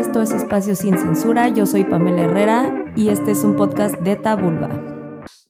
esto 0.00 0.22
es 0.22 0.30
Espacio 0.30 0.74
Sin 0.74 0.98
Censura, 0.98 1.50
yo 1.50 1.66
soy 1.66 1.84
Pamela 1.84 2.22
Herrera 2.22 2.90
y 2.96 3.10
este 3.10 3.32
es 3.32 3.44
un 3.44 3.54
podcast 3.54 3.96
de 3.96 4.16
Tabulba. 4.16 4.70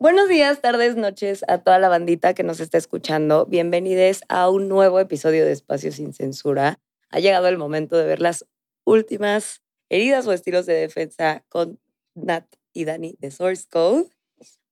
Buenos 0.01 0.29
días, 0.29 0.61
tardes, 0.61 0.97
noches 0.97 1.45
a 1.47 1.59
toda 1.59 1.79
la 1.79 1.89
bandita 1.89 2.35
que 2.35 2.43
nos 2.43 2.59
está 2.59 2.77
escuchando. 2.77 3.47
Bienvenidos 3.47 4.23
a 4.29 4.51
un 4.51 4.69
nuevo 4.69 4.99
episodio 4.99 5.45
de 5.45 5.53
Espacio 5.53 5.93
Sin 5.93 6.13
Censura. 6.13 6.81
Ha 7.11 7.21
llegado 7.21 7.47
el 7.47 7.59
momento 7.59 7.97
de 7.97 8.07
ver 8.07 8.21
las 8.21 8.45
últimas 8.83 9.63
heridas 9.89 10.27
o 10.27 10.33
estilos 10.33 10.67
de 10.67 10.75
defensa 10.75 11.45
con 11.49 11.79
Nat 12.17 12.47
y 12.73 12.87
Dani 12.87 13.15
de 13.21 13.31
Source 13.31 13.67
Code. 13.71 14.11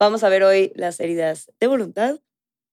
Vamos 0.00 0.24
a 0.24 0.29
ver 0.29 0.42
hoy 0.42 0.72
las 0.74 0.98
heridas 0.98 1.52
de 1.60 1.68
voluntad, 1.68 2.18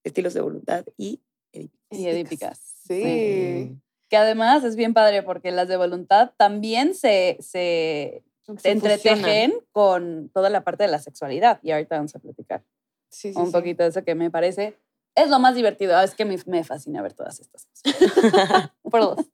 estilos 0.03 0.33
de 0.33 0.41
voluntad 0.41 0.85
y 0.97 1.21
edípicas. 1.53 1.99
Y 1.99 2.07
edípicas. 2.07 2.59
Sí. 2.87 3.77
Que 4.15 4.19
además 4.19 4.63
es 4.63 4.77
bien 4.77 4.93
padre 4.93 5.23
porque 5.23 5.51
las 5.51 5.67
de 5.67 5.75
voluntad 5.75 6.31
también 6.37 6.95
se, 6.95 7.35
se, 7.41 8.23
Se 8.59 8.71
entretejen 8.71 9.53
con 9.73 10.29
toda 10.33 10.49
la 10.49 10.63
parte 10.63 10.83
de 10.83 10.89
la 10.89 10.99
sexualidad. 10.99 11.59
Y 11.61 11.71
ahorita 11.71 11.97
vamos 11.97 12.15
a 12.15 12.19
platicar 12.19 12.63
Sí, 13.09 13.33
sí, 13.33 13.37
un 13.37 13.47
sí. 13.47 13.51
poquito 13.51 13.83
de 13.83 13.89
eso 13.89 14.05
que 14.05 14.15
me 14.15 14.31
parece. 14.31 14.79
Es 15.15 15.29
lo 15.29 15.37
más 15.39 15.53
divertido. 15.53 15.97
Ah, 15.97 16.05
Es 16.05 16.15
que 16.15 16.23
me, 16.23 16.37
me 16.45 16.63
fascina 16.63 17.01
ver 17.01 17.11
todas 17.11 17.41
estas 17.41 17.65
cosas. 17.65 18.71
Por 18.89 19.01
dos. 19.01 19.25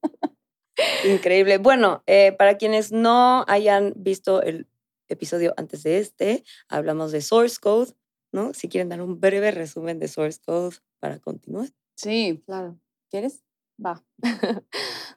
Increíble. 1.06 1.60
Bueno, 1.60 2.02
eh, 2.08 2.32
para 2.32 2.58
quienes 2.58 2.92
no 2.92 3.46
hayan 3.48 3.94
visto 3.96 4.42
el 4.42 4.66
episodio 5.10 5.54
antes 5.58 5.84
de 5.84 6.00
este, 6.00 6.44
hablamos 6.70 7.12
de 7.12 7.22
Source 7.22 7.58
Code, 7.62 7.92
¿no? 8.32 8.56
Si 8.56 8.68
quieren 8.68 8.90
dar 8.90 9.04
un 9.04 9.20
breve 9.20 9.52
resumen 9.52 10.00
de 10.00 10.08
Source 10.08 10.40
Code 10.44 10.78
para 11.00 11.20
continuar. 11.20 11.68
Sí. 11.96 12.42
Claro. 12.48 12.80
¿Quieres? 13.12 13.44
Va. 13.84 14.04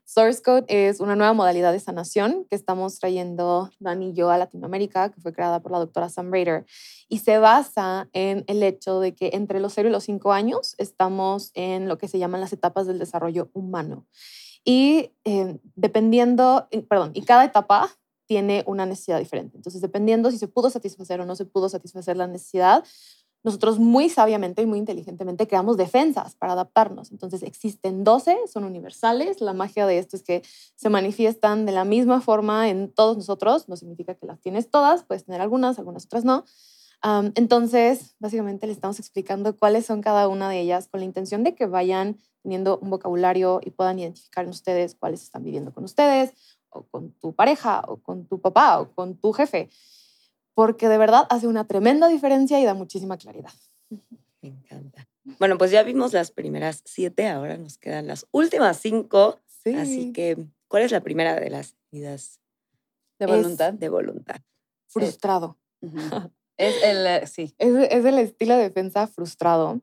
Source 0.05 0.43
Code 0.43 0.65
es 0.69 1.01
una 1.01 1.17
nueva 1.17 1.33
modalidad 1.33 1.73
de 1.73 1.81
sanación 1.81 2.47
que 2.49 2.55
estamos 2.55 2.99
trayendo 2.99 3.71
Dani 3.81 4.11
y 4.11 4.13
yo 4.15 4.31
a 4.31 4.39
Latinoamérica, 4.39 5.11
que 5.11 5.21
fue 5.21 5.33
creada 5.33 5.61
por 5.61 5.73
la 5.73 5.79
doctora 5.79 6.09
Sam 6.09 6.33
Rader, 6.33 6.65
y 7.09 7.19
se 7.19 7.39
basa 7.39 8.09
en 8.13 8.45
el 8.47 8.63
hecho 8.63 9.01
de 9.01 9.15
que 9.15 9.31
entre 9.35 9.61
los 9.61 9.75
0 9.75 9.89
y 9.89 9.93
los 9.93 10.05
5 10.05 10.33
años 10.33 10.75
estamos 10.79 11.51
en 11.55 11.89
lo 11.89 11.99
que 11.99 12.09
se 12.09 12.19
llaman 12.19 12.41
las 12.41 12.53
etapas 12.53 12.87
del 12.87 12.99
desarrollo 12.99 13.51
humano. 13.53 14.07
Y 14.65 15.11
eh, 15.25 15.59
dependiendo, 15.75 16.69
perdón, 16.89 17.11
y 17.15 17.23
cada 17.23 17.45
etapa 17.45 17.91
tiene 18.27 18.65
una 18.67 18.87
necesidad 18.87 19.19
diferente. 19.19 19.57
Entonces, 19.57 19.83
dependiendo 19.83 20.31
si 20.31 20.39
se 20.39 20.49
pudo 20.49 20.71
satisfacer 20.71 21.21
o 21.21 21.27
no 21.27 21.37
se 21.37 21.45
pudo 21.45 21.69
satisfacer 21.69 22.17
la 22.17 22.27
necesidad, 22.27 22.85
nosotros 23.45 23.79
muy 23.79 24.09
sabiamente 24.09 24.63
y 24.63 24.67
muy 24.67 24.79
inteligentemente 24.79 25.47
creamos 25.47 25.77
defensas 25.77 26.35
para 26.35 26.55
adaptarnos. 26.55 27.13
Entonces 27.13 27.43
existen 27.43 28.03
12, 28.03 28.39
son 28.51 28.65
universales. 28.65 29.43
La 29.43 29.53
magia 29.53 29.87
de 29.87 29.99
esto 29.99 30.17
es 30.17 30.23
que 30.23 30.43
se 30.75 30.89
manifiestan 30.89 31.67
de 31.67 31.73
la 31.73 31.85
misma 31.85 32.23
forma 32.23 32.71
en 32.71 32.91
todos 32.91 33.19
nosotros. 33.19 33.69
No 33.69 33.77
significa 33.77 34.15
que 34.15 34.27
las 34.27 34.41
tienes 34.41 34.71
todas, 34.71 35.05
puedes 35.05 35.27
tener 35.27 35.43
algunas, 35.43 35.79
algunas 35.79 36.07
otras 36.07 36.25
no. 36.25 36.45
Entonces, 37.35 38.17
básicamente 38.19 38.67
le 38.67 38.73
estamos 38.73 38.99
explicando 38.99 39.55
cuáles 39.55 39.85
son 39.85 40.01
cada 40.01 40.27
una 40.27 40.49
de 40.49 40.61
ellas 40.61 40.89
con 40.89 41.01
la 41.01 41.05
intención 41.05 41.45
de 41.45 41.55
que 41.55 41.67
vayan 41.67 42.17
teniendo 42.43 42.79
un 42.79 42.89
vocabulario 42.89 43.61
y 43.63 43.73
puedan 43.73 43.99
identificar 43.99 44.47
en 44.47 44.51
ustedes 44.51 44.95
cuáles 44.95 45.23
están 45.23 45.45
viviendo 45.45 45.71
con 45.71 45.85
ustedes 45.85 46.33
o 46.71 46.85
con 46.85 47.13
tu 47.13 47.35
pareja 47.35 47.83
o 47.89 47.99
con 47.99 48.25
tu 48.25 48.41
papá 48.41 48.81
o 48.81 48.91
con 48.95 49.17
tu 49.17 49.33
jefe 49.33 49.69
porque 50.55 50.89
de 50.89 50.99
verdad 50.99 51.27
hace 51.31 51.47
una 51.47 51.67
tremenda 51.67 52.09
diferencia 52.09 52.61
y 52.61 52.65
da 52.65 52.75
muchísima 52.75 53.17
claridad. 53.19 53.53
Me 54.41 54.49
encanta. 54.51 55.09
Bueno, 55.39 55.57
pues 55.59 55.71
ya 55.71 55.83
vimos 55.83 56.13
las 56.13 56.31
primeras 56.31 56.83
siete, 56.85 57.29
ahora 57.29 57.57
nos 57.57 57.79
quedan 57.79 58.07
las 58.07 58.27
últimas 58.31 58.79
cinco. 58.79 59.41
Sí. 59.47 59.75
Así 59.75 60.13
que, 60.13 60.37
¿cuál 60.69 60.83
es 60.83 60.93
la 60.93 61.01
primera 61.01 61.35
de 61.41 61.49
las 61.51 61.75
heridas 61.91 62.41
De 63.19 63.27
voluntad. 63.27 63.73
de 63.73 63.89
voluntad? 63.89 64.37
frustrado. 64.87 65.59
Ujú. 65.81 65.99
Es 66.57 66.75
el, 66.85 67.07
eh, 67.07 67.27
sí. 67.27 67.55
Es, 67.59 67.75
es 67.91 68.05
el 68.05 68.19
estilo 68.19 68.55
de 68.57 68.63
defensa 68.63 69.07
frustrado. 69.09 69.81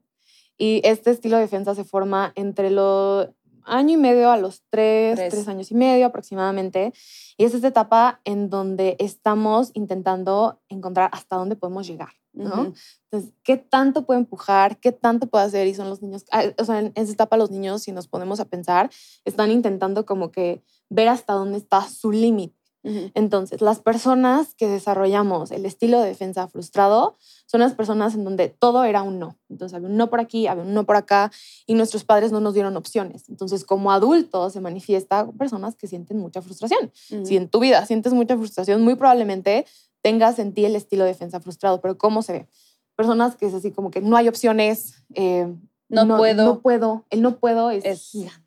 Y 0.58 0.80
este 0.86 1.10
estilo 1.12 1.36
de 1.38 1.42
defensa 1.44 1.76
se 1.76 1.84
forma 1.84 2.32
entre 2.36 2.70
los 2.70 3.28
año 3.66 3.94
y 3.94 3.98
medio 3.98 4.32
a 4.32 4.38
los 4.38 4.64
tres, 4.70 5.16
Tres. 5.16 5.34
tres 5.34 5.48
años 5.48 5.72
y 5.72 5.76
medio 5.76 6.06
aproximadamente. 6.06 6.94
Y 7.38 7.46
es 7.46 7.54
esta 7.54 7.68
etapa 7.68 8.22
en 8.24 8.50
donde 8.50 8.96
estamos 9.00 9.72
intentando 9.74 10.62
encontrar 10.70 11.10
hasta 11.14 11.36
dónde 11.36 11.56
podemos 11.56 11.88
llegar, 11.88 12.14
¿no? 12.34 12.74
Entonces, 13.10 13.34
¿qué 13.44 13.58
tanto 13.58 14.06
puede 14.06 14.20
empujar? 14.20 14.80
¿Qué 14.80 14.92
tanto 14.92 15.28
puede 15.28 15.46
hacer? 15.46 15.68
Y 15.68 15.74
son 15.74 15.90
los 15.90 16.02
niños, 16.02 16.26
ah, 16.32 16.44
o 16.58 16.66
sea, 16.66 16.80
en 16.80 16.92
esa 16.96 17.12
etapa 17.12 17.38
los 17.38 17.52
niños, 17.52 17.84
si 17.84 17.92
nos 17.92 18.08
ponemos 18.08 18.40
a 18.40 18.46
pensar, 18.46 18.90
están 19.26 19.52
intentando 19.52 20.06
como 20.06 20.32
que 20.32 20.64
ver 20.90 21.08
hasta 21.08 21.34
dónde 21.34 21.58
está 21.58 21.82
su 21.88 22.12
límite. 22.12 22.61
Entonces, 22.84 23.62
las 23.62 23.80
personas 23.80 24.56
que 24.56 24.68
desarrollamos 24.68 25.52
el 25.52 25.66
estilo 25.66 26.00
de 26.02 26.08
defensa 26.08 26.48
frustrado 26.48 27.16
son 27.46 27.62
las 27.62 27.74
personas 27.74 28.16
en 28.16 28.24
donde 28.24 28.50
todo 28.50 28.84
era 28.86 29.04
un 29.04 29.20
no. 29.20 29.38
Entonces, 29.50 29.76
había 29.76 29.88
un 29.90 29.98
no 29.98 30.10
por 30.10 30.20
aquí, 30.20 30.48
había 30.48 30.64
un 30.64 30.74
no 30.74 30.84
por 30.86 30.96
acá 30.96 31.32
y 31.68 31.76
nuestros 31.76 32.04
padres 32.06 32.32
no 32.32 32.40
nos 32.40 32.54
dieron 32.56 32.76
opciones. 32.78 33.30
Entonces, 33.30 33.66
como 33.66 33.92
adultos 33.92 34.54
se 34.54 34.62
manifiesta 34.62 35.30
personas 35.34 35.76
que 35.76 35.88
sienten 35.88 36.18
mucha 36.18 36.42
frustración. 36.42 36.92
Ujú. 37.12 37.26
Si 37.26 37.38
en 37.38 37.50
tu 37.50 37.60
vida 37.60 37.86
sientes 37.86 38.14
mucha 38.14 38.36
frustración, 38.36 38.82
muy 38.84 38.96
probablemente 38.96 39.66
tengas 40.02 40.40
en 40.40 40.54
ti 40.54 40.66
el 40.66 40.76
estilo 40.76 41.04
de 41.04 41.10
defensa 41.12 41.40
frustrado. 41.40 41.82
Pero 41.82 41.98
¿cómo 41.98 42.24
se 42.24 42.34
ve? 42.34 42.48
Personas 42.96 43.36
que 43.36 43.46
es 43.46 43.54
así 43.54 43.72
como 43.72 43.92
que 43.92 44.02
no 44.02 44.18
hay 44.18 44.28
opciones. 44.28 44.96
eh, 45.14 45.54
No 45.90 46.18
puedo. 46.18 46.46
No 46.46 46.60
puedo. 46.62 47.06
El 47.10 47.22
no 47.22 47.38
puedo 47.38 47.70
es, 47.70 47.86
Es- 47.86 48.10
gigantesco 48.12 48.42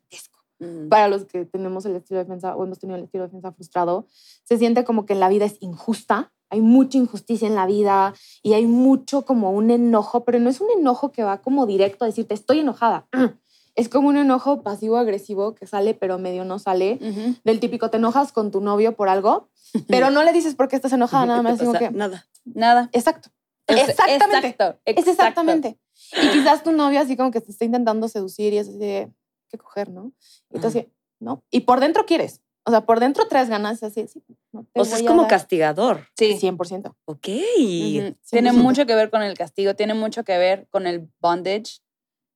Para 0.89 1.07
los 1.09 1.25
que 1.25 1.45
tenemos 1.45 1.85
el 1.85 1.95
estilo 1.95 2.19
de 2.19 2.23
defensa 2.23 2.55
o 2.55 2.63
hemos 2.63 2.79
tenido 2.79 2.97
el 2.97 3.03
estilo 3.03 3.23
de 3.23 3.27
defensa 3.27 3.51
frustrado, 3.51 4.05
se 4.43 4.57
siente 4.57 4.83
como 4.85 5.05
que 5.05 5.13
la 5.15 5.27
vida 5.29 5.45
es 5.45 5.57
injusta, 5.59 6.31
hay 6.49 6.61
mucha 6.61 6.97
injusticia 6.97 7.47
en 7.47 7.55
la 7.55 7.65
vida 7.65 8.13
y 8.41 8.53
hay 8.53 8.65
mucho 8.65 9.25
como 9.25 9.51
un 9.51 9.69
enojo, 9.71 10.23
pero 10.23 10.39
no 10.39 10.49
es 10.49 10.61
un 10.61 10.69
enojo 10.71 11.11
que 11.11 11.23
va 11.23 11.41
como 11.41 11.65
directo 11.65 12.05
a 12.05 12.07
decirte 12.07 12.33
estoy 12.33 12.59
enojada. 12.59 13.07
Es 13.77 13.89
como 13.89 14.07
un 14.07 14.15
enojo 14.15 14.61
pasivo-agresivo 14.63 15.53
que 15.53 15.67
sale 15.67 15.93
pero 15.93 16.17
medio 16.17 16.45
no 16.45 16.59
sale. 16.59 16.97
Ujú. 17.01 17.35
Del 17.43 17.59
típico, 17.59 17.89
te 17.89 17.97
enojas 17.97 18.31
con 18.31 18.49
tu 18.49 18.61
novio 18.61 18.95
por 18.95 19.09
algo, 19.09 19.49
pero 19.89 20.09
no 20.11 20.23
le 20.23 20.31
dices 20.31 20.55
por 20.55 20.69
qué 20.69 20.77
estás 20.77 20.93
enojada, 20.93 21.25
nada 21.25 21.39
¿Qué 21.41 21.43
te 21.43 21.51
más 21.51 21.59
digo 21.59 21.73
que... 21.73 21.91
Nada. 21.91 22.25
Nada. 22.45 22.89
Exacto. 22.93 23.31
Es- 23.67 23.89
Exactamente. 23.89 24.47
Exacto. 24.47 24.79
Es 24.85 24.97
exacto. 24.97 25.11
exactamente. 25.11 25.77
Y 26.23 26.29
quizás 26.29 26.63
tu 26.63 26.71
novio 26.71 27.01
así 27.01 27.17
como 27.17 27.31
que 27.31 27.41
te 27.41 27.51
está 27.51 27.65
intentando 27.65 28.07
seducir 28.07 28.53
y 28.53 28.59
es 28.59 28.69
así 28.69 28.77
de, 28.77 29.11
¿qué 29.57 29.63
coger, 29.63 29.89
no? 29.89 30.13
Y 30.49 30.59
tú 30.59 30.67
Ajá. 30.67 30.67
así, 30.67 30.91
¿no? 31.19 31.43
Y 31.51 31.61
por 31.61 31.79
dentro 31.79 32.05
quieres. 32.05 32.41
O 32.67 32.71
sea, 32.71 32.85
por 32.85 32.99
dentro 32.99 33.27
traes 33.27 33.47
ganas 33.47 33.83
así, 33.83 34.07
sí, 34.07 34.23
no 34.51 34.65
te 34.73 34.81
O 34.81 34.85
sea, 34.85 34.97
es 34.97 35.03
como 35.03 35.21
dar 35.21 35.29
castigador. 35.29 36.07
Sí. 36.17 36.37
100%. 36.41 36.95
Ok. 37.05 37.27
Ujú. 37.27 38.15
Tiene 38.29 38.51
100%. 38.51 38.53
mucho 38.53 38.85
que 38.85 38.95
ver 38.95 39.09
con 39.11 39.21
el 39.21 39.37
castigo, 39.37 39.75
tiene 39.75 39.93
mucho 39.93 40.23
que 40.23 40.37
ver 40.37 40.67
con 40.71 40.87
el 40.87 41.07
bondage, 41.19 41.81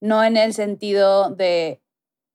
no 0.01 0.23
en 0.23 0.37
el 0.37 0.53
sentido 0.53 1.31
de, 1.31 1.81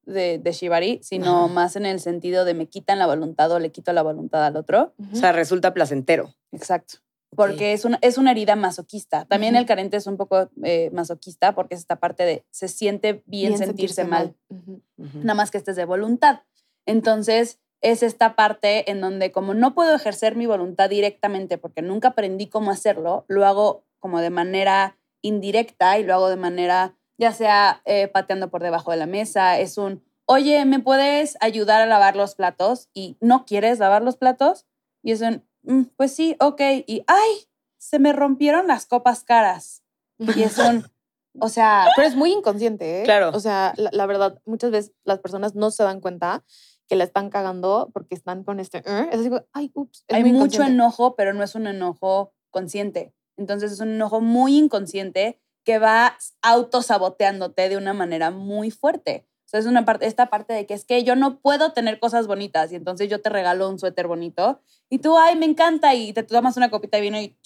de, 0.02 0.38
de 0.38 0.52
shibari, 0.52 1.00
sino 1.02 1.48
más 1.48 1.76
en 1.76 1.86
el 1.86 2.00
sentido 2.00 2.44
de 2.44 2.54
me 2.54 2.68
quitan 2.68 2.98
la 2.98 3.06
voluntad 3.06 3.50
o 3.52 3.60
le 3.60 3.70
quito 3.70 3.92
la 3.92 4.02
voluntad 4.02 4.44
al 4.44 4.56
otro. 4.56 4.92
O 5.12 5.16
sea, 5.16 5.30
resulta 5.30 5.72
placentero. 5.72 6.34
Exacto. 6.50 6.98
Porque 7.34 7.72
es 7.72 7.84
una, 7.84 7.98
es 8.02 8.18
una 8.18 8.30
herida 8.30 8.56
masoquista. 8.56 9.24
También 9.24 9.56
el 9.56 9.66
carente 9.66 9.96
es 9.96 10.06
un 10.06 10.16
poco 10.16 10.50
eh, 10.62 10.90
masoquista 10.92 11.54
porque 11.54 11.74
es 11.74 11.80
esta 11.80 11.96
parte 11.96 12.24
de 12.24 12.44
se 12.50 12.68
siente 12.68 13.22
bien, 13.26 13.58
sentirse, 13.58 14.04
mal. 14.04 14.34
Ujú. 14.48 14.82
nada 14.96 15.34
más 15.34 15.50
que 15.50 15.58
estés 15.58 15.76
de 15.76 15.84
voluntad. 15.84 16.40
Entonces, 16.86 17.60
es 17.80 18.02
esta 18.02 18.34
parte 18.34 18.90
en 18.90 19.00
donde 19.00 19.30
como 19.30 19.52
no 19.52 19.74
puedo 19.74 19.94
ejercer 19.94 20.36
mi 20.36 20.46
voluntad 20.46 20.88
directamente 20.88 21.58
porque 21.58 21.82
nunca 21.82 22.08
aprendí 22.08 22.48
cómo 22.48 22.70
hacerlo, 22.70 23.24
lo 23.28 23.44
hago 23.44 23.84
como 23.98 24.20
de 24.20 24.30
manera 24.30 24.96
indirecta 25.20 25.98
y 25.98 26.04
lo 26.04 26.14
hago 26.14 26.28
de 26.30 26.36
manera, 26.36 26.96
ya 27.18 27.32
sea 27.32 27.82
eh, 27.84 28.08
pateando 28.08 28.50
por 28.50 28.62
debajo 28.62 28.90
de 28.90 28.96
la 28.96 29.06
mesa, 29.06 29.58
es 29.58 29.78
un, 29.78 30.02
oye, 30.26 30.64
¿me 30.64 30.80
puedes 30.80 31.36
ayudar 31.40 31.82
a 31.82 31.86
lavar 31.86 32.16
los 32.16 32.34
platos? 32.34 32.88
Y 32.94 33.16
no 33.20 33.44
quieres 33.44 33.78
lavar 33.78 34.02
los 34.02 34.16
platos. 34.16 34.66
Y 35.02 35.12
es 35.12 35.20
un, 35.20 35.44
"Mm, 35.64 35.82
pues 35.96 36.14
sí, 36.14 36.36
ok. 36.40 36.60
Y, 36.86 37.04
ay, 37.06 37.48
se 37.78 37.98
me 37.98 38.12
rompieron 38.12 38.66
las 38.66 38.86
copas 38.86 39.24
caras. 39.24 39.82
Y 40.18 40.42
es 40.42 40.58
un, 40.58 40.86
o 41.40 41.48
sea, 41.48 41.88
Pero 41.96 42.08
es 42.08 42.16
muy 42.16 42.32
inconsciente, 42.32 43.00
¿eh? 43.00 43.04
Claro. 43.04 43.30
O 43.34 43.40
sea, 43.40 43.74
la, 43.76 43.90
la 43.92 44.06
verdad, 44.06 44.40
muchas 44.46 44.70
veces 44.70 44.92
las 45.04 45.18
personas 45.18 45.54
no 45.54 45.70
se 45.70 45.82
dan 45.82 46.00
cuenta 46.00 46.44
que 46.88 46.96
la 46.96 47.04
están 47.04 47.30
cagando 47.30 47.90
porque 47.92 48.14
están 48.14 48.44
con 48.44 48.60
este, 48.60 48.78
es 48.78 49.20
así, 49.20 49.28
como, 49.28 49.44
ay, 49.52 49.70
ups. 49.74 50.04
es 50.06 50.16
hay 50.16 50.24
mucho 50.24 50.62
enojo, 50.62 51.16
pero 51.16 51.32
no 51.32 51.42
es 51.42 51.54
un 51.54 51.66
enojo 51.66 52.32
consciente. 52.50 53.14
Entonces 53.36 53.72
es 53.72 53.80
un 53.80 53.90
enojo 53.90 54.20
muy 54.20 54.56
inconsciente 54.56 55.40
que 55.64 55.78
va 55.78 56.16
autosaboteándote 56.42 57.68
de 57.68 57.76
una 57.76 57.94
manera 57.94 58.30
muy 58.30 58.70
fuerte. 58.70 59.26
Sea, 59.54 59.60
es 59.60 59.66
una 59.66 59.84
parte, 59.84 60.06
esta 60.06 60.26
parte 60.26 60.52
de 60.52 60.66
que 60.66 60.74
es 60.74 60.84
que 60.84 61.04
yo 61.04 61.14
no 61.14 61.38
puedo 61.38 61.72
tener 61.72 62.00
cosas 62.00 62.26
bonitas 62.26 62.72
y 62.72 62.74
entonces 62.74 63.08
yo 63.08 63.20
te 63.20 63.30
regalo 63.30 63.68
un 63.68 63.78
suéter 63.78 64.08
bonito 64.08 64.60
y 64.90 64.98
tú, 64.98 65.16
ay, 65.16 65.36
me 65.36 65.46
encanta 65.46 65.94
y 65.94 66.12
te 66.12 66.24
tomas 66.24 66.56
una 66.56 66.72
copita 66.72 66.96
de 66.96 67.02
vino 67.02 67.20
y, 67.20 67.36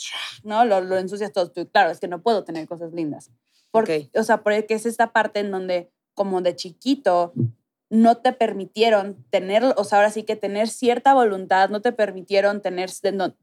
¿no? 0.43 0.65
Lo, 0.65 0.81
lo 0.81 0.97
ensucias 0.97 1.35
todo. 1.35 1.51
Tú, 1.51 1.69
claro, 1.69 1.91
es 1.91 2.01
que 2.01 2.09
no 2.09 2.23
puedo 2.23 2.45
tener 2.45 2.67
cosas 2.67 2.95
lindas. 2.95 3.31
Porque, 3.71 4.09
O 4.15 4.23
sea, 4.23 4.43
porque 4.43 4.65
es 4.71 4.87
esta 4.87 5.13
parte 5.13 5.41
en 5.41 5.51
donde 5.51 5.91
como 6.15 6.41
de 6.41 6.57
chiquito 6.57 7.35
no 7.91 8.17
te 8.17 8.33
permitieron 8.33 9.23
tener, 9.29 9.63
o 9.77 9.85
sea, 9.85 9.99
ahora 9.99 10.11
sí 10.11 10.23
que 10.23 10.35
tener 10.35 10.69
cierta 10.69 11.13
voluntad, 11.13 11.69
no 11.69 11.83
te 11.83 11.93
permitieron 11.93 12.63
tener, 12.63 12.89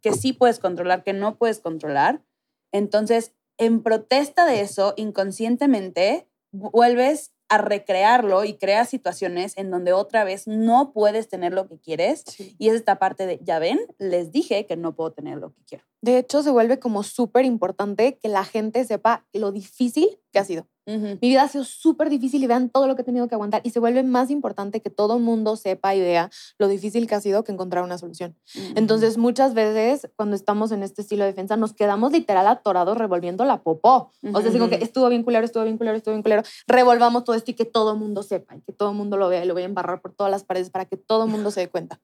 que 0.02 0.14
sí 0.14 0.34
puedes 0.34 0.58
controlar, 0.58 1.04
que 1.04 1.14
no 1.14 1.38
puedes 1.38 1.60
controlar. 1.60 2.24
Entonces, 2.72 3.36
en 3.60 3.84
protesta 3.84 4.48
de 4.48 4.62
eso, 4.62 4.96
inconscientemente, 4.98 6.28
vuelves 6.52 7.35
a 7.50 7.58
recrearlo 7.58 8.44
y 8.44 8.58
creas 8.58 8.90
situaciones 8.90 9.58
en 9.58 9.72
donde 9.72 9.94
otra 9.94 10.24
vez 10.24 10.48
no 10.48 10.92
puedes 10.94 11.30
tener 11.30 11.54
lo 11.54 11.68
que 11.68 11.80
quieres. 11.80 12.24
Y 12.58 12.70
es 12.70 12.76
esta 12.76 12.98
parte 12.98 13.26
de, 13.26 13.40
ya 13.42 13.60
ven, 13.60 13.80
les 13.98 14.32
dije 14.32 14.66
que 14.66 14.78
no 14.78 14.96
puedo 14.96 15.12
tener 15.12 15.38
lo 15.38 15.54
que 15.54 15.64
quiero. 15.68 15.86
De 16.06 16.20
hecho, 16.20 16.44
se 16.44 16.52
vuelve 16.52 16.78
como 16.78 17.02
súper 17.02 17.46
importante 17.46 18.20
que 18.22 18.30
la 18.30 18.46
gente 18.46 18.86
sepa 18.86 19.26
lo 19.34 19.52
difícil 19.52 20.20
que 20.32 20.38
ha 20.38 20.46
sido. 20.46 20.68
Mi 20.86 21.30
vida 21.30 21.42
ha 21.42 21.48
sido 21.48 21.64
súper 21.64 22.12
difícil 22.12 22.44
y 22.44 22.46
vean 22.46 22.70
todo 22.70 22.86
lo 22.86 22.96
que 22.96 23.02
he 23.02 23.06
tenido 23.06 23.28
que 23.28 23.34
aguantar. 23.34 23.62
Y 23.64 23.72
se 23.72 23.80
vuelve 23.80 24.04
más 24.04 24.30
importante 24.30 24.84
que 24.84 24.92
todo 24.92 25.16
el 25.16 25.24
mundo 25.24 25.56
sepa 25.56 25.96
y 25.96 26.02
vea 26.02 26.30
lo 26.60 26.68
difícil 26.68 27.08
que 27.08 27.16
ha 27.16 27.22
sido 27.22 27.44
que 27.44 27.52
encontrar 27.52 27.84
una 27.84 27.98
solución. 27.98 28.38
Entonces, 28.76 29.18
muchas 29.18 29.56
veces 29.56 30.08
cuando 30.16 30.36
estamos 30.36 30.72
en 30.72 30.84
este 30.84 31.02
estilo 31.02 31.24
de 31.24 31.32
defensa, 31.32 31.58
nos 31.58 31.74
quedamos 31.74 32.12
literal 32.12 32.46
atorados 32.46 33.00
revolviendo 33.00 33.44
la 33.44 33.64
popó. 33.64 34.12
O 34.32 34.42
sea, 34.42 34.52
digo 34.52 34.70
que 34.70 34.76
estuvo 34.76 35.10
bien 35.10 35.24
culero, 35.24 35.44
estuvo 35.44 35.64
bien 35.64 35.80
culero, 35.80 35.98
estuvo 35.98 36.14
bien 36.14 36.22
culero. 36.22 36.44
Revolvamos 36.68 37.24
todo 37.24 37.36
esto 37.36 37.50
y 37.50 37.56
que 37.56 37.66
todo 37.66 37.94
el 37.94 37.98
mundo 37.98 38.22
sepa 38.22 38.56
y 38.56 38.62
que 38.62 38.74
todo 38.74 38.92
el 38.92 38.96
mundo 38.96 39.18
lo 39.18 39.28
vea 39.28 39.44
y 39.44 39.48
lo 39.48 39.56
voy 39.56 39.64
a 39.64 39.66
embarrar 39.66 40.02
por 40.04 40.14
todas 40.14 40.30
las 40.30 40.44
paredes 40.44 40.70
para 40.70 40.86
que 40.86 40.98
todo 40.98 41.24
el 41.24 41.32
mundo 41.32 41.50
se 41.50 41.62
dé 41.62 41.68
cuenta 41.68 42.00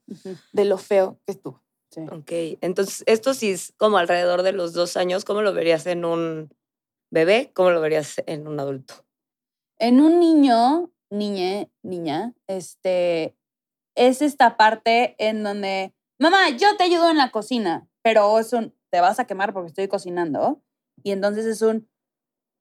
de 0.54 0.66
lo 0.66 0.80
feo 0.80 1.20
que 1.28 1.34
estuvo. 1.34 1.62
Sí. 1.92 2.02
Ok, 2.10 2.58
entonces 2.62 3.04
esto 3.06 3.34
sí 3.34 3.52
es 3.52 3.74
como 3.76 3.98
alrededor 3.98 4.44
de 4.44 4.54
los 4.54 4.72
dos 4.72 4.96
años, 4.96 5.26
¿cómo 5.26 5.42
lo 5.42 5.54
verías 5.54 5.86
en 5.88 6.06
un 6.06 6.50
bebé? 7.12 7.52
¿Cómo 7.54 7.72
lo 7.72 7.82
verías 7.82 8.24
en 8.28 8.48
un 8.48 8.62
adulto? 8.62 9.06
En 9.78 10.00
un 10.00 10.18
niño, 10.18 10.90
niña, 11.10 11.68
niña, 11.84 12.34
este, 12.48 13.36
es 13.96 14.22
esta 14.22 14.56
parte 14.56 15.16
en 15.18 15.44
donde, 15.44 15.94
mamá, 16.18 16.50
yo 16.52 16.78
te 16.78 16.86
ayudo 16.86 17.10
en 17.12 17.18
la 17.18 17.30
cocina, 17.30 17.90
pero 18.02 18.40
es 18.40 18.54
un, 18.54 18.74
te 18.90 19.02
vas 19.02 19.20
a 19.20 19.28
quemar 19.28 19.52
porque 19.52 19.68
estoy 19.68 19.90
cocinando. 19.90 20.62
Y 21.04 21.12
entonces 21.12 21.46
es 21.46 21.62
un, 21.62 21.90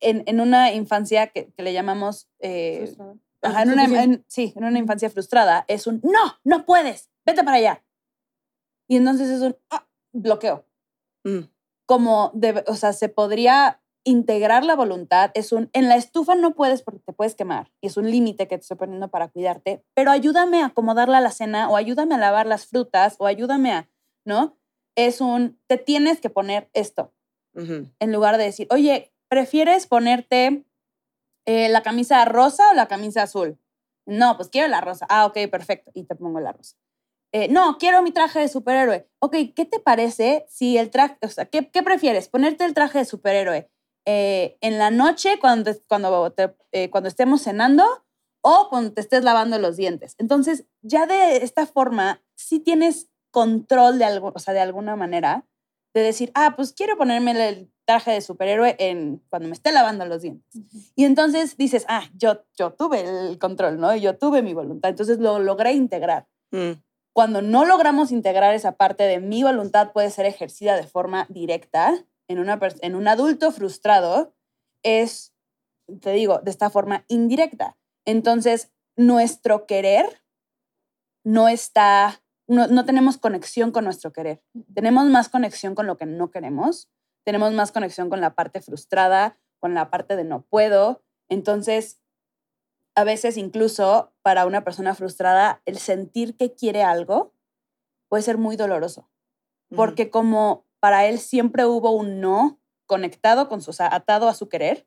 en, 0.00 0.25
en 0.26 0.41
una 0.41 0.73
infancia 0.73 1.29
que, 1.29 1.53
que 1.53 1.62
le 1.62 1.73
llamamos, 1.73 2.29
eh, 2.41 2.93
ajá, 3.43 3.62
en 3.62 3.71
una, 3.71 4.23
sí, 4.26 4.53
en 4.56 4.65
una 4.65 4.79
infancia 4.81 5.09
frustrada, 5.09 5.65
es 5.69 5.87
un, 5.87 6.00
no, 6.03 6.41
no 6.43 6.65
puedes, 6.67 7.11
vete 7.25 7.44
para 7.44 7.59
allá 7.59 7.85
y 8.91 8.97
entonces 8.97 9.31
es 9.31 9.41
un 9.41 9.57
ah, 9.71 9.87
bloqueo. 10.13 10.67
Mm. 11.23 11.43
Como, 11.87 12.33
de, 12.35 12.65
o 12.67 12.75
sea, 12.75 12.93
se 12.93 13.09
podría 13.09 13.81
integrar 14.03 14.65
la 14.65 14.75
voluntad. 14.75 15.31
Es 15.35 15.53
un, 15.53 15.71
en 15.75 15.89
la 15.89 15.95
estufa 15.95 16.35
no 16.35 16.55
puedes 16.55 16.83
porque 16.83 16.99
te 16.99 17.13
puedes 17.13 17.37
quemar. 17.37 17.71
Y 17.81 17.87
es 17.87 17.97
un 17.97 18.11
límite 18.11 18.49
que 18.49 18.57
te 18.57 18.63
estoy 18.63 18.77
poniendo 18.77 19.07
para 19.07 19.29
cuidarte. 19.29 19.85
Pero 19.95 20.11
ayúdame 20.11 20.63
a 20.63 20.67
acomodarla 20.67 21.19
a 21.19 21.21
la 21.21 21.31
cena 21.31 21.71
o 21.71 21.77
ayúdame 21.77 22.17
a 22.17 22.19
lavar 22.19 22.49
las 22.49 22.67
frutas 22.67 23.15
o 23.21 23.27
ayúdame 23.27 23.71
a, 23.73 23.89
¿no? 24.25 24.57
Es 24.97 25.21
un, 25.21 25.57
te 25.69 25.79
tienes 25.79 26.21
que 26.21 26.29
poner 26.29 26.69
esto. 26.73 27.13
En 27.55 28.13
lugar 28.13 28.39
de 28.39 28.45
decir, 28.45 28.67
oye, 28.71 29.13
¿prefieres 29.29 29.87
ponerte 29.87 30.65
eh, 31.47 31.69
la 31.69 31.83
camisa 31.83 32.25
rosa 32.25 32.71
o 32.71 32.75
la 32.75 32.89
camisa 32.89 33.23
azul? 33.23 33.57
No, 34.05 34.37
pues 34.37 34.49
quiero 34.49 34.67
la 34.67 34.81
rosa. 34.81 35.07
Ah, 35.09 35.27
ok, 35.27 35.49
perfecto. 35.49 35.93
Y 35.95 36.05
te 36.05 36.17
pongo 36.17 36.41
la 36.41 36.51
rosa. 36.51 36.77
Eh, 37.32 37.49
no, 37.49 37.79
quiero 37.79 38.03
mi 38.03 38.11
traje 38.11 38.41
de 38.41 38.49
superhéroe. 38.49 39.09
Ok, 39.21 39.37
¿qué 39.55 39.65
te 39.65 39.79
parece 39.79 40.47
si 40.49 40.79
el 40.79 40.91
traje, 40.91 41.17
o 41.23 41.29
sea, 41.29 41.47
¿qué, 41.47 41.62
prefieres? 41.62 42.29
¿Ponerte 42.29 42.65
el 42.65 42.75
traje 42.75 42.99
de 42.99 43.05
superhéroe 43.05 43.71
eh, 44.05 44.59
en 44.61 44.79
la 44.79 44.91
noche 44.91 45.38
cuando, 45.41 45.71
cuando, 45.87 46.35
eh, 46.73 46.91
cuando 46.91 47.09
estemos 47.09 47.43
cenando 47.43 47.85
o 48.43 48.69
cuando 48.69 48.93
te 48.93 49.00
estés 49.00 49.23
lavando 49.23 49.59
los 49.59 49.77
dientes? 49.77 50.17
Entonces, 50.19 50.67
ya 50.82 51.06
de 51.06 51.38
esta 51.38 51.67
forma, 51.67 52.21
sí 52.35 52.59
tienes 52.59 53.11
control 53.31 54.00
de 54.00 54.06
algo, 54.06 54.33
o 54.35 54.38
sea, 54.41 54.53
de 54.53 54.61
alguna 54.61 54.97
manera, 54.97 55.47
de 55.94 56.03
decir, 56.03 56.33
ah, 56.35 56.55
pues 56.56 56.73
quiero 56.73 56.97
ponerme 56.97 57.31
el 57.49 57.71
traje 57.85 58.11
de 58.11 58.21
superhéroe 58.23 58.75
en, 58.79 59.23
cuando 59.29 59.49
me 59.49 59.55
esté 59.55 59.71
lavando 59.71 60.05
los 60.05 60.23
dientes. 60.23 60.62
Y 60.97 61.05
entonces 61.05 61.56
dices, 61.56 61.85
ah, 61.88 62.09
yo, 62.15 62.44
yo 62.56 62.73
tuve 62.73 63.03
el 63.03 63.38
control, 63.38 63.79
¿no? 63.79 63.94
Yo 63.94 64.19
tuve 64.19 64.43
mi 64.43 64.53
voluntad, 64.53 64.91
entonces 64.91 65.19
lo 65.19 65.38
logré 65.38 65.73
integrar. 65.75 66.26
Mm 66.50 66.73
cuando 67.12 67.43
no 67.43 67.65
logramos 67.65 68.12
integrar 68.12 68.55
esa 68.55 68.73
parte 68.73 69.05
de 69.05 69.21
mi 69.21 69.43
voluntad 69.43 69.93
puede 69.93 70.11
ser 70.11 70.27
ejercida 70.27 70.77
de 70.77 70.87
forma 70.87 71.27
directa 71.29 72.05
en, 72.29 72.39
una 72.39 72.59
en 72.83 72.95
un 72.95 73.09
adulto 73.09 73.51
frustrado, 73.51 74.35
es, 74.83 75.35
te 76.01 76.12
digo, 76.12 76.39
de 76.39 76.51
esta 76.51 76.71
forma 76.71 77.05
indirecta. 77.09 77.77
Entonces, 78.05 78.73
nuestro 78.97 79.67
querer 79.67 80.23
no 81.25 81.49
está, 81.49 82.23
no, 82.47 82.69
no 82.69 82.85
tenemos 82.85 83.19
conexión 83.19 83.73
con 83.73 83.85
nuestro 83.85 84.12
querer. 84.12 84.43
Tenemos 84.75 85.07
más 85.07 85.29
conexión 85.29 85.75
con 85.75 85.87
lo 85.87 85.97
que 85.97 86.07
no 86.07 86.31
queremos, 86.31 86.89
tenemos 87.25 87.53
más 87.53 87.73
conexión 87.73 88.09
con 88.09 88.21
la 88.21 88.35
parte 88.35 88.61
frustrada, 88.61 89.37
con 89.59 89.75
la 89.75 89.91
parte 89.91 90.17
de 90.17 90.25
no 90.25 90.43
puedo. 90.43 91.03
Entonces, 91.29 92.01
a 93.00 93.05
veces 93.05 93.37
incluso 93.37 94.12
para 94.23 94.47
una 94.47 94.62
persona 94.62 94.94
frustrada, 94.94 95.62
el 95.64 95.79
sentir 95.79 96.37
que 96.37 96.55
quiere 96.55 96.82
algo 96.82 97.35
puede 98.08 98.23
ser 98.23 98.38
muy 98.38 98.56
doloroso, 98.56 99.08
porque 99.75 100.11
como 100.11 100.67
para 100.81 101.06
él 101.06 101.19
siempre 101.19 101.64
hubo 101.64 101.93
un 101.93 102.20
no 102.20 102.61
conectado 102.87 103.49
con 103.49 103.62
su, 103.62 103.70
o 103.70 103.73
sea, 103.75 103.88
atado 103.94 104.29
a 104.29 104.35
su 104.35 104.49
querer, 104.49 104.87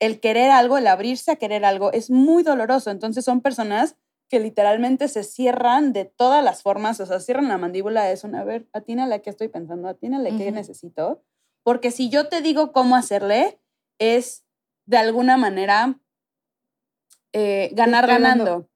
el 0.00 0.20
querer 0.20 0.50
algo, 0.50 0.78
el 0.78 0.86
abrirse 0.86 1.32
a 1.32 1.36
querer 1.36 1.64
algo 1.64 1.92
es 1.92 2.10
muy 2.10 2.42
doloroso. 2.42 2.90
Entonces 2.90 3.24
son 3.24 3.40
personas 3.40 3.96
que 4.28 4.38
literalmente 4.38 5.08
se 5.08 5.24
cierran 5.24 5.92
de 5.92 6.04
todas 6.04 6.44
las 6.44 6.62
formas, 6.62 7.00
o 7.00 7.06
sea, 7.06 7.18
cierran 7.18 7.48
la 7.48 7.58
mandíbula, 7.58 8.10
es 8.12 8.22
una, 8.22 8.42
a 8.42 8.44
ver, 8.44 8.68
atínale 8.72 9.22
que 9.22 9.30
estoy 9.30 9.48
pensando, 9.48 9.88
atínale 9.88 10.30
uh 10.30 10.52
necesito, 10.52 11.22
porque 11.64 11.90
si 11.90 12.10
yo 12.10 12.28
te 12.28 12.42
digo 12.42 12.72
cómo 12.72 12.94
hacerle, 12.94 13.58
es 13.98 14.44
de 14.86 14.98
alguna 14.98 15.36
manera 15.36 15.98
eh, 17.32 17.70
ganar 17.72 18.06
ganando. 18.06 18.68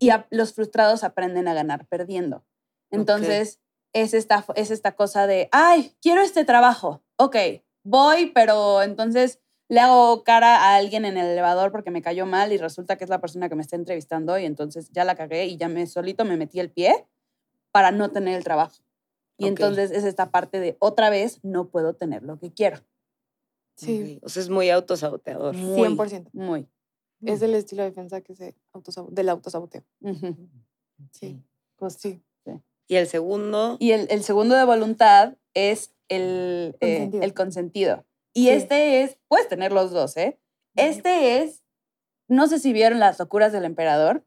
Y 0.00 0.10
los 0.30 0.54
frustrados 0.54 1.04
aprenden 1.04 1.46
a 1.46 1.54
ganar 1.54 1.86
perdiendo. 1.86 2.44
Entonces, 2.90 3.60
es, 3.92 4.14
esta, 4.14 4.44
es 4.54 4.70
esta 4.70 4.92
cosa 4.92 5.26
de, 5.26 5.48
ay, 5.52 5.94
quiero 6.00 6.22
este 6.22 6.44
trabajo. 6.44 7.02
Ok, 7.16 7.36
voy, 7.84 8.30
pero 8.34 8.82
entonces 8.82 9.40
le 9.68 9.80
hago 9.80 10.24
cara 10.24 10.56
a 10.56 10.76
alguien 10.76 11.04
en 11.04 11.18
el 11.18 11.26
elevador 11.26 11.70
porque 11.70 11.90
me 11.90 12.00
cayó 12.00 12.24
mal 12.24 12.52
y 12.52 12.56
resulta 12.56 12.96
que 12.96 13.04
es 13.04 13.10
la 13.10 13.20
persona 13.20 13.48
que 13.48 13.54
me 13.54 13.62
está 13.62 13.76
entrevistando 13.76 14.38
y 14.38 14.46
entonces 14.46 14.90
ya 14.92 15.04
la 15.04 15.14
cagué 15.14 15.46
y 15.46 15.58
ya 15.58 15.68
me 15.68 15.86
solito 15.86 16.24
me 16.24 16.38
metí 16.38 16.60
el 16.60 16.70
pie 16.70 17.06
para 17.70 17.90
no 17.90 18.10
tener 18.10 18.36
el 18.36 18.44
trabajo. 18.44 18.82
Y 19.36 19.46
entonces 19.46 19.90
es 19.90 20.04
esta 20.04 20.30
parte 20.30 20.58
de 20.58 20.76
otra 20.80 21.10
vez 21.10 21.38
no 21.44 21.68
puedo 21.68 21.94
tener 21.94 22.22
lo 22.22 22.38
que 22.38 22.52
quiero. 22.52 22.78
Sí. 23.76 24.18
O 24.22 24.28
sea, 24.28 24.42
es 24.42 24.48
muy 24.48 24.70
autosaboteador. 24.70 25.54
100%. 25.54 26.30
Muy. 26.32 26.66
Es 27.24 27.42
el 27.42 27.54
estilo 27.54 27.82
de 27.82 27.90
defensa 27.90 28.20
que 28.20 28.34
se 28.34 28.54
del 29.10 29.28
autosaboteo. 29.28 29.82
Sí. 31.12 31.42
Pues 31.76 31.94
sí. 31.94 32.22
¿Y 32.86 32.96
el 32.96 33.06
segundo? 33.06 33.76
Y 33.78 33.92
el, 33.92 34.06
el 34.10 34.24
segundo 34.24 34.56
de 34.56 34.64
voluntad 34.64 35.36
es 35.54 35.92
el 36.08 36.74
consentido. 36.80 37.20
Eh, 37.20 37.24
el 37.24 37.34
consentido. 37.34 38.04
Y 38.32 38.48
este 38.48 39.02
es, 39.02 39.18
puedes 39.28 39.48
tener 39.48 39.72
los 39.72 39.90
dos, 39.90 40.16
¿eh? 40.16 40.38
Este 40.74 41.42
es, 41.42 41.64
no 42.28 42.46
sé 42.46 42.58
si 42.58 42.72
vieron 42.72 42.98
las 42.98 43.18
locuras 43.18 43.52
del 43.52 43.64
emperador, 43.64 44.24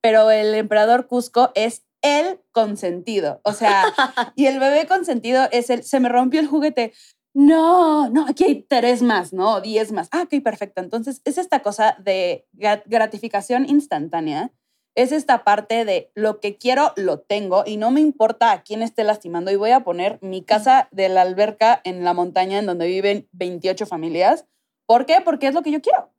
pero 0.00 0.30
el 0.30 0.54
emperador 0.54 1.06
Cusco 1.06 1.50
es 1.54 1.84
el 2.02 2.40
consentido. 2.52 3.40
O 3.44 3.52
sea, 3.52 3.84
y 4.36 4.46
el 4.46 4.60
bebé 4.60 4.86
consentido 4.86 5.48
es 5.52 5.70
el, 5.70 5.82
se 5.82 6.00
me 6.00 6.08
rompió 6.08 6.40
el 6.40 6.46
juguete 6.46 6.92
no, 7.32 8.10
no, 8.10 8.26
aquí 8.26 8.44
hay 8.44 8.62
tres 8.62 9.02
más, 9.02 9.32
¿no? 9.32 9.60
Diez 9.60 9.92
más. 9.92 10.08
Ah, 10.10 10.22
ok, 10.22 10.42
perfecto. 10.42 10.80
Entonces, 10.80 11.22
es 11.24 11.38
esta 11.38 11.60
cosa 11.62 11.96
de 12.00 12.46
gratificación 12.86 13.68
instantánea. 13.68 14.52
Es 14.96 15.12
esta 15.12 15.44
parte 15.44 15.84
de 15.84 16.10
lo 16.16 16.40
que 16.40 16.58
quiero, 16.58 16.92
lo 16.96 17.20
tengo 17.20 17.62
y 17.64 17.76
no 17.76 17.92
me 17.92 18.00
importa 18.00 18.50
a 18.50 18.62
quién 18.62 18.82
esté 18.82 19.04
lastimando. 19.04 19.52
Y 19.52 19.56
voy 19.56 19.70
a 19.70 19.84
poner 19.84 20.18
mi 20.20 20.42
casa 20.42 20.88
de 20.90 21.08
la 21.08 21.22
alberca 21.22 21.80
en 21.84 22.02
la 22.02 22.12
montaña 22.12 22.58
en 22.58 22.66
donde 22.66 22.88
viven 22.88 23.28
28 23.32 23.86
familias. 23.86 24.46
¿Por 24.86 25.06
qué? 25.06 25.20
Porque 25.24 25.46
es 25.46 25.54
lo 25.54 25.62
que 25.62 25.70
yo 25.70 25.80
quiero. 25.80 26.12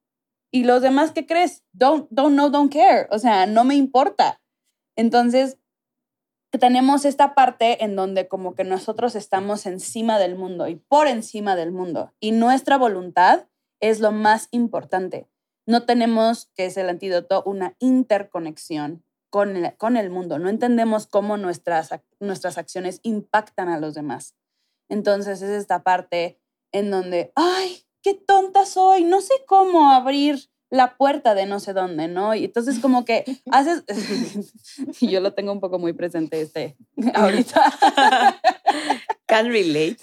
Y 0.52 0.64
los 0.64 0.82
demás, 0.82 1.12
¿qué 1.12 1.26
crees? 1.26 1.66
Don't, 1.74 2.08
don't 2.10 2.34
know, 2.34 2.50
don't 2.50 2.72
care. 2.72 3.08
O 3.12 3.20
sea, 3.20 3.46
no 3.46 3.66
me 3.66 3.76
importa. 3.76 4.42
Entonces, 4.96 5.58
tenemos 6.60 7.06
esta 7.06 7.34
parte 7.34 7.84
en 7.84 7.96
donde 7.96 8.28
como 8.28 8.56
que 8.56 8.64
nosotros 8.64 9.16
estamos 9.16 9.66
encima 9.66 10.20
del 10.20 10.36
mundo 10.36 10.68
y 10.68 10.76
por 10.76 11.08
encima 11.08 11.56
del 11.56 11.72
mundo 11.72 12.14
y 12.20 12.32
nuestra 12.32 12.78
voluntad 12.78 13.48
es 13.80 14.00
lo 14.00 14.12
más 14.12 14.48
importante. 14.52 15.30
No 15.66 15.86
tenemos, 15.86 16.50
que 16.56 16.66
es 16.66 16.78
el 16.78 16.90
antídoto, 16.90 17.44
una 17.46 17.76
interconexión 17.80 19.04
con 19.30 19.56
el, 19.56 19.78
con 19.78 19.96
el 19.96 20.10
mundo. 20.10 20.40
No 20.40 20.50
entendemos 20.50 21.08
cómo 21.08 21.38
nuestras, 21.38 21.90
nuestras 22.20 22.58
acciones 22.58 23.00
impactan 23.04 23.70
a 23.70 23.80
los 23.80 23.94
demás. 23.94 24.36
Entonces 24.90 25.42
es 25.42 25.50
esta 25.50 25.84
parte 25.84 26.40
en 26.74 26.92
donde, 26.92 27.32
ay, 27.36 27.86
qué 28.02 28.14
tonta 28.14 28.66
soy, 28.66 29.04
no 29.04 29.22
sé 29.22 29.34
cómo 29.48 29.92
abrir 29.92 30.50
la 30.72 30.96
puerta 30.98 31.36
de 31.36 31.46
no 31.46 31.60
sé 31.60 31.74
dónde, 31.74 32.08
¿no? 32.08 32.34
Y 32.34 32.46
entonces 32.46 32.80
como 32.80 33.06
que 33.06 33.24
haces, 33.52 33.84
y 35.02 35.10
yo 35.10 35.20
lo 35.20 35.34
tengo 35.34 35.52
un 35.52 35.60
poco 35.60 35.78
muy 35.78 35.94
presente 35.94 36.42
este 36.42 36.76
ahorita. 37.14 37.62
Can 39.28 39.48
relate. 39.48 39.98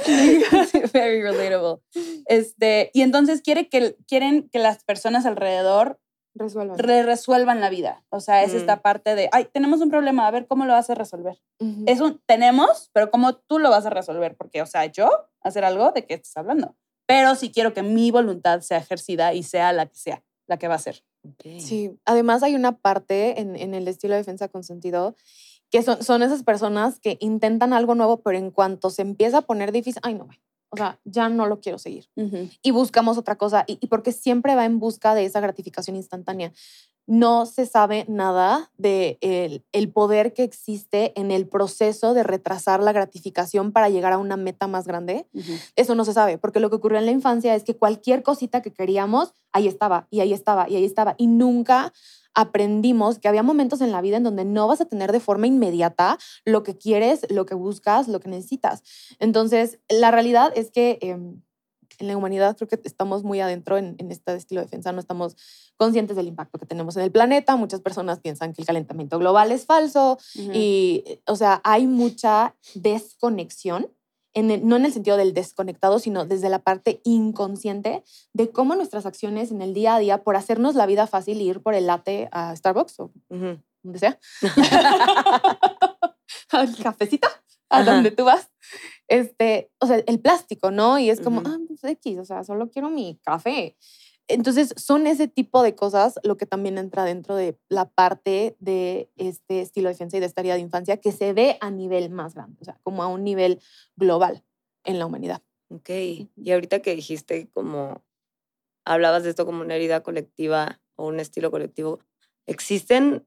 Very 0.92 1.22
relatable. 1.22 1.82
Este, 2.26 2.90
y 2.94 3.02
entonces 3.02 3.42
quiere 3.42 3.68
que, 3.68 3.96
quieren 4.06 4.48
que 4.50 4.58
las 4.58 4.84
personas 4.84 5.26
alrededor 5.26 6.00
Resuelvan. 6.34 6.78
re- 6.78 7.02
resuelvan 7.02 7.60
la 7.60 7.68
vida. 7.68 8.04
O 8.10 8.20
sea, 8.20 8.42
es 8.44 8.52
Mm. 8.54 8.56
esta 8.58 8.80
parte 8.80 9.14
de, 9.14 9.28
ay, 9.32 9.46
tenemos 9.52 9.80
un 9.80 9.90
problema, 9.90 10.26
a 10.26 10.30
ver 10.30 10.46
cómo 10.46 10.64
lo 10.66 10.72
vas 10.72 10.88
a 10.88 10.94
resolver. 10.94 11.40
Ujú. 11.58 11.84
Es 11.86 12.00
un, 12.00 12.20
tenemos, 12.26 12.90
pero 12.92 13.10
cómo 13.10 13.34
tú 13.34 13.58
lo 13.58 13.70
vas 13.70 13.84
a 13.86 13.90
resolver. 13.90 14.36
Porque, 14.36 14.62
o 14.62 14.66
sea, 14.66 14.86
yo 14.86 15.10
hacer 15.42 15.64
algo, 15.64 15.90
¿de 15.92 16.06
qué 16.06 16.14
estás 16.14 16.36
hablando? 16.36 16.76
Pero 17.06 17.34
sí 17.34 17.50
quiero 17.50 17.74
que 17.74 17.82
mi 17.82 18.10
voluntad 18.10 18.60
sea 18.60 18.78
ejercida 18.78 19.34
y 19.34 19.42
sea 19.42 19.72
la 19.72 19.86
que 19.86 19.96
sea, 19.96 20.22
la 20.48 20.58
que 20.58 20.66
va 20.66 20.74
a 20.74 20.78
ser. 20.78 21.04
Sí, 21.60 21.96
además 22.04 22.42
hay 22.42 22.56
una 22.56 22.78
parte 22.78 23.40
en, 23.40 23.54
en 23.54 23.74
el 23.74 23.86
estilo 23.86 24.14
de 24.14 24.20
defensa 24.20 24.48
consentido 24.48 25.14
que 25.70 25.82
son, 25.82 26.02
son 26.02 26.22
esas 26.22 26.42
personas 26.42 26.98
que 26.98 27.18
intentan 27.20 27.72
algo 27.72 27.94
nuevo, 27.94 28.22
pero 28.22 28.38
en 28.38 28.50
cuanto 28.50 28.90
se 28.90 29.02
empieza 29.02 29.38
a 29.38 29.42
poner 29.42 29.70
difícil, 29.70 30.00
ay 30.02 30.14
no, 30.14 30.28
o 30.70 30.76
sea, 30.76 30.98
ya 31.04 31.28
no 31.28 31.46
lo 31.46 31.60
quiero 31.60 31.78
seguir. 31.78 32.08
Y 32.62 32.70
buscamos 32.70 33.18
otra 33.18 33.36
cosa, 33.36 33.64
y, 33.66 33.78
y 33.80 33.86
porque 33.86 34.12
siempre 34.12 34.54
va 34.54 34.64
en 34.64 34.78
busca 34.78 35.14
de 35.14 35.24
esa 35.24 35.40
gratificación 35.40 35.96
instantánea. 35.96 36.52
No 37.08 37.46
se 37.46 37.64
sabe 37.64 38.04
nada 38.06 38.70
de 38.76 39.16
el, 39.22 39.64
el 39.72 39.90
poder 39.90 40.34
que 40.34 40.42
existe 40.42 41.18
en 41.18 41.30
el 41.30 41.48
proceso 41.48 42.12
de 42.12 42.22
retrasar 42.22 42.82
la 42.82 42.92
gratificación 42.92 43.72
para 43.72 43.88
llegar 43.88 44.12
a 44.12 44.18
una 44.18 44.36
meta 44.36 44.66
más 44.66 44.86
grande. 44.86 45.26
Eso 45.74 45.94
no 45.94 46.04
se 46.04 46.12
sabe, 46.12 46.36
porque 46.36 46.60
lo 46.60 46.68
que 46.68 46.76
ocurrió 46.76 46.98
en 46.98 47.06
la 47.06 47.12
infancia 47.12 47.54
es 47.54 47.64
que 47.64 47.76
cualquier 47.76 48.22
cosita 48.22 48.60
que 48.60 48.74
queríamos, 48.74 49.32
ahí 49.52 49.68
estaba, 49.68 50.06
y 50.10 50.20
ahí 50.20 50.34
estaba, 50.34 50.68
y 50.68 50.76
ahí 50.76 50.84
estaba, 50.84 51.14
y 51.16 51.28
nunca 51.28 51.94
aprendimos 52.34 53.18
que 53.18 53.26
había 53.26 53.42
momentos 53.42 53.80
en 53.80 53.90
la 53.90 54.02
vida 54.02 54.18
en 54.18 54.22
donde 54.22 54.44
no 54.44 54.68
vas 54.68 54.80
a 54.80 54.84
tener 54.84 55.10
de 55.10 55.18
forma 55.18 55.46
inmediata 55.46 56.18
lo 56.44 56.62
que 56.62 56.76
quieres, 56.76 57.26
lo 57.30 57.46
que 57.46 57.54
buscas, 57.54 58.06
lo 58.06 58.20
que 58.20 58.28
necesitas. 58.28 58.82
Entonces, 59.18 59.80
la 59.88 60.10
realidad 60.10 60.52
es 60.54 60.70
que 60.70 60.98
em, 61.00 61.40
en 61.98 62.06
la 62.08 62.16
humanidad 62.16 62.56
creo 62.56 62.68
que 62.68 62.80
estamos 62.84 63.22
muy 63.24 63.40
adentro 63.40 63.76
en, 63.76 63.96
en 63.98 64.10
este 64.10 64.34
estilo 64.34 64.60
de 64.60 64.66
defensa, 64.66 64.92
no 64.92 65.00
estamos 65.00 65.36
conscientes 65.76 66.16
del 66.16 66.26
impacto 66.28 66.58
que 66.58 66.66
tenemos 66.66 66.96
en 66.96 67.02
el 67.02 67.10
planeta. 67.12 67.56
Muchas 67.56 67.80
personas 67.80 68.20
piensan 68.20 68.52
que 68.52 68.62
el 68.62 68.66
calentamiento 68.66 69.18
global 69.18 69.52
es 69.52 69.66
falso, 69.66 70.18
Ujú. 70.38 70.50
y, 70.52 71.02
eh, 71.06 71.20
o 71.26 71.36
sea, 71.36 71.60
hay 71.64 71.86
mucha 71.86 72.54
desconexión, 72.74 73.90
en 74.34 74.50
el- 74.50 74.66
no 74.66 74.76
en 74.76 74.84
el 74.84 74.92
sentido 74.92 75.16
del 75.16 75.32
desconectado, 75.34 75.98
sino 75.98 76.24
desde 76.24 76.48
la 76.48 76.58
parte 76.60 77.00
inconsciente 77.04 78.04
de 78.32 78.50
cómo 78.50 78.74
nuestras 78.76 79.06
acciones 79.06 79.50
en 79.50 79.62
el 79.62 79.74
día 79.74 79.94
a 79.96 79.98
día, 79.98 80.22
por 80.22 80.36
hacernos 80.36 80.74
la 80.74 80.86
vida 80.86 81.06
fácil 81.06 81.40
y 81.40 81.48
ir 81.48 81.60
por 81.60 81.74
el 81.74 81.86
latte 81.86 82.28
a 82.30 82.54
Starbucks 82.54 83.00
o 83.00 83.10
Ujú. 83.30 83.58
donde 83.82 83.98
sea, 83.98 84.18
al 86.50 86.76
cafecito, 86.76 87.28
a 87.70 87.80
Ajá. 87.80 87.94
donde 87.94 88.10
tú 88.10 88.24
vas, 88.24 88.50
este, 89.08 89.70
o 89.80 89.86
sea, 89.86 89.96
el 90.06 90.20
plástico, 90.20 90.70
¿no? 90.70 90.98
Y 90.98 91.10
es 91.10 91.20
como, 91.20 91.40
Ujú. 91.40 91.48
ah, 91.50 91.58
pues 91.66 91.84
X, 91.84 92.18
o 92.18 92.24
sea, 92.24 92.44
solo 92.44 92.70
quiero 92.70 92.90
mi 92.90 93.18
café. 93.22 93.76
Entonces, 94.28 94.74
son 94.76 95.06
ese 95.06 95.26
tipo 95.26 95.62
de 95.62 95.74
cosas 95.74 96.18
lo 96.22 96.36
que 96.36 96.44
también 96.44 96.76
entra 96.76 97.04
dentro 97.04 97.34
de 97.34 97.58
la 97.70 97.88
parte 97.88 98.56
de 98.60 99.10
este 99.16 99.62
estilo 99.62 99.88
de 99.88 99.94
defensa 99.94 100.18
y 100.18 100.20
de 100.20 100.26
esta 100.26 100.42
de 100.42 100.58
infancia 100.58 100.98
que 100.98 101.12
se 101.12 101.32
ve 101.32 101.56
a 101.60 101.70
nivel 101.70 102.10
más 102.10 102.34
grande, 102.34 102.58
o 102.60 102.64
sea, 102.64 102.78
como 102.82 103.02
a 103.02 103.06
un 103.06 103.24
nivel 103.24 103.60
global 103.96 104.44
en 104.84 104.98
la 104.98 105.06
humanidad. 105.06 105.42
Ok. 105.70 105.88
Y 105.90 106.50
ahorita 106.52 106.80
que 106.80 106.94
dijiste 106.94 107.48
como 107.52 108.02
hablabas 108.84 109.22
de 109.22 109.30
esto 109.30 109.46
como 109.46 109.62
una 109.62 109.74
herida 109.76 110.02
colectiva 110.02 110.80
o 110.96 111.06
un 111.06 111.20
estilo 111.20 111.50
colectivo, 111.50 112.00
¿existen 112.46 113.26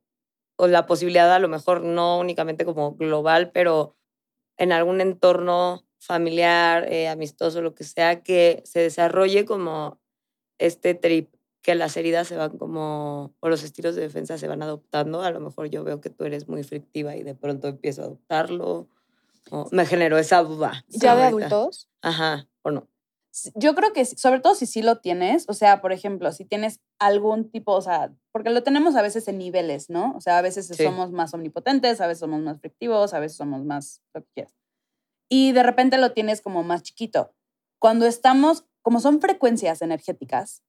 o 0.57 0.67
la 0.67 0.85
posibilidad 0.85 1.33
a 1.33 1.39
lo 1.39 1.47
mejor 1.47 1.81
no 1.81 2.19
únicamente 2.19 2.65
como 2.65 2.95
global, 2.95 3.51
pero 3.51 3.95
en 4.61 4.71
algún 4.71 5.01
entorno 5.01 5.83
familiar, 5.97 6.85
eh, 6.87 7.07
amistoso, 7.07 7.63
lo 7.63 7.73
que 7.73 7.83
sea, 7.83 8.21
que 8.21 8.61
se 8.63 8.79
desarrolle 8.79 9.43
como 9.43 9.99
este 10.59 10.93
trip, 10.93 11.33
que 11.63 11.73
las 11.73 11.97
heridas 11.97 12.27
se 12.27 12.35
van 12.35 12.59
como, 12.59 13.33
o 13.39 13.49
los 13.49 13.63
estilos 13.63 13.95
de 13.95 14.03
defensa 14.03 14.37
se 14.37 14.47
van 14.47 14.61
adoptando? 14.61 15.23
A 15.23 15.31
lo 15.31 15.39
mejor 15.39 15.69
yo 15.69 15.83
veo 15.83 15.99
que 15.99 16.11
tú 16.11 16.25
eres 16.25 16.47
muy 16.47 16.61
frictiva 16.61 17.15
y 17.15 17.23
de 17.23 17.33
pronto 17.33 17.69
empiezo 17.69 18.03
a 18.03 18.05
adoptarlo. 18.05 18.87
O 19.49 19.67
me 19.71 19.87
generó 19.87 20.19
esa 20.19 20.43
duda. 20.43 20.85
Ya 20.89 21.15
de 21.15 21.23
adultos, 21.23 21.89
Ajá, 22.03 22.47
o 22.61 22.69
no. 22.69 22.87
Yo 23.55 23.75
creo 23.75 23.93
que, 23.93 24.03
sobre 24.05 24.41
todo 24.41 24.55
si 24.55 24.65
sí 24.65 24.81
lo 24.81 24.97
tienes, 24.99 25.45
o 25.47 25.53
sea, 25.53 25.79
por 25.81 25.93
ejemplo, 25.93 26.31
si 26.33 26.43
tienes 26.43 26.81
algún 26.99 27.49
tipo, 27.49 27.71
o 27.73 27.81
sea, 27.81 28.13
porque 28.33 28.49
lo 28.49 28.61
tenemos 28.63 28.95
a 28.95 29.01
veces 29.01 29.27
en 29.29 29.37
niveles, 29.37 29.89
¿no? 29.89 30.13
O 30.17 30.21
sea, 30.21 30.37
a 30.37 30.41
veces 30.41 30.67
Sí. 30.67 30.83
somos 30.83 31.11
más 31.11 31.33
omnipotentes, 31.33 32.01
a 32.01 32.07
veces 32.07 32.19
somos 32.19 32.41
más 32.41 32.59
frictivos, 32.59 33.13
a 33.13 33.19
veces 33.19 33.37
somos 33.37 33.63
más 33.63 34.01
lo 34.13 34.21
que 34.21 34.27
quieras. 34.33 34.53
Y 35.29 35.53
de 35.53 35.63
repente 35.63 35.97
lo 35.97 36.11
tienes 36.11 36.41
como 36.41 36.63
más 36.63 36.83
chiquito. 36.83 37.33
Cuando 37.79 38.05
estamos, 38.05 38.65
como 38.81 38.99
son 38.99 39.21
frecuencias 39.21 39.81
energéticas, 39.81 40.63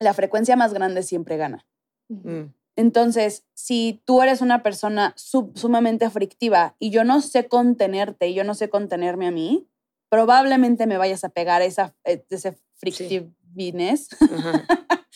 la 0.00 0.14
frecuencia 0.14 0.56
más 0.56 0.72
grande 0.72 1.02
siempre 1.02 1.36
gana. 1.36 1.66
Mm, 2.08 2.52
Entonces, 2.78 3.44
si 3.54 4.02
tú 4.04 4.22
eres 4.22 4.40
una 4.42 4.62
persona 4.62 5.14
sub- 5.16 5.56
sumamente 5.56 6.08
frictiva 6.10 6.76
y 6.78 6.90
yo 6.90 7.04
no 7.04 7.20
sé 7.22 7.48
contenerte 7.48 8.28
y 8.28 8.34
yo 8.34 8.44
no 8.44 8.54
sé 8.54 8.68
contenerme 8.68 9.26
a 9.26 9.30
mí, 9.30 9.66
probablemente 10.08 10.86
me 10.86 10.98
vayas 10.98 11.24
a 11.24 11.28
pegar 11.28 11.62
esa, 11.62 11.94
eh, 12.04 12.24
ese 12.30 12.56
frictiveness. 12.76 14.08
ajá. 14.20 14.64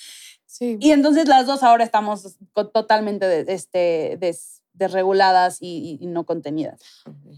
sí. 0.47 0.77
Y 0.81 0.91
entonces 0.93 1.29
las 1.29 1.47
dos 1.47 1.63
ahora 1.63 1.85
estamos 1.85 2.37
totalmente 2.73 3.27
de- 3.27 3.53
este, 3.53 4.17
des- 4.21 4.59
desreguladas 4.73 5.59
y, 5.61 5.99
y- 6.01 6.05
y 6.05 6.07
no 6.07 6.25
contenidas. 6.25 6.81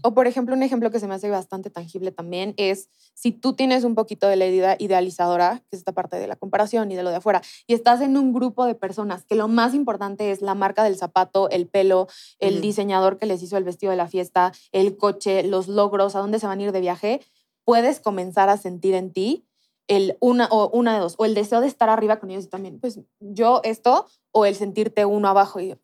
O 0.01 0.13
por 0.13 0.27
ejemplo, 0.27 0.55
un 0.55 0.63
ejemplo 0.63 0.91
que 0.91 0.99
se 1.01 1.07
me 1.07 1.15
hace 1.15 1.29
bastante 1.29 1.69
tangible 1.69 2.11
también 2.11 2.53
es 2.57 2.89
si 3.15 3.31
tú 3.33 3.53
tienes 3.53 3.83
un 3.83 3.95
poquito 3.95 4.27
de 4.27 4.37
la 4.37 4.45
idea 4.45 4.77
idealizadora, 4.79 5.59
que 5.69 5.75
es 5.75 5.79
esta 5.79 5.91
parte 5.91 6.17
de 6.17 6.27
la 6.27 6.37
comparación 6.37 6.91
y 6.91 6.95
de 6.95 7.03
lo 7.03 7.09
de 7.09 7.17
afuera, 7.17 7.41
y 7.67 7.73
estás 7.73 7.99
en 8.01 8.15
un 8.15 8.31
grupo 8.33 8.65
de 8.65 8.75
personas 8.75 9.25
que 9.25 9.35
lo 9.35 9.47
más 9.49 9.73
importante 9.73 10.31
es 10.31 10.41
la 10.41 10.55
marca 10.55 10.83
del 10.85 10.95
zapato, 10.95 11.49
el 11.49 11.67
pelo, 11.67 12.07
el 12.39 12.61
diseñador 12.61 13.17
que 13.17 13.25
les 13.25 13.41
hizo 13.43 13.57
el 13.57 13.63
vestido 13.65 13.91
de 13.91 13.97
la 13.97 14.07
fiesta, 14.07 14.53
el 14.71 14.95
coche, 14.95 15.43
los 15.43 15.67
logros, 15.67 16.15
a 16.15 16.19
dónde 16.19 16.39
se 16.39 16.47
van 16.47 16.59
a 16.59 16.63
ir 16.63 16.71
de 16.71 16.81
viaje, 16.81 17.19
puedes 17.65 17.99
comenzar 17.99 18.49
a 18.49 18.57
sentir 18.57 18.93
en 18.93 19.11
ti 19.11 19.47
el 19.87 20.17
una 20.21 20.47
o 20.49 20.69
una 20.69 20.93
de 20.93 20.99
dos, 20.99 21.15
o 21.17 21.25
el 21.25 21.33
deseo 21.33 21.61
de 21.61 21.67
estar 21.67 21.89
arriba 21.89 22.19
con 22.19 22.31
ellos 22.31 22.45
y 22.45 22.49
también, 22.49 22.79
pues 22.79 22.99
yo 23.19 23.61
esto, 23.63 24.07
o 24.31 24.45
el 24.45 24.55
sentirte 24.55 25.05
uno 25.05 25.27
abajo 25.27 25.59
y 25.59 25.75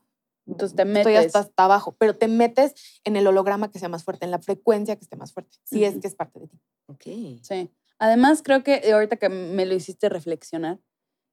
Entonces 0.48 0.76
te 0.76 0.84
estoy 0.84 1.14
metes. 1.14 1.26
hasta, 1.28 1.40
hasta 1.40 1.66
abajo, 1.66 1.96
pero 2.00 2.16
te 2.16 2.28
metes 2.28 2.74
en 3.04 3.16
el 3.16 3.28
holograma 3.28 3.72
que 3.72 3.80
sea 3.80 3.90
más 3.90 4.04
fuerte, 4.04 4.26
en 4.26 4.32
la 4.32 4.40
frecuencia 4.40 4.96
que 4.96 5.04
esté 5.04 5.16
más 5.16 5.34
fuerte, 5.34 5.58
si 5.64 5.84
es 5.84 6.00
que 6.00 6.08
es 6.08 6.16
parte 6.16 6.40
de 6.40 6.48
ti. 6.48 6.60
Ok. 6.88 7.04
Sí. 7.44 7.70
Además, 8.00 8.42
creo 8.42 8.64
que 8.64 8.76
eh, 8.76 8.94
ahorita 8.94 9.18
que 9.18 9.30
me 9.30 9.66
lo 9.66 9.76
hiciste 9.76 10.08
reflexionar, 10.08 10.80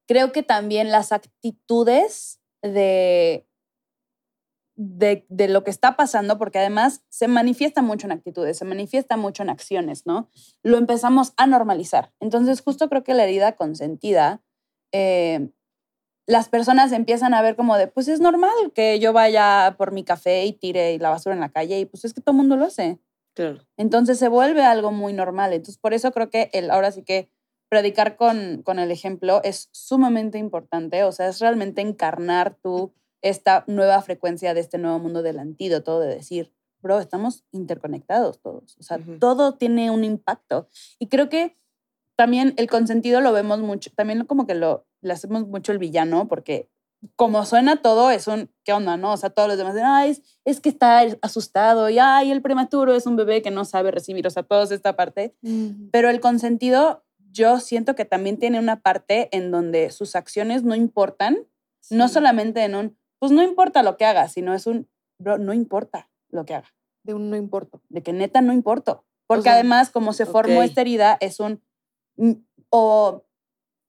creo 0.05 0.31
que 0.31 0.43
también 0.43 0.91
las 0.91 1.11
actitudes 1.13 2.41
de, 2.61 3.47
de, 4.77 5.25
de 5.27 5.49
lo 5.49 5.63
que 5.63 5.71
está 5.71 5.97
pasando, 5.97 6.37
porque 6.37 6.59
además 6.59 7.03
se 7.09 7.27
manifiesta 7.27 7.81
mucho 7.81 8.07
en 8.07 8.13
actitudes, 8.13 8.57
se 8.57 8.65
manifiesta 8.65 9.17
mucho 9.17 9.43
en 9.43 9.49
acciones, 9.49 10.05
¿no? 10.05 10.29
Lo 10.63 10.77
empezamos 10.77 11.33
a 11.35 11.47
normalizar. 11.47 12.13
Entonces, 12.19 12.61
justo 12.61 12.87
creo 12.87 13.03
que 13.03 13.15
la 13.15 13.23
herida 13.23 13.55
consentida, 13.55 14.43
eh, 14.93 15.49
las 16.27 16.49
personas 16.49 16.91
empiezan 16.91 17.33
a 17.33 17.41
ver 17.41 17.55
como 17.55 17.77
de, 17.77 17.87
pues 17.87 18.07
es 18.07 18.19
normal 18.19 18.71
que 18.75 18.99
yo 18.99 19.13
vaya 19.13 19.75
por 19.77 19.91
mi 19.91 20.03
café 20.03 20.45
y 20.45 20.53
tire 20.53 20.99
la 20.99 21.09
basura 21.09 21.33
en 21.33 21.41
la 21.41 21.49
calle 21.49 21.79
y 21.79 21.85
pues 21.85 22.05
es 22.05 22.13
que 22.13 22.21
todo 22.21 22.33
el 22.33 22.37
mundo 22.37 22.57
lo 22.57 22.65
hace. 22.65 22.99
Claro. 23.33 23.65
Entonces 23.77 24.19
se 24.19 24.27
vuelve 24.27 24.63
algo 24.63 24.91
muy 24.91 25.13
normal. 25.13 25.53
Entonces 25.53 25.77
por 25.77 25.93
eso 25.93 26.11
creo 26.11 26.29
que 26.29 26.49
el, 26.53 26.69
ahora 26.69 26.91
sí 26.91 27.03
que 27.03 27.31
predicar 27.69 28.17
con, 28.17 28.61
con 28.63 28.77
el 28.77 28.91
ejemplo 28.91 29.41
es 29.43 29.69
sumamente 29.71 30.37
importante. 30.37 31.03
O 31.05 31.11
sea, 31.13 31.29
es 31.29 31.39
realmente 31.39 31.81
encarnar 31.81 32.55
tú 32.61 32.93
esta 33.29 33.63
nueva 33.67 34.01
frecuencia 34.01 34.53
de 34.53 34.59
este 34.61 34.77
nuevo 34.77 34.99
mundo 34.99 35.21
del 35.21 35.39
antídoto, 35.39 35.99
de 35.99 36.07
decir, 36.07 36.53
bro, 36.81 36.99
estamos 36.99 37.43
interconectados 37.51 38.39
todos. 38.41 38.77
O 38.79 38.83
sea, 38.83 38.97
Ujú. 38.97 39.19
todo 39.19 39.55
tiene 39.55 39.91
un 39.91 40.03
impacto. 40.03 40.67
Y 40.99 41.07
creo 41.07 41.29
que 41.29 41.57
también 42.15 42.53
el 42.57 42.67
consentido 42.67 43.21
lo 43.21 43.31
vemos 43.31 43.59
mucho, 43.59 43.91
también 43.95 44.25
como 44.25 44.47
que 44.47 44.55
lo 44.55 44.87
le 45.01 45.13
hacemos 45.13 45.47
mucho 45.47 45.71
el 45.71 45.77
villano, 45.77 46.27
porque 46.27 46.69
como 47.15 47.45
suena 47.45 47.81
todo, 47.81 48.09
es 48.09 48.27
un, 48.27 48.49
¿qué 48.63 48.73
onda, 48.73 48.97
no? 48.97 49.13
O 49.13 49.17
sea, 49.17 49.29
todos 49.29 49.47
los 49.47 49.57
demás, 49.57 49.75
dicen, 49.75 49.87
ay, 49.87 50.09
es, 50.11 50.21
es 50.45 50.59
que 50.59 50.69
está 50.69 51.01
asustado, 51.21 51.89
y 51.89 51.99
ay, 51.99 52.31
el 52.31 52.41
prematuro 52.41 52.95
es 52.95 53.05
un 53.05 53.15
bebé 53.15 53.41
que 53.41 53.51
no 53.51 53.65
sabe 53.65 53.91
recibir, 53.91 54.25
o 54.25 54.29
sea, 54.31 54.43
toda 54.43 54.63
esta 54.63 54.95
parte. 54.95 55.35
Pero 55.91 56.09
el 56.09 56.19
consentido, 56.19 57.05
yo 57.31 57.59
siento 57.59 57.95
que 57.95 58.05
también 58.05 58.37
tiene 58.37 58.59
una 58.59 58.81
parte 58.81 59.29
en 59.31 59.51
donde 59.51 59.91
sus 59.91 60.15
acciones 60.15 60.63
no 60.63 60.73
importan, 60.73 61.37
no 61.91 62.09
solamente 62.09 62.63
en 62.63 62.75
un, 62.75 62.97
pues 63.19 63.31
no 63.31 63.43
importa 63.43 63.83
lo 63.83 63.97
que 63.97 64.05
haga, 64.05 64.27
sino 64.27 64.53
es 64.53 64.67
un, 64.67 64.89
bro, 65.19 65.37
no 65.37 65.53
importa 65.53 66.09
lo 66.29 66.45
que 66.45 66.55
haga, 66.55 66.73
De 67.03 67.13
un 67.13 67.29
no 67.29 67.35
importa. 67.35 67.79
de 67.89 68.03
que 68.03 68.13
neta 68.13 68.41
no 68.41 68.53
importa. 68.53 69.01
Porque 69.27 69.43
sea, 69.43 69.53
además, 69.53 69.89
como 69.89 70.13
se 70.13 70.25
formó 70.25 70.63
esta 70.63 70.81
herida, 70.81 71.17
es 71.19 71.39
un, 71.39 71.61
mm, 72.15 72.33
o 72.69 73.25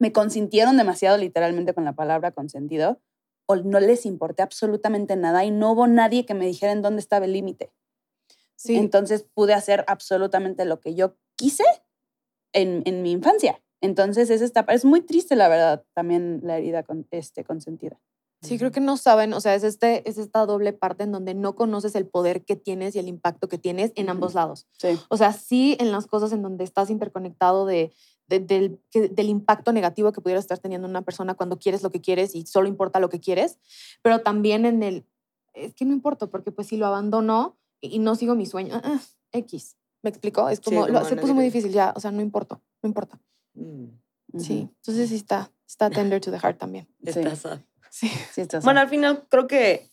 me 0.00 0.12
consintieron 0.12 0.76
demasiado 0.76 1.16
literalmente 1.16 1.74
con 1.74 1.84
la 1.84 1.94
palabra 1.94 2.32
consentido 2.32 3.00
o 3.46 3.56
no 3.56 3.80
les 3.80 4.04
importé 4.04 4.42
absolutamente 4.42 5.16
nada 5.16 5.44
y 5.44 5.50
no 5.50 5.72
hubo 5.72 5.86
nadie 5.86 6.26
que 6.26 6.34
me 6.34 6.46
dijera 6.46 6.72
en 6.72 6.82
dónde 6.82 7.00
estaba 7.00 7.24
el 7.24 7.32
límite. 7.32 7.72
Sí. 8.56 8.76
Entonces 8.76 9.22
pude 9.22 9.54
hacer 9.54 9.84
absolutamente 9.88 10.64
lo 10.64 10.80
que 10.80 10.94
yo 10.94 11.16
quise 11.36 11.64
en, 12.52 12.82
en 12.84 13.02
mi 13.02 13.12
infancia. 13.12 13.62
Entonces 13.80 14.30
es, 14.30 14.42
esta, 14.42 14.66
es 14.68 14.84
muy 14.84 15.00
triste, 15.00 15.36
la 15.36 15.48
verdad, 15.48 15.84
también 15.94 16.40
la 16.42 16.58
herida 16.58 16.82
con, 16.82 17.06
este, 17.10 17.44
consentida. 17.44 18.00
Sí, 18.40 18.56
creo 18.56 18.70
que 18.70 18.80
no 18.80 18.96
saben, 18.96 19.32
o 19.32 19.40
sea, 19.40 19.54
es, 19.56 19.64
este, 19.64 20.08
es 20.08 20.16
esta 20.16 20.46
doble 20.46 20.72
parte 20.72 21.02
en 21.02 21.10
donde 21.12 21.34
no 21.34 21.56
conoces 21.56 21.94
el 21.96 22.06
poder 22.06 22.44
que 22.44 22.54
tienes 22.54 22.94
y 22.94 23.00
el 23.00 23.08
impacto 23.08 23.48
que 23.48 23.58
tienes 23.58 23.92
en 23.96 24.08
ambos 24.10 24.34
lados. 24.34 24.66
Sí. 24.78 24.98
O 25.08 25.16
sea, 25.16 25.32
sí 25.32 25.76
en 25.80 25.90
las 25.90 26.06
cosas 26.06 26.30
en 26.32 26.42
donde 26.42 26.62
estás 26.62 26.88
interconectado 26.88 27.66
de, 27.66 27.92
de- 28.28 28.38
del, 28.38 28.80
que- 28.90 29.08
del 29.08 29.28
impacto 29.28 29.72
negativo 29.72 30.12
que 30.12 30.20
pudiera 30.20 30.38
estar 30.38 30.58
teniendo 30.58 30.86
una 30.86 31.02
persona 31.02 31.34
cuando 31.34 31.58
quieres 31.58 31.82
lo 31.82 31.90
que 31.90 32.00
quieres 32.00 32.34
y 32.36 32.46
solo 32.46 32.68
importa 32.68 33.00
lo 33.00 33.08
que 33.08 33.18
quieres, 33.18 33.58
pero 34.02 34.20
también 34.20 34.66
en 34.66 34.82
el, 34.84 35.04
es 35.54 35.74
que 35.74 35.84
no 35.84 35.92
importa, 35.92 36.28
porque 36.28 36.52
pues 36.52 36.68
si 36.68 36.76
lo 36.76 36.86
abandono 36.86 37.58
y, 37.80 37.96
y 37.96 37.98
no 37.98 38.14
sigo 38.14 38.36
mi 38.36 38.46
sueño, 38.46 38.74
ah, 38.76 38.82
ah, 38.84 39.00
X, 39.32 39.76
¿me 40.02 40.10
explico? 40.10 40.48
Es 40.48 40.58
Sí, 40.58 40.64
como, 40.66 40.86
lo- 40.86 40.92
como 40.94 41.04
se 41.06 41.16
puso 41.16 41.34
muy 41.34 41.42
difícil 41.44 41.72
ya, 41.72 41.92
o 41.96 42.00
sea, 42.00 42.12
no 42.12 42.20
importa, 42.20 42.60
no 42.82 42.86
importa. 42.88 43.18
Mm, 43.54 43.86
Sí, 44.38 44.68
entonces 44.76 45.08
sí 45.08 45.16
está, 45.16 45.50
está 45.66 45.88
tender 45.90 46.20
to 46.20 46.30
the 46.30 46.38
heart 46.38 46.58
también. 46.58 46.86
Sí. 47.02 47.18
está 47.18 47.34
sad. 47.34 47.58
Sí. 47.90 48.08
Sí, 48.32 48.40
estás 48.40 48.64
Bueno, 48.64 48.80
al 48.80 48.88
final 48.88 49.24
creo 49.28 49.46
que 49.46 49.88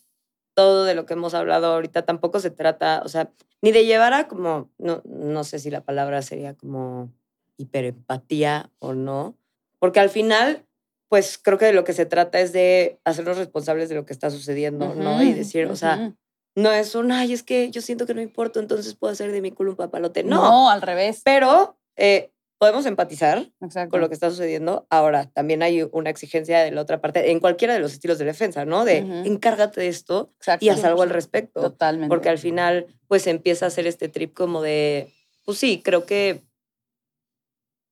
todo 0.56 0.86
de 0.86 0.96
lo 0.96 1.06
que 1.06 1.14
hemos 1.14 1.34
hablado 1.34 1.68
ahorita 1.68 2.04
tampoco 2.04 2.40
se 2.40 2.50
trata, 2.50 3.02
o 3.04 3.10
sea, 3.10 3.32
ni 3.62 3.72
de 3.72 3.86
llevar 3.86 4.14
a 4.14 4.28
como, 4.28 4.70
no, 4.78 5.02
no 5.06 5.44
sé 5.44 5.60
si 5.60 5.70
la 5.70 5.82
palabra 5.82 6.22
sería 6.22 6.56
como 6.56 7.12
hiperempatía 7.58 8.72
o 8.80 8.94
no, 8.94 9.36
porque 9.80 10.00
al 10.00 10.10
final, 10.10 10.66
pues 11.10 11.38
creo 11.38 11.58
que 11.58 11.66
de 11.66 11.74
lo 11.74 11.84
que 11.84 11.94
se 11.94 12.06
trata 12.06 12.40
es 12.40 12.54
de 12.54 13.00
hacernos 13.04 13.38
responsables 13.38 13.90
de 13.90 13.96
lo 13.96 14.06
que 14.06 14.14
está 14.14 14.30
sucediendo, 14.30 14.96
¿no? 14.96 15.22
Y 15.22 15.34
decir, 15.34 15.68
o 15.68 15.76
sea, 15.76 16.14
no 16.56 16.72
es 16.72 16.96
un, 16.96 17.12
ay, 17.12 17.34
es 17.34 17.44
que 17.44 17.70
yo 17.70 17.82
siento 17.82 18.06
que 18.06 18.14
no 18.14 18.22
importa, 18.22 18.60
entonces 18.60 18.96
puedo 18.96 19.12
hacer 19.14 19.32
de 19.32 19.42
mi 19.42 19.52
culo 19.52 19.72
un 19.72 19.78
papalote. 19.78 20.24
no. 20.24 20.42
No, 20.42 20.70
al 20.70 20.82
revés. 20.82 21.22
pero 21.24 21.78
eh, 21.98 22.32
podemos 22.58 22.86
empatizar 22.86 23.52
Exacto. 23.62 23.92
con 23.92 24.02
lo 24.02 24.08
que 24.08 24.14
está 24.14 24.30
sucediendo. 24.30 24.88
Ahora, 24.90 25.30
también 25.32 25.62
hay 25.64 25.88
una 25.92 26.10
exigencia 26.10 26.60
de 26.60 26.72
la 26.72 26.82
otra 26.82 27.02
parte, 27.02 27.32
en 27.32 27.40
cualquiera 27.40 27.74
de 27.74 27.80
los 27.80 27.94
estilos 27.94 28.18
de 28.18 28.26
defensa, 28.26 28.66
¿no? 28.66 28.86
De 28.86 28.98
encárgate 28.98 29.82
de 29.82 29.88
esto 29.88 30.32
Exacto. 30.38 30.66
y 30.66 30.70
haz 30.70 30.84
algo 30.84 31.02
al 31.02 31.10
respecto. 31.10 31.62
Totalmente. 31.62 32.10
Porque 32.10 32.30
al 32.30 32.38
final, 32.38 32.88
pues 33.08 33.28
empieza 33.28 33.66
a 33.66 33.68
hacer 33.68 33.88
este 33.88 34.10
trip 34.10 34.34
como 34.34 34.62
de, 34.62 35.14
pues 35.44 35.58
sí, 35.58 35.82
creo 35.84 36.06
que 36.06 36.44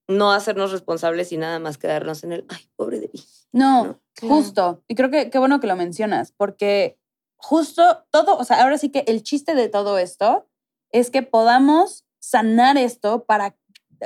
no 0.07 0.31
hacernos 0.31 0.71
responsables 0.71 1.31
y 1.31 1.37
nada 1.37 1.59
más 1.59 1.77
quedarnos 1.77 2.23
en 2.23 2.33
el, 2.33 2.45
ay, 2.49 2.69
pobre 2.75 2.99
de 2.99 3.09
mí. 3.13 3.23
No, 3.51 3.85
¿no? 3.85 4.01
Justo. 4.21 4.83
Y 4.87 4.95
creo 4.95 5.09
que 5.09 5.29
qué 5.29 5.39
bueno 5.39 5.59
que 5.59 5.67
lo 5.67 5.75
mencionas, 5.75 6.31
porque 6.31 6.97
justo 7.37 8.05
todo, 8.11 8.37
o 8.37 8.43
sea, 8.43 8.63
ahora 8.63 8.77
sí 8.77 8.89
que 8.89 9.03
el 9.07 9.23
chiste 9.23 9.55
de 9.55 9.69
todo 9.69 9.97
esto 9.97 10.47
es 10.91 11.09
que 11.09 11.23
podamos 11.23 12.05
sanar 12.19 12.77
esto 12.77 13.25
para 13.25 13.55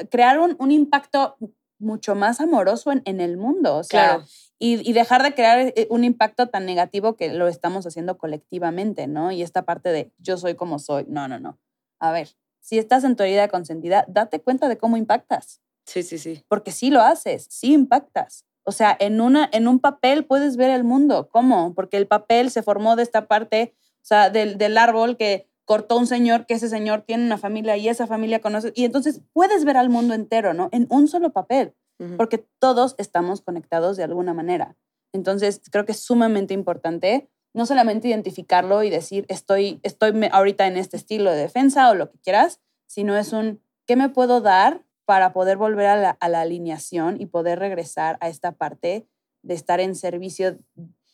crear 0.10 0.39
un, 0.39 0.56
un 0.60 0.72
impacto 0.72 1.38
mucho 1.80 2.16
más 2.16 2.42
amoroso 2.42 2.92
en, 2.92 3.01
en 3.06 3.20
el 3.22 3.38
mundo. 3.38 3.77
O 3.77 3.84
sea, 3.84 4.16
Claro. 4.16 4.24
y, 4.60 4.89
y 4.89 4.94
dejar 4.94 5.22
de 5.24 5.34
crear 5.36 5.60
eh, 5.75 5.88
un 5.89 6.04
impacto 6.04 6.48
tan 6.50 6.66
negativo 6.66 7.16
que 7.16 7.32
lo 7.34 7.48
estamos 7.48 7.86
haciendo 7.86 8.18
colectivamente, 8.18 9.08
¿no? 9.08 9.32
Y 9.32 9.42
esta 9.44 9.63
parte 9.63 9.89
de 9.92 10.12
yo 10.18 10.38
soy 10.38 10.56
como 10.56 10.80
soy. 10.80 11.06
No, 11.08 11.27
no, 11.27 11.39
no. 11.39 11.60
A 12.00 12.12
ver, 12.12 12.30
si 12.60 12.77
estás 12.80 13.04
en 13.04 13.16
tu 13.16 13.24
herida 13.24 13.48
consentida, 13.48 14.06
date 14.08 14.42
cuenta 14.42 14.68
de 14.70 14.77
cómo 14.77 14.98
impactas 14.98 15.62
Sí, 15.86 16.04
sí, 16.04 16.18
sí. 16.18 16.44
porque 16.48 16.72
sí 16.72 16.89
lo 16.89 17.01
haces, 17.01 17.48
sí 17.50 17.74
impactas. 17.74 18.46
O 18.63 18.72
sea, 18.74 18.98
en, 19.00 19.22
una, 19.22 19.50
en 19.54 19.68
un 19.70 19.80
papel 19.80 20.25
puedes 20.25 20.58
ver 20.58 20.70
el 20.72 20.84
mundo. 20.84 21.30
¿Cómo? 21.32 21.74
Porque 21.74 21.96
el 21.96 22.08
papel 22.08 22.51
se 22.51 22.62
formó 22.63 22.98
de 22.98 23.04
esta 23.04 23.27
parte, 23.27 23.74
o 24.01 24.06
sea, 24.06 24.30
del, 24.30 24.58
del 24.58 24.77
árbol 24.77 25.16
que 25.16 25.48
cortó 25.68 25.98
un 25.98 26.08
señor, 26.08 26.46
que 26.46 26.54
ese 26.54 26.70
señor 26.70 27.02
tiene 27.02 27.26
una 27.26 27.38
familia 27.38 27.76
y 27.76 27.90
esa 27.90 28.08
familia 28.08 28.40
conoce. 28.40 28.72
Y 28.74 28.86
entonces 28.86 29.22
puedes 29.34 29.66
ver 29.66 29.75
al 29.75 29.90
mundo 29.90 30.14
entero, 30.14 30.53
¿no? 30.53 30.70
En 30.72 30.88
un 30.90 31.10
solo 31.10 31.34
papel, 31.34 31.75
porque 32.16 32.48
todos 32.60 32.96
estamos 32.98 33.42
conectados 33.42 33.98
de 33.98 34.03
alguna 34.03 34.34
manera. 34.34 34.77
Entonces, 35.12 35.62
creo 35.70 35.84
que 35.84 35.92
es 35.92 36.00
sumamente 36.00 36.53
importante 36.53 37.30
no 37.53 37.66
solamente 37.66 38.08
identificarlo 38.08 38.84
y 38.84 38.90
decir, 38.90 39.25
estoy, 39.27 39.80
estoy 39.84 40.14
ahorita 40.32 40.68
en 40.68 40.77
este 40.77 40.96
estilo 40.96 41.32
de 41.32 41.38
defensa 41.38 41.90
o 41.90 41.96
lo 41.96 42.12
que 42.12 42.20
quieras, 42.20 42.62
sino 42.86 43.18
es 43.18 43.34
un, 43.34 43.62
¿qué 43.86 43.96
me 43.96 44.10
puedo 44.10 44.42
dar 44.42 44.86
para 45.06 45.34
poder 45.34 45.58
volver 45.58 45.88
a 45.88 45.96
la, 45.96 46.10
a 46.12 46.30
la 46.30 46.42
alineación 46.42 47.20
y 47.20 47.25
poder 47.25 47.60
regresar 47.60 48.18
a 48.22 48.30
esta 48.30 48.53
parte 48.53 49.08
de 49.42 49.53
estar 49.53 49.80
en 49.80 49.96
servicio 49.96 50.60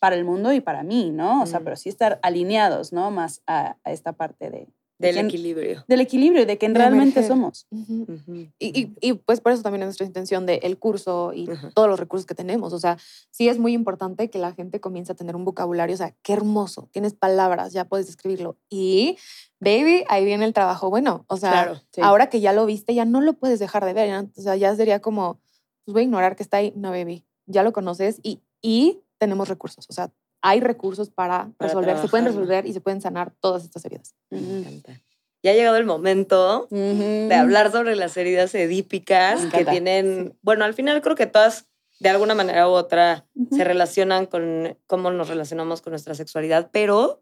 para 0.03 0.17
el 0.17 0.25
mundo 0.25 0.51
y 0.51 0.59
para 0.59 0.83
mí, 0.83 1.11
¿no? 1.11 1.41
O 1.43 1.45
sea, 1.45 1.61
Mm. 1.61 1.63
pero 1.63 1.75
sí 1.77 1.87
estar 1.87 2.19
alineados, 2.23 2.91
¿no? 2.91 3.09
Más 3.09 3.41
a, 3.47 3.77
a 3.85 3.91
esta 3.93 4.11
parte 4.11 4.49
de, 4.49 4.67
de 4.99 5.13
Del 5.13 5.17
equilibrio. 5.27 5.85
del 5.87 6.01
equilibrio, 6.01 6.45
de 6.45 6.57
quién 6.57 6.73
De 6.73 6.79
realmente 6.79 7.21
emerger. 7.21 7.25
somos. 7.29 7.67
Ujú. 7.71 8.05
Ujú. 8.09 8.33
Y, 8.35 8.51
y, 8.59 8.93
y, 8.99 9.13
pues 9.13 9.39
por 9.39 9.53
eso 9.53 9.63
también 9.63 9.83
es 9.83 9.85
nuestra 9.87 10.05
intención 10.05 10.45
del 10.45 10.77
curso 10.77 11.31
y 11.33 11.49
Ujú. 11.49 11.71
todos 11.71 11.87
los 11.87 11.97
recursos 12.01 12.25
que 12.25 12.35
tenemos. 12.35 12.73
O 12.73 12.79
sea, 12.79 12.97
sí 13.31 13.47
es 13.47 13.59
muy 13.59 13.71
importante 13.71 14.29
que 14.29 14.39
la 14.39 14.51
gente 14.51 14.81
comience 14.81 15.13
a 15.13 15.15
tener 15.15 15.37
un 15.37 15.45
vocabulario. 15.45 15.93
O 15.93 15.97
sea, 15.97 16.13
qué 16.21 16.33
hermoso, 16.33 16.89
tienes 16.91 17.13
palabras, 17.13 17.71
ya 17.71 17.85
puedes 17.85 18.09
escribirlo. 18.09 18.57
Y, 18.69 19.17
baby, 19.61 20.03
ahí 20.09 20.25
viene 20.25 20.43
el 20.43 20.51
trabajo 20.53 20.89
bueno. 20.89 21.23
O 21.29 21.37
sea, 21.37 21.51
Claro. 21.51 21.75
Sí. 21.91 22.01
ahora 22.01 22.27
que 22.29 22.41
ya 22.41 22.51
lo 22.51 22.65
viste, 22.65 22.93
ya 22.93 23.05
no 23.05 23.21
lo 23.21 23.35
puedes 23.35 23.59
dejar 23.59 23.85
de 23.85 23.93
ver. 23.93 24.07
ya- 24.09 24.27
O 24.37 24.41
sea, 24.41 24.57
ya 24.57 24.75
sería 24.75 24.99
como, 24.99 25.39
pues 25.85 25.93
voy 25.93 26.01
a 26.01 26.03
ignorar 26.03 26.35
que 26.35 26.43
está 26.43 26.57
ahí. 26.57 26.73
No, 26.75 26.89
baby, 26.91 27.23
ya 27.45 27.63
lo 27.63 27.71
conoces 27.71 28.19
y, 28.21 28.41
y 28.61 28.99
tenemos 29.23 29.47
recursos. 29.49 29.85
O 29.89 29.93
sea, 29.93 30.11
hay 30.41 30.59
recursos 30.59 31.09
para, 31.09 31.49
Para 31.57 31.69
resolver. 31.69 31.97
Se 31.97 32.07
pueden 32.07 32.25
resolver 32.27 32.65
y 32.65 32.73
se 32.73 32.81
pueden 32.81 33.01
sanar 33.01 33.33
todas 33.39 33.63
estas 33.63 33.83
heridas. 33.85 34.15
Me 34.29 34.39
Ujú. 34.39 34.55
encanta. 34.57 35.01
Ya 35.41 35.51
ha 35.51 35.55
llegado 35.55 35.75
el 35.77 35.85
momento 35.85 36.67
de 36.69 37.27
Ujú. 37.27 37.33
hablar 37.33 37.71
sobre 37.71 37.95
las 37.95 38.15
heridas 38.17 38.53
edípicas 38.55 39.41
Me 39.43 39.49
que 39.49 39.65
tienen, 39.65 40.37
bueno, 40.41 40.63
al 40.65 40.73
final 40.73 41.01
creo 41.01 41.15
que 41.15 41.25
todas 41.27 41.67
de 41.99 42.09
alguna 42.09 42.33
manera 42.35 42.67
u 42.67 42.71
otra 42.71 43.25
Ujú. 43.35 43.55
se 43.55 43.63
relacionan 43.63 44.25
con 44.25 44.77
cómo 44.87 45.11
nos 45.11 45.29
relacionamos 45.29 45.81
con 45.81 45.91
nuestra 45.91 46.15
sexualidad, 46.15 46.69
pero 46.71 47.21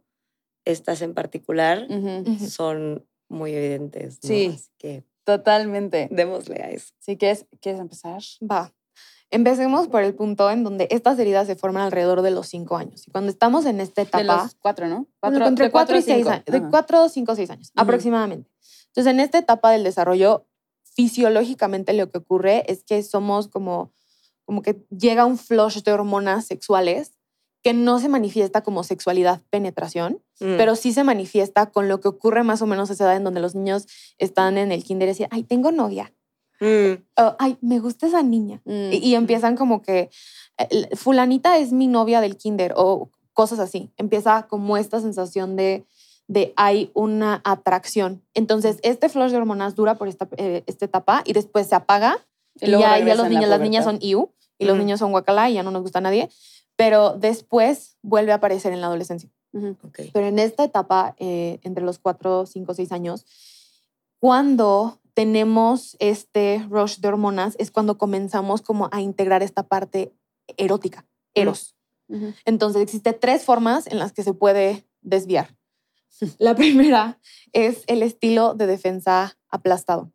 estas 0.65 1.01
en 1.01 1.13
particular 1.13 1.85
Ujú. 1.89 2.31
Ujú. 2.31 2.47
son 2.47 3.05
muy 3.29 3.53
evidentes. 3.53 4.19
¿no? 4.23 4.27
Sí. 4.27 4.51
Así 4.55 4.69
que 4.77 5.03
Totalmente. 5.23 6.07
démosle 6.11 6.61
a 6.63 6.69
eso. 6.69 6.93
¿Sí 6.99 7.17
quieres, 7.17 7.45
quieres 7.61 7.79
empezar? 7.81 8.21
Va. 8.41 8.71
Empecemos 9.31 9.87
por 9.87 10.03
el 10.03 10.13
punto 10.13 10.51
en 10.51 10.63
donde 10.63 10.87
estas 10.91 11.17
heridas 11.17 11.47
se 11.47 11.55
forman 11.55 11.83
alrededor 11.83 12.21
de 12.21 12.31
los 12.31 12.47
cinco 12.47 12.75
años. 12.77 13.07
Y 13.07 13.11
cuando 13.11 13.31
estamos 13.31 13.65
en 13.65 13.79
esta 13.79 14.01
etapa, 14.01 14.17
De 14.19 14.43
los 14.43 14.55
cuatro, 14.55 14.87
¿no? 14.87 15.07
Bueno, 15.21 15.47
entre 15.47 15.65
de 15.65 15.71
cuatro 15.71 15.97
y 15.97 16.01
seis 16.01 16.27
años, 16.27 16.45
de 16.45 16.69
cuatro, 16.69 17.07
cinco, 17.09 17.35
seis 17.35 17.49
años, 17.49 17.71
aproximadamente. 17.75 18.51
Entonces, 18.87 19.11
en 19.11 19.19
esta 19.21 19.37
etapa 19.37 19.71
del 19.71 19.83
desarrollo, 19.83 20.45
fisiológicamente 20.83 21.93
lo 21.93 22.11
que 22.11 22.17
ocurre 22.17 22.65
es 22.71 22.83
que 22.83 23.01
somos 23.03 23.47
como, 23.47 23.93
como 24.45 24.61
que 24.61 24.85
llega 24.89 25.25
un 25.25 25.37
flush 25.37 25.81
de 25.81 25.93
hormonas 25.93 26.45
sexuales 26.45 27.13
que 27.63 27.73
no 27.73 27.99
se 27.99 28.09
manifiesta 28.09 28.61
como 28.61 28.83
sexualidad 28.83 29.41
penetración, 29.49 30.21
Mm. 30.41 30.57
pero 30.57 30.75
sí 30.75 30.91
se 30.91 31.03
manifiesta 31.03 31.67
con 31.67 31.87
lo 31.87 32.01
que 32.01 32.07
ocurre 32.07 32.43
más 32.43 32.63
o 32.63 32.65
menos 32.65 32.89
a 32.89 32.93
esa 32.93 33.03
edad 33.05 33.15
en 33.15 33.23
donde 33.23 33.39
los 33.39 33.53
niños 33.53 33.85
están 34.17 34.57
en 34.57 34.71
el 34.71 34.83
kinder 34.83 35.07
y 35.07 35.11
decían, 35.11 35.29
ay, 35.31 35.43
tengo 35.43 35.71
novia, 35.71 36.11
Mm, 36.61 37.03
o, 37.17 37.35
ay, 37.39 37.57
me 37.61 37.79
gusta 37.79 38.07
esa 38.07 38.23
niña. 38.23 38.61
Mm. 38.65 38.93
Y, 38.93 38.97
y 38.97 39.15
empiezan 39.15 39.57
como 39.57 39.81
que, 39.81 40.09
eh, 40.57 40.95
fulanita 40.95 41.57
es 41.57 41.73
mi 41.73 41.87
novia 41.87 42.21
del 42.21 42.37
kinder 42.37 42.73
o 42.77 43.09
cosas 43.33 43.59
así. 43.59 43.91
Empieza 43.97 44.47
como 44.47 44.77
esta 44.77 45.01
sensación 45.01 45.55
de, 45.55 45.85
de 46.27 46.53
hay 46.55 46.91
una 46.93 47.41
atracción. 47.43 48.23
Entonces, 48.35 48.77
este 48.83 49.09
flush 49.09 49.31
de 49.31 49.37
hormonas 49.37 49.75
dura 49.75 49.95
por 49.95 50.07
esta, 50.07 50.29
eh, 50.37 50.63
esta 50.67 50.85
etapa 50.85 51.23
y 51.25 51.33
después 51.33 51.67
se 51.67 51.75
apaga 51.75 52.19
y, 52.59 52.67
luego 52.67 52.83
ya, 52.83 52.99
ya 52.99 53.15
los 53.15 53.23
la 53.23 53.29
niños, 53.29 53.49
las 53.49 53.59
niñas 53.59 53.83
son 53.83 53.97
iu 53.99 54.31
y 54.59 54.65
los 54.65 54.77
niños 54.77 54.99
son 54.99 55.11
guacala 55.11 55.49
y 55.49 55.55
ya 55.55 55.63
no 55.63 55.71
nos 55.71 55.81
gusta 55.81 55.97
a 55.99 56.03
nadie. 56.03 56.29
Pero 56.75 57.17
después 57.17 57.97
vuelve 58.03 58.31
a 58.31 58.35
aparecer 58.35 58.71
en 58.71 58.81
la 58.81 58.87
adolescencia. 58.87 59.29
Ujú. 59.53 59.75
ok. 59.83 59.99
Pero 60.13 60.27
en 60.27 60.39
esta 60.39 60.63
etapa, 60.63 61.15
eh, 61.17 61.59
entre 61.63 61.83
los 61.83 61.99
4, 61.99 62.45
5, 62.45 62.73
6 62.75 62.91
años, 62.91 63.25
cuando 64.19 65.00
tenemos 65.13 65.95
este 65.99 66.65
rush 66.69 66.97
de 66.97 67.07
hormonas, 67.07 67.55
es 67.59 67.71
cuando 67.71 67.97
comenzamos 67.97 68.61
como 68.61 68.89
a 68.91 69.01
integrar 69.01 69.43
esta 69.43 69.63
parte 69.63 70.13
erótica, 70.57 71.05
eros. 71.33 71.75
Ujú. 72.07 72.33
Entonces, 72.45 72.81
existe 72.81 73.13
tres 73.13 73.43
formas 73.43 73.87
en 73.87 73.99
las 73.99 74.11
que 74.13 74.23
se 74.23 74.33
puede 74.33 74.85
desviar. 75.01 75.55
La 76.37 76.55
primera 76.55 77.19
es 77.53 77.83
el 77.87 78.03
estilo 78.03 78.53
de 78.53 78.67
defensa 78.67 79.37
aplastado. 79.49 80.11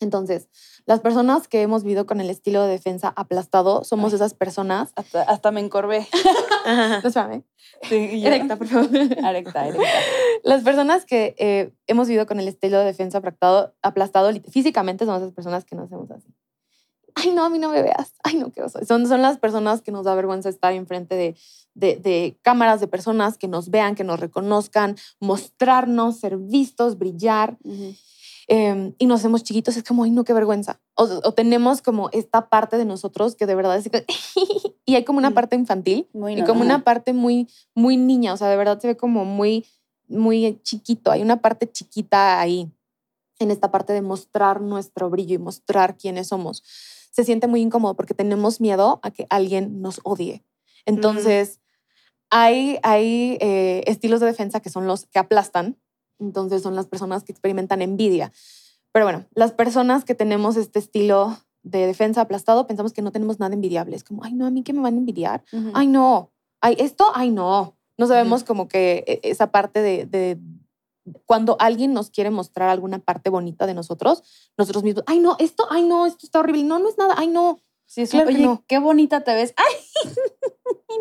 Entonces, 0.00 0.48
las 0.86 1.00
personas 1.00 1.46
que 1.46 1.60
hemos 1.60 1.84
vivido 1.84 2.06
con 2.06 2.22
el 2.22 2.30
estilo 2.30 2.62
de 2.62 2.70
defensa 2.70 3.12
aplastado 3.16 3.84
somos 3.84 4.12
Ay. 4.12 4.16
esas 4.16 4.32
personas. 4.32 4.92
Hasta, 4.96 5.22
hasta 5.22 5.50
me 5.50 5.60
encorvé. 5.60 6.06
No, 6.66 7.08
espérame. 7.08 7.42
Sí, 7.88 8.22
Erecta, 8.24 8.56
por 8.56 8.66
favor. 8.66 8.94
Erecta, 8.94 9.66
erecta. 9.66 9.88
Las 10.42 10.62
personas 10.62 11.04
que 11.04 11.34
eh, 11.38 11.72
hemos 11.86 12.08
vivido 12.08 12.26
con 12.26 12.40
el 12.40 12.48
estilo 12.48 12.78
de 12.78 12.84
defensa 12.86 13.18
aplastado, 13.18 13.74
aplastado 13.82 14.30
físicamente 14.50 15.04
son 15.04 15.16
esas 15.16 15.32
personas 15.32 15.64
que 15.64 15.76
nos 15.76 15.86
hacemos 15.86 16.10
así. 16.10 16.32
ay, 17.14 17.30
no, 17.32 17.44
a 17.44 17.50
mí 17.50 17.58
no 17.58 17.68
me 17.70 17.82
veas, 17.82 18.14
ay, 18.22 18.36
no, 18.36 18.50
qué 18.52 18.62
oso. 18.62 18.78
Son, 18.86 19.06
son 19.06 19.20
las 19.22 19.38
personas 19.38 19.82
que 19.82 19.92
nos 19.92 20.04
da 20.04 20.14
vergüenza 20.14 20.48
estar 20.48 20.72
enfrente 20.72 21.14
de, 21.16 21.36
de, 21.74 21.96
de 21.96 22.38
cámaras, 22.42 22.80
de 22.80 22.86
personas 22.86 23.36
que 23.36 23.48
nos 23.48 23.68
vean, 23.70 23.94
que 23.94 24.04
nos 24.04 24.20
reconozcan, 24.20 24.96
mostrarnos, 25.20 26.18
ser 26.20 26.36
vistos, 26.36 26.98
brillar. 26.98 27.58
Em, 28.48 28.94
y 28.98 29.06
nos 29.06 29.20
hacemos 29.20 29.44
chiquitos, 29.44 29.76
es 29.76 29.84
como, 29.84 30.02
ay, 30.04 30.10
no, 30.10 30.24
qué 30.24 30.32
vergüenza. 30.32 30.80
O, 30.96 31.04
o 31.04 31.32
tenemos 31.34 31.82
como 31.82 32.08
esta 32.12 32.48
parte 32.48 32.78
de 32.78 32.84
nosotros 32.84 33.36
que 33.36 33.46
de 33.46 33.54
verdad 33.54 33.76
es 33.76 33.88
y 34.86 34.94
hay 34.96 35.04
como 35.04 35.18
una 35.18 35.30
Mm. 35.30 35.34
parte 35.34 35.56
infantil 35.56 36.08
Muy 36.12 36.34
y 36.34 36.44
como 36.44 36.62
una 36.62 36.82
parte 36.82 37.12
muy, 37.12 37.48
muy 37.74 37.96
niña, 37.96 38.32
o 38.32 38.36
sea, 38.36 38.48
de 38.48 38.56
verdad 38.56 38.80
se 38.80 38.88
ve 38.88 38.96
como 38.96 39.24
muy, 39.24 39.66
muy 40.10 40.60
chiquito. 40.62 41.10
Hay 41.10 41.22
una 41.22 41.40
parte 41.40 41.70
chiquita 41.70 42.40
ahí, 42.40 42.70
en 43.38 43.50
esta 43.50 43.70
parte 43.70 43.92
de 43.92 44.02
mostrar 44.02 44.60
nuestro 44.60 45.08
brillo 45.08 45.34
y 45.34 45.38
mostrar 45.38 45.96
quiénes 45.96 46.28
somos. 46.28 46.62
Se 47.10 47.24
siente 47.24 47.46
muy 47.46 47.60
incómodo 47.62 47.94
porque 47.94 48.14
tenemos 48.14 48.60
miedo 48.60 49.00
a 49.02 49.10
que 49.10 49.26
alguien 49.30 49.80
nos 49.80 50.00
odie. 50.04 50.44
Entonces, 50.84 51.60
hay, 52.30 52.78
hay 52.82 53.38
eh, 53.40 53.82
estilos 53.86 54.20
de 54.20 54.26
defensa 54.26 54.60
que 54.60 54.70
son 54.70 54.86
los 54.86 55.06
que 55.06 55.18
aplastan. 55.18 55.78
Entonces, 56.18 56.62
son 56.62 56.76
las 56.76 56.86
personas 56.86 57.24
que 57.24 57.32
experimentan 57.32 57.82
envidia. 57.82 58.32
Pero 58.92 59.06
bueno, 59.06 59.26
las 59.34 59.52
personas 59.52 60.04
que 60.04 60.14
tenemos 60.14 60.56
este 60.56 60.78
estilo 60.78 61.38
de 61.62 61.86
defensa 61.86 62.22
aplastado, 62.22 62.66
pensamos 62.66 62.92
que 62.92 63.02
no 63.02 63.12
tenemos 63.12 63.38
nada 63.38 63.54
envidiable. 63.54 63.96
Es 63.96 64.04
como, 64.04 64.24
ay, 64.24 64.34
no, 64.34 64.46
a 64.46 64.50
mí 64.50 64.62
que 64.62 64.72
me 64.72 64.80
van 64.80 64.94
a 64.94 64.98
envidiar 64.98 65.44
Ujú. 65.52 65.70
ay 65.74 65.86
no, 65.86 66.32
ay 66.60 66.76
esto, 66.78 67.10
ay 67.14 67.30
no. 67.30 67.76
No 68.00 68.06
sabemos 68.06 68.44
como 68.44 68.66
que 68.66 69.04
e- 69.06 69.20
esa 69.30 69.52
parte 69.52 69.82
de, 69.82 70.06
de 70.06 70.38
cuando 71.26 71.56
alguien 71.60 71.92
nos 71.92 72.10
quiere 72.10 72.30
mostrar 72.30 72.68
alguna 72.70 72.98
parte 72.98 73.30
bonita 73.30 73.66
de 73.66 73.74
nosotros, 73.74 74.22
nosotros 74.56 74.82
mismos, 74.84 75.04
ay 75.06 75.20
no, 75.20 75.36
esto, 75.38 75.66
ay 75.70 75.84
no, 75.84 76.06
esto 76.06 76.24
está 76.26 76.40
horrible, 76.40 76.64
no, 76.64 76.78
no 76.78 76.88
es 76.88 76.96
nada, 76.98 77.14
ay 77.16 77.28
no, 77.28 77.58
Sí, 77.86 78.06
sí, 78.06 78.12
Claro 78.12 78.28
que 78.28 78.34
oye, 78.36 78.44
no. 78.44 78.64
qué 78.68 78.78
bonita 78.78 79.22
te 79.22 79.34
ves. 79.34 79.52
¡Ay! 79.56 79.74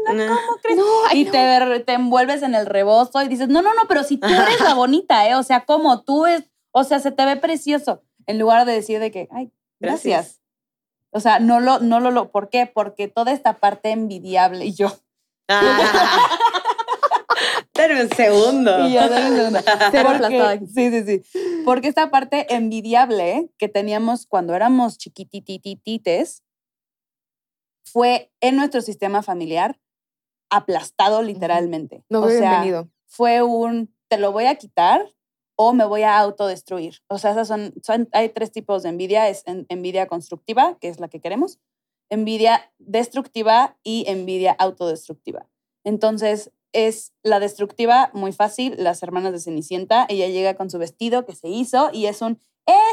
no, 0.08 0.14
Nah. 0.16 0.28
¿cómo 0.36 0.58
crees? 0.62 0.78
no, 0.78 0.84
ay, 1.10 1.22
y 1.22 1.26
no. 1.26 1.32
te, 1.32 1.80
te 1.82 1.94
envuelves 1.94 2.42
en 2.42 2.56
el 2.56 2.66
rebozo 2.66 3.22
y 3.22 3.28
dices, 3.28 3.48
no, 3.48 3.62
no, 3.62 3.76
no, 3.76 3.82
pero 3.88 4.04
si 4.04 4.18
tú 4.18 4.28
eres 4.28 4.60
la 4.62 4.74
bonita, 4.74 5.28
¿eh? 5.30 5.36
O 5.36 5.44
sea, 5.44 5.66
como 5.66 6.02
tú 6.02 6.26
es, 6.26 6.46
o 6.72 6.84
sea, 6.84 7.00
se 7.00 7.12
te 7.12 7.26
ve 7.26 7.36
precioso. 7.38 8.02
En 8.26 8.40
lugar 8.40 8.66
de 8.66 8.74
decir 8.74 9.00
de 9.00 9.12
que, 9.12 9.28
ay, 9.32 9.52
gracias. 9.80 10.14
Gracias. 10.14 10.42
O 11.12 11.20
sea, 11.20 11.40
no 11.40 11.60
lo, 11.60 11.78
no 11.80 12.00
lo, 12.00 12.10
lo, 12.12 12.32
¿por 12.32 12.50
qué? 12.50 12.66
Porque 12.66 13.08
toda 13.08 13.32
esta 13.34 13.60
parte 13.60 13.92
envidiable 13.92 14.66
y 14.66 14.74
yo. 14.74 14.92
Ah. 15.48 16.28
Dame 17.88 18.04
un 18.04 18.10
segundo. 18.10 18.88
Y 18.88 18.94
yo, 18.94 19.02
un 19.04 19.36
segundo. 19.38 19.60
Porque- 20.20 20.62
sí, 20.68 20.92
sí, 20.92 21.04
sí. 21.24 21.64
Porque 21.66 21.88
esta 21.88 22.10
parte 22.12 22.54
envidiable 22.54 23.50
que 23.58 23.68
teníamos 23.70 24.26
cuando 24.26 24.54
éramos 24.56 24.98
chiquitititites 24.98 26.44
fue 27.86 28.32
en 28.42 28.56
nuestro 28.56 28.82
sistema 28.82 29.24
familiar 29.24 29.80
aplastado 30.52 31.22
literalmente. 31.22 32.04
No 32.10 32.22
o 32.22 32.30
sea, 32.30 32.40
bienvenido. 32.40 32.90
fue 33.08 33.42
un 33.44 33.94
te 34.08 34.18
lo 34.18 34.32
voy 34.32 34.46
a 34.46 34.56
quitar 34.56 35.14
o 35.56 35.74
me 35.74 35.86
voy 35.86 36.02
a 36.04 36.18
autodestruir. 36.20 36.96
O 37.08 37.18
sea, 37.20 37.32
esas 37.32 37.48
son, 37.48 37.74
son- 37.84 38.10
hay 38.12 38.30
tres 38.30 38.52
tipos 38.52 38.84
de 38.84 38.90
envidia. 38.90 39.30
Es 39.30 39.44
en- 39.46 39.66
envidia 39.70 40.08
constructiva, 40.08 40.78
que 40.80 40.88
es 40.88 41.00
la 41.00 41.08
que 41.10 41.20
queremos, 41.20 41.60
envidia 42.10 42.72
destructiva 42.80 43.78
y 43.84 44.06
envidia 44.08 44.54
autodestructiva. 44.54 45.48
Entonces, 45.84 46.52
es 46.74 47.14
la 47.24 47.40
destructiva 47.40 48.12
muy 48.14 48.32
fácil, 48.32 48.76
las 48.78 49.02
hermanas 49.04 49.32
de 49.32 49.40
Cenicienta, 49.40 50.06
ella 50.10 50.28
llega 50.28 50.56
con 50.56 50.70
su 50.70 50.78
vestido 50.78 51.26
que 51.26 51.36
se 51.36 51.48
hizo 51.48 51.90
y 51.94 52.06
es 52.06 52.22
un, 52.22 52.40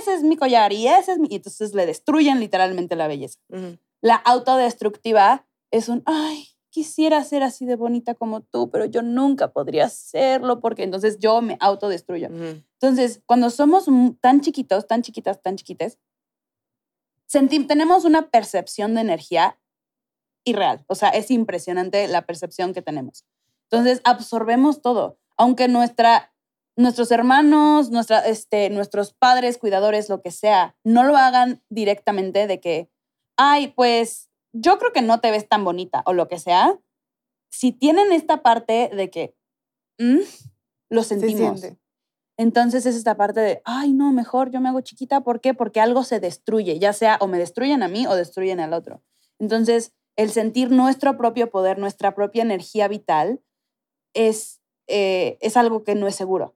ese 0.01 0.15
es 0.15 0.23
mi 0.23 0.37
collar 0.37 0.73
y 0.73 0.89
ese 0.89 1.13
es 1.13 1.19
mi... 1.19 1.29
Y 1.31 1.37
entonces 1.37 1.75
le 1.75 1.87
destruyen 1.87 2.41
literalmente 2.41 2.97
la 2.97 3.09
belleza. 3.09 3.39
Ujú. 3.49 3.79
La 4.01 4.15
autodestructiva 4.15 5.47
es 5.71 5.89
un, 5.89 6.03
ay, 6.07 6.49
quisiera 6.71 7.23
ser 7.25 7.43
así 7.43 7.67
de 7.67 7.77
bonita 7.77 8.15
como 8.15 8.43
tú, 8.43 8.71
pero 8.71 8.85
yo 8.85 9.03
nunca 9.03 9.53
podría 9.53 9.89
serlo 9.89 10.61
porque 10.61 10.83
entonces 10.83 11.19
yo 11.19 11.43
me 11.43 11.57
autodestruyo. 11.61 12.29
Ujú. 12.29 12.63
Entonces, 12.81 13.23
cuando 13.27 13.51
somos 13.51 13.87
tan 14.21 14.41
chiquitos, 14.41 14.87
tan 14.87 15.03
chiquitas, 15.03 15.43
tan 15.43 15.57
chiquites, 15.57 15.99
tenemos 17.29 18.05
una 18.05 18.31
percepción 18.31 18.95
de 18.95 19.01
energía 19.03 19.59
irreal. 20.45 20.85
O 20.87 20.95
sea, 20.95 21.11
es 21.11 21.31
impresionante 21.31 22.07
la 22.09 22.25
percepción 22.25 22.73
que 22.73 22.83
tenemos. 22.83 23.25
Entonces, 23.71 24.01
absorbemos 24.05 24.81
todo. 24.83 25.19
Aunque 25.37 25.69
nuestra, 25.69 26.33
nuestros 26.77 27.11
hermanos, 27.11 27.91
nuestra, 27.91 28.21
este, 28.21 28.71
nuestros 28.71 29.13
padres, 29.13 29.59
cuidadores, 29.59 30.09
lo 30.09 30.23
que 30.23 30.31
sea, 30.31 30.77
no 30.85 31.05
lo 31.05 31.17
hagan 31.17 31.63
directamente 31.69 32.47
de 32.47 32.61
que, 32.61 32.91
ay, 33.37 33.69
pues 33.69 34.31
yo 34.53 34.79
creo 34.79 34.93
que 34.93 35.03
no 35.03 35.21
te 35.21 35.31
ves 35.31 35.49
tan 35.49 35.65
bonita 35.65 36.03
o 36.07 36.13
lo 36.13 36.29
que 36.29 36.39
sea. 36.39 36.79
Si 37.51 37.73
tienen 37.73 38.13
esta 38.13 38.43
parte 38.43 38.91
de 38.95 39.11
que 39.11 39.35
"Mm", 39.99 40.21
lo 40.91 41.03
Se 41.03 41.09
sentimos. 41.19 41.61
siente. 41.61 41.79
Entonces 42.39 42.85
es 42.87 42.97
esta 42.97 43.17
parte 43.17 43.41
de, 43.41 43.63
ay, 43.65 43.93
no, 43.93 44.13
mejor 44.13 44.51
yo 44.51 44.61
me 44.61 44.69
hago 44.69 44.83
chiquita. 44.83 45.23
¿Por 45.23 45.41
qué? 45.41 45.55
Porque 45.55 45.81
algo 45.81 46.05
se 46.05 46.21
destruye, 46.21 46.79
ya 46.79 46.93
sea 46.93 47.17
o 47.21 47.27
me 47.29 47.39
destruyen 47.39 47.83
a 47.83 47.89
mí 47.89 48.07
o 48.07 48.15
destruyen 48.15 48.61
al 48.61 48.75
otro. 48.75 49.03
Entonces, 49.39 49.93
el 50.17 50.31
sentir 50.31 50.71
nuestro 50.71 51.17
propio 51.17 51.51
poder, 51.51 51.79
nuestra 51.79 52.15
propia 52.15 52.43
energía 52.43 52.89
vital, 52.89 53.41
es, 54.17 54.61
eh, 54.89 55.39
es 55.41 55.57
algo 55.57 55.85
que 55.85 55.95
no 55.95 56.07
es 56.09 56.15
seguro. 56.17 56.55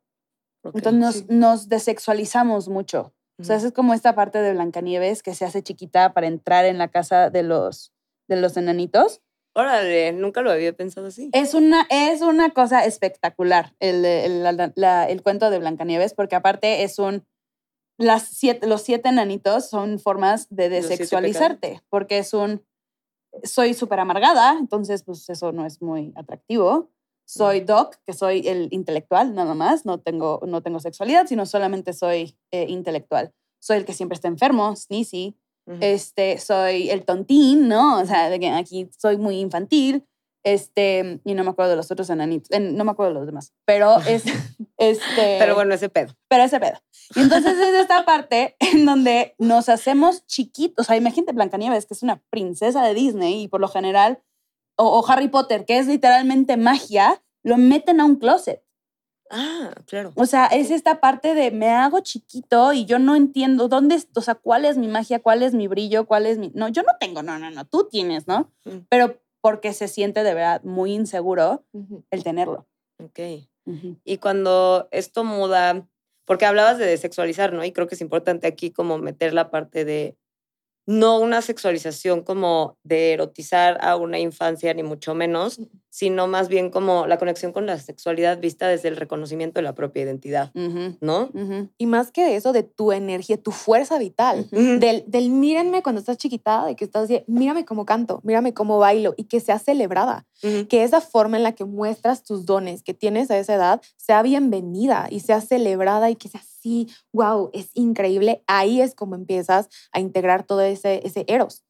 Entonces 0.64 0.92
nos, 0.94 1.14
sí. 1.14 1.26
nos 1.28 1.68
desexualizamos 1.68 2.68
mucho. 2.68 3.14
O 3.40 3.44
sea, 3.44 3.56
es 3.56 3.72
como 3.72 3.94
esta 3.94 4.14
parte 4.14 4.38
de 4.42 4.52
Blancanieves 4.52 5.22
que 5.22 5.34
se 5.34 5.46
hace 5.46 5.62
chiquita 5.62 6.12
para 6.12 6.26
entrar 6.26 6.66
en 6.66 6.76
la 6.76 6.88
casa 6.88 7.30
de 7.30 7.42
los, 7.42 7.90
de 8.28 8.36
los 8.36 8.54
enanitos. 8.58 9.22
Órale, 9.56 10.12
nunca 10.12 10.42
lo 10.42 10.50
había 10.50 10.74
pensado 10.74 11.06
así. 11.06 11.30
Es 11.32 11.54
una, 11.54 11.86
es 11.88 12.20
una 12.20 12.50
cosa 12.50 12.84
espectacular 12.84 13.74
el, 13.80 14.04
el, 14.04 14.42
la- 14.42 14.72
la- 14.76 15.08
el 15.08 15.22
cuento 15.22 15.48
de 15.48 15.58
Blancanieves, 15.58 16.12
porque 16.12 16.36
aparte 16.36 16.82
es 16.82 16.98
un. 16.98 17.26
Las 17.98 18.24
siete, 18.24 18.66
los 18.66 18.82
siete 18.82 19.08
enanitos 19.08 19.68
son 19.68 19.98
formas 19.98 20.46
de 20.50 20.68
desexualizarte, 20.68 21.80
porque 21.88 22.18
es 22.18 22.34
un. 22.34 22.62
Soy 23.42 23.72
súper 23.74 24.00
amargada, 24.00 24.56
entonces, 24.58 25.02
pues 25.02 25.28
eso 25.30 25.50
no 25.52 25.64
es 25.64 25.80
muy 25.80 26.12
atractivo. 26.14 26.90
Soy 27.32 27.60
Doc, 27.60 27.96
que 28.06 28.12
soy 28.12 28.46
el 28.48 28.68
intelectual, 28.72 29.34
nada 29.34 29.54
más. 29.54 29.86
No 29.86 29.98
tengo, 29.98 30.40
no 30.46 30.62
tengo 30.62 30.80
sexualidad, 30.80 31.26
sino 31.26 31.46
solamente 31.46 31.92
soy 31.92 32.36
eh, 32.50 32.66
intelectual. 32.68 33.32
Soy 33.60 33.76
el 33.78 33.84
que 33.84 33.92
siempre 33.92 34.14
está 34.14 34.28
enfermo, 34.28 34.74
sneezy 34.74 35.36
este, 35.80 36.38
soy 36.38 36.90
el 36.90 37.04
tontín, 37.04 37.68
¿no? 37.68 38.00
O 38.00 38.04
sea, 38.04 38.28
de 38.28 38.40
que 38.40 38.48
aquí 38.50 38.90
soy 38.98 39.16
muy 39.18 39.38
infantil, 39.38 40.04
este, 40.42 41.20
y 41.24 41.34
no 41.34 41.44
me 41.44 41.50
acuerdo 41.50 41.70
de 41.70 41.76
los 41.76 41.90
otros 41.92 42.10
enanitos, 42.10 42.50
en- 42.50 42.76
no 42.76 42.84
me 42.84 42.90
acuerdo 42.90 43.12
de 43.12 43.18
los 43.20 43.26
demás, 43.26 43.52
pero 43.66 43.98
es, 44.08 44.24
este, 44.78 45.36
Pero 45.38 45.54
bueno, 45.54 45.74
ese 45.74 45.88
pedo. 45.88 46.14
pero 46.28 46.42
ese 46.42 46.58
pedo. 46.58 46.78
Y 47.14 47.20
entonces 47.20 47.56
es 47.58 47.74
esta 47.74 48.04
parte 48.04 48.56
en 48.58 48.84
donde 48.86 49.34
nos 49.38 49.68
hacemos 49.68 50.26
chiquitos, 50.26 50.84
o 50.84 50.86
sea, 50.86 50.96
imagínate 50.96 51.32
Blancanieves, 51.34 51.86
que 51.86 51.94
es 51.94 52.02
una 52.02 52.20
princesa 52.30 52.82
de 52.84 52.94
Disney 52.94 53.42
y 53.42 53.48
por 53.48 53.60
lo 53.60 53.68
general, 53.68 54.20
o, 54.80 54.98
o 54.98 55.08
Harry 55.08 55.28
Potter, 55.28 55.64
que 55.64 55.78
es 55.78 55.86
literalmente 55.86 56.56
magia, 56.56 57.22
lo 57.42 57.56
meten 57.58 58.00
a 58.00 58.04
un 58.04 58.16
closet. 58.16 58.62
Ah, 59.30 59.72
claro. 59.86 60.12
O 60.16 60.26
sea, 60.26 60.46
es 60.46 60.70
esta 60.70 61.00
parte 61.00 61.34
de 61.34 61.52
me 61.52 61.68
hago 61.68 62.00
chiquito 62.00 62.72
y 62.72 62.84
yo 62.84 62.98
no 62.98 63.14
entiendo 63.14 63.68
dónde, 63.68 64.02
o 64.16 64.20
sea, 64.20 64.34
cuál 64.34 64.64
es 64.64 64.76
mi 64.76 64.88
magia, 64.88 65.20
cuál 65.20 65.42
es 65.42 65.54
mi 65.54 65.68
brillo, 65.68 66.06
cuál 66.06 66.26
es 66.26 66.38
mi... 66.38 66.50
No, 66.54 66.68
yo 66.68 66.82
no 66.82 66.92
tengo, 66.98 67.22
no, 67.22 67.38
no, 67.38 67.50
no, 67.50 67.64
tú 67.64 67.86
tienes, 67.88 68.26
¿no? 68.26 68.50
Mm. 68.64 68.78
Pero 68.88 69.20
porque 69.40 69.72
se 69.72 69.86
siente 69.86 70.24
de 70.24 70.34
verdad 70.34 70.62
muy 70.64 70.92
inseguro 70.92 71.64
el 72.10 72.24
tenerlo. 72.24 72.66
Ok. 73.02 73.20
Y 74.04 74.18
cuando 74.18 74.88
esto 74.90 75.22
muda, 75.22 75.86
porque 76.24 76.44
hablabas 76.44 76.78
de 76.78 76.86
desexualizar, 76.86 77.52
¿no? 77.52 77.64
Y 77.64 77.72
creo 77.72 77.86
que 77.86 77.94
es 77.94 78.00
importante 78.00 78.48
aquí 78.48 78.70
como 78.72 78.98
meter 78.98 79.32
la 79.32 79.50
parte 79.50 79.84
de 79.84 80.16
no 80.90 81.20
una 81.20 81.40
sexualización 81.40 82.22
como 82.22 82.76
de 82.82 83.12
erotizar 83.12 83.78
a 83.80 83.94
una 83.94 84.18
infancia, 84.18 84.74
ni 84.74 84.82
mucho 84.82 85.14
menos, 85.14 85.60
sino 85.88 86.26
más 86.26 86.48
bien 86.48 86.70
como 86.70 87.06
la 87.06 87.16
conexión 87.16 87.52
con 87.52 87.64
la 87.64 87.78
sexualidad 87.78 88.40
vista 88.40 88.66
desde 88.66 88.88
el 88.88 88.96
reconocimiento 88.96 89.60
de 89.60 89.62
la 89.62 89.76
propia 89.76 90.02
identidad, 90.02 90.50
¿no? 91.00 91.30
Y 91.78 91.86
más 91.86 92.10
que 92.10 92.34
eso, 92.34 92.52
de 92.52 92.64
tu 92.64 92.90
energía, 92.90 93.40
tu 93.40 93.52
fuerza 93.52 93.98
vital. 94.00 94.48
Del, 94.50 95.04
del 95.06 95.30
mírenme 95.30 95.84
cuando 95.84 96.00
estás 96.00 96.16
chiquita, 96.16 96.66
de 96.66 96.74
que 96.74 96.84
estás 96.84 97.04
así, 97.04 97.22
mírame 97.28 97.64
cómo 97.64 97.86
canto, 97.86 98.20
mírame 98.24 98.52
cómo 98.52 98.78
bailo 98.78 99.14
y 99.16 99.24
que 99.24 99.38
sea 99.38 99.60
celebrada. 99.60 100.26
Que 100.68 100.82
esa 100.82 101.00
forma 101.00 101.36
en 101.36 101.44
la 101.44 101.52
que 101.52 101.64
muestras 101.64 102.24
tus 102.24 102.46
dones 102.46 102.82
que 102.82 102.94
tienes 102.94 103.30
a 103.30 103.38
esa 103.38 103.54
edad 103.54 103.80
sea 103.96 104.22
bienvenida 104.22 105.06
y 105.08 105.20
sea 105.20 105.40
celebrada 105.40 106.10
y 106.10 106.16
que 106.16 106.28
sea 106.28 106.42
así, 106.60 106.88
wow, 107.12 107.50
es 107.52 107.70
increíble. 107.74 108.42
Ahí 108.46 108.80
es 108.80 108.94
como 108.94 109.14
empiezas 109.14 109.68
a 109.92 110.00
integrar 110.00 110.44
todo 110.44 110.60
ese, 110.60 111.00
ese 111.06 111.24
eros, 111.26 111.64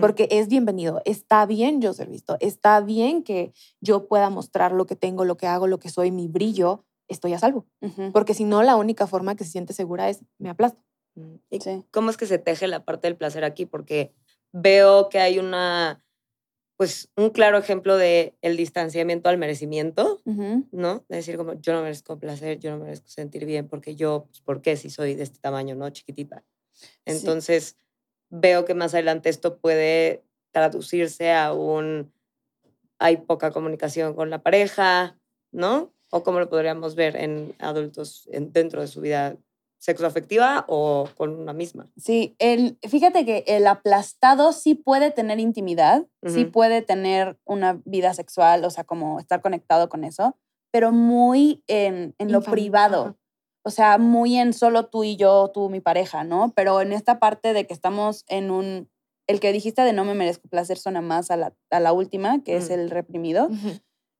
porque 0.00 0.28
es 0.30 0.48
bienvenido. 0.48 1.02
Está 1.04 1.44
bien 1.44 1.82
yo 1.82 1.92
ser 1.92 2.08
visto, 2.08 2.36
está 2.40 2.80
bien 2.80 3.22
que 3.22 3.52
yo 3.80 4.06
pueda 4.08 4.30
mostrar 4.30 4.72
lo 4.72 4.86
que 4.86 4.96
tengo, 4.96 5.24
lo 5.24 5.36
que 5.36 5.46
hago, 5.46 5.66
lo 5.66 5.78
que 5.78 5.90
soy, 5.90 6.10
mi 6.10 6.28
brillo. 6.28 6.84
Estoy 7.08 7.34
a 7.34 7.38
salvo. 7.38 7.66
Porque 8.12 8.34
si 8.34 8.44
no, 8.44 8.62
la 8.62 8.76
única 8.76 9.06
forma 9.06 9.36
que 9.36 9.44
se 9.44 9.50
siente 9.50 9.72
segura 9.72 10.08
es 10.08 10.24
me 10.38 10.48
aplasto. 10.48 10.80
Mm. 11.14 11.34
¿Y 11.50 11.60
Sí. 11.60 11.84
cómo 11.92 12.10
es 12.10 12.16
que 12.16 12.26
se 12.26 12.38
teje 12.38 12.66
la 12.66 12.84
parte 12.84 13.06
del 13.06 13.16
placer 13.16 13.44
aquí? 13.44 13.64
Porque 13.66 14.12
veo 14.52 15.08
que 15.08 15.18
hay 15.20 15.38
una, 15.38 16.02
pues 16.76 17.10
un 17.16 17.30
claro 17.30 17.56
ejemplo 17.58 17.96
de 17.96 18.36
el 18.42 18.56
distanciamiento 18.56 19.28
al 19.28 19.38
merecimiento. 19.38 20.20
¿no? 20.72 21.04
De 21.08 21.16
decir 21.16 21.36
como 21.36 21.54
yo 21.54 21.72
no 21.72 21.82
merezco 21.82 22.18
placer, 22.18 22.58
yo 22.58 22.70
no 22.70 22.78
merezco 22.84 23.08
sentir 23.08 23.46
bien 23.46 23.68
porque 23.68 23.94
yo, 23.96 24.26
pues, 24.28 24.40
¿por 24.40 24.60
qué 24.62 24.76
si 24.76 24.90
soy 24.90 25.14
de 25.14 25.22
este 25.22 25.38
tamaño, 25.40 25.74
no? 25.74 25.88
Chiquitita. 25.90 26.44
Entonces, 27.06 27.78
veo 28.28 28.64
que 28.64 28.74
más 28.74 28.92
adelante 28.94 29.28
esto 29.30 29.58
puede 29.58 30.22
traducirse 30.52 31.32
a 31.32 31.52
un, 31.52 32.12
hay 32.98 33.18
poca 33.18 33.50
comunicación 33.50 34.14
con 34.14 34.30
la 34.30 34.42
pareja, 34.42 35.18
¿no? 35.52 35.92
O 36.10 36.22
cómo 36.22 36.40
lo 36.40 36.48
podríamos 36.48 36.94
ver 36.94 37.16
en 37.16 37.54
adultos 37.58 38.28
en- 38.32 38.52
dentro 38.52 38.80
de 38.80 38.86
su 38.88 39.00
vida 39.00 39.36
sexoafectiva 39.86 40.64
o 40.66 41.08
con 41.16 41.30
una 41.30 41.52
misma. 41.52 41.86
Sí, 41.96 42.34
el, 42.40 42.76
fíjate 42.82 43.24
que 43.24 43.44
el 43.46 43.68
aplastado 43.68 44.52
sí 44.52 44.74
puede 44.74 45.12
tener 45.12 45.38
intimidad, 45.38 46.04
sí 46.26 46.42
Ujú. 46.42 46.50
puede 46.50 46.82
tener 46.82 47.38
una 47.44 47.80
vida 47.84 48.12
sexual, 48.12 48.64
o 48.64 48.70
sea, 48.70 48.82
como 48.82 49.20
estar 49.20 49.40
conectado 49.42 49.88
con 49.88 50.02
eso, 50.02 50.36
pero 50.72 50.90
muy 50.90 51.62
en, 51.68 52.16
en 52.18 52.32
lo 52.32 52.42
privado. 52.42 53.16
O 53.62 53.70
sea, 53.70 53.98
muy 53.98 54.36
en 54.36 54.52
solo 54.52 54.86
tú 54.86 55.04
y 55.04 55.16
yo, 55.16 55.52
tú, 55.54 55.70
mi 55.70 55.80
pareja, 55.80 56.24
¿no? 56.24 56.52
Pero 56.56 56.80
en 56.80 56.92
esta 56.92 57.20
parte 57.20 57.52
de 57.52 57.66
que 57.66 57.74
estamos 57.74 58.24
en 58.28 58.50
un... 58.50 58.88
El 59.28 59.40
que 59.40 59.52
dijiste 59.52 59.82
de 59.82 59.92
no 59.92 60.04
me 60.04 60.14
merezco 60.14 60.48
placer 60.48 60.78
suena 60.78 61.00
más 61.00 61.30
a 61.30 61.36
la, 61.36 61.52
a 61.70 61.80
la 61.80 61.92
última, 61.92 62.42
que 62.44 62.56
es 62.56 62.70
el 62.70 62.90
reprimido. 62.90 63.48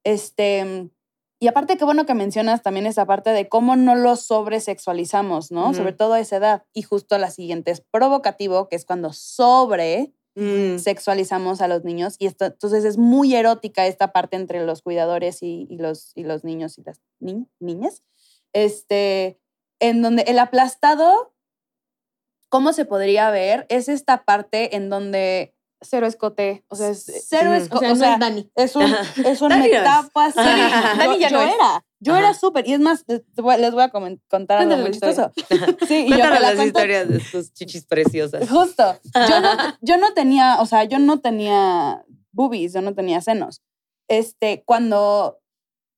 Este, 0.04 0.90
y 1.38 1.48
aparte, 1.48 1.76
qué 1.76 1.84
bueno 1.84 2.06
que 2.06 2.14
mencionas 2.14 2.62
también 2.62 2.86
esa 2.86 3.04
parte 3.06 3.30
de 3.30 3.48
cómo 3.48 3.76
no 3.76 3.94
lo 3.94 4.16
sobresexualizamos, 4.16 5.50
¿no? 5.52 5.74
Sobre 5.74 5.92
todo 5.92 6.14
a 6.14 6.20
esa 6.20 6.36
edad. 6.36 6.64
Y 6.72 6.82
justo 6.82 7.18
la 7.18 7.30
siguiente 7.30 7.70
es 7.70 7.82
provocativo, 7.90 8.68
que 8.68 8.76
es 8.76 8.84
cuando 8.84 9.12
sobre 9.12 10.12
Mm. 10.38 10.76
sexualizamos 10.78 11.62
a 11.62 11.66
los 11.68 11.82
niños. 11.84 12.16
Y 12.18 12.26
esto, 12.26 12.44
entonces 12.44 12.84
es 12.84 12.98
muy 12.98 13.34
erótica 13.34 13.86
esta 13.86 14.12
parte 14.12 14.36
entre 14.36 14.66
los 14.66 14.82
cuidadores 14.82 15.42
y, 15.42 15.66
y 15.70 15.78
los, 15.78 16.12
y 16.14 16.24
los 16.24 16.44
niños 16.44 16.76
y 16.76 16.82
las 16.82 17.00
ni- 17.20 17.48
niñas. 17.58 18.02
Este, 18.52 19.40
en 19.80 20.02
donde 20.02 20.24
el 20.24 20.38
aplastado, 20.38 21.32
¿cómo 22.50 22.74
se 22.74 22.84
podría 22.84 23.30
ver? 23.30 23.64
Es 23.70 23.88
esta 23.88 24.24
parte 24.24 24.76
en 24.76 24.90
donde 24.90 25.55
Cero 25.82 26.06
escote. 26.06 26.64
O 26.68 26.74
sea, 26.76 26.88
es, 26.88 27.04
cero 27.28 27.50
Ujú. 27.50 27.60
es, 27.62 27.68
o 27.70 27.78
sea, 27.78 27.88
no 27.88 27.94
es 28.14 28.18
Dani. 28.18 28.50
es 28.54 28.76
un, 28.76 28.82
es 29.24 29.42
un 29.42 29.48
Dani. 29.50 29.70
Dani 29.70 31.14
yo, 31.14 31.16
ya 31.18 31.28
yo 31.28 31.36
no 31.36 31.42
es. 31.42 31.54
era. 31.54 31.84
Yo 32.00 32.12
Ajá. 32.12 32.20
era 32.20 32.34
súper. 32.34 32.66
Y 32.68 32.72
es 32.74 32.80
más, 32.80 33.04
les 33.06 33.22
voy, 33.36 33.56
les 33.58 33.72
voy 33.72 33.82
a 33.82 33.90
contar 33.90 34.58
algo 34.58 34.76
muy 34.78 34.90
chistoso. 34.90 35.32
Sí, 35.86 36.06
y 36.06 36.10
yo 36.10 36.16
me 36.16 36.20
Cuéntanos 36.20 36.40
la 36.40 36.40
las 36.40 36.54
cuento- 36.56 36.64
historias 36.66 37.08
de 37.08 37.18
tus 37.20 37.52
chichis 37.52 37.86
preciosas. 37.86 38.48
Justo. 38.48 38.82
Yo 39.28 39.40
no, 39.40 39.48
yo 39.80 39.96
no 39.98 40.12
tenía, 40.14 40.60
o 40.60 40.66
sea, 40.66 40.84
yo 40.84 40.98
no 40.98 41.20
tenía 41.20 42.04
boobies, 42.32 42.72
yo 42.74 42.80
no 42.82 42.94
tenía 42.94 43.20
senos. 43.20 43.62
Este, 44.08 44.62
cuando 44.66 45.40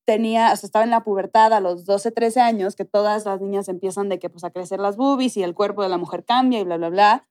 tenía, 0.05 0.51
o 0.53 0.55
sea, 0.55 0.65
estaba 0.67 0.83
en 0.85 0.91
la 0.91 1.03
pubertad 1.03 1.53
a 1.53 1.59
los 1.59 1.85
12, 1.85 2.11
13 2.11 2.39
años, 2.41 2.75
que 2.75 2.85
todas 2.85 3.25
las 3.25 3.41
niñas 3.41 3.67
empiezan 3.69 4.09
de 4.09 4.17
que 4.19 4.29
pues 4.29 4.43
a 4.43 4.49
crecer 4.49 4.79
las 4.79 4.95
boobies 4.97 5.37
y 5.37 5.43
el 5.43 5.53
cuerpo 5.53 5.83
de 5.83 5.89
la 5.89 5.97
mujer 5.97 6.25
cambia 6.25 6.59
y 6.59 6.63
bla, 6.63 6.77
bla, 6.77 6.89
bla. 6.89 7.27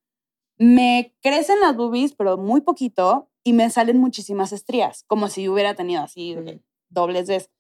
Me 0.59 1.15
crecen 1.23 1.61
las 1.61 1.77
boobies, 1.77 2.15
pero 2.15 2.37
muy 2.37 2.61
poquito, 2.61 3.31
y 3.45 3.53
me 3.53 3.71
salen 3.71 3.99
muchísimas 3.99 4.53
estrías, 4.53 5.05
como 5.07 5.29
si 5.29 5.49
hubiera 5.49 5.75
tenido 5.75 6.03
así 6.03 6.37
Ujú. 6.37 6.61
dobles 6.91 7.29
veces. 7.29 7.51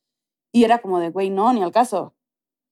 Y 0.53 0.65
era 0.65 0.79
como 0.79 0.99
de, 0.99 1.11
güey, 1.11 1.31
no, 1.31 1.53
ni 1.53 1.63
al 1.63 1.73
caso. 1.73 2.15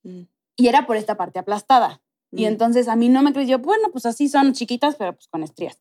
Mm. 0.02 0.22
Y 0.56 0.68
era 0.68 0.86
por 0.86 0.96
esta 0.96 1.16
parte 1.16 1.38
aplastada. 1.38 2.02
Y 2.32 2.44
Mm. 2.44 2.48
entonces 2.48 2.88
a 2.88 2.96
mí 2.96 3.08
no 3.08 3.22
me 3.22 3.32
creyó, 3.32 3.58
bueno, 3.60 3.90
pues 3.92 4.04
así 4.06 4.28
son 4.28 4.52
chiquitas, 4.52 4.96
pero 4.96 5.12
pues 5.14 5.28
con 5.28 5.42
estrías. 5.42 5.80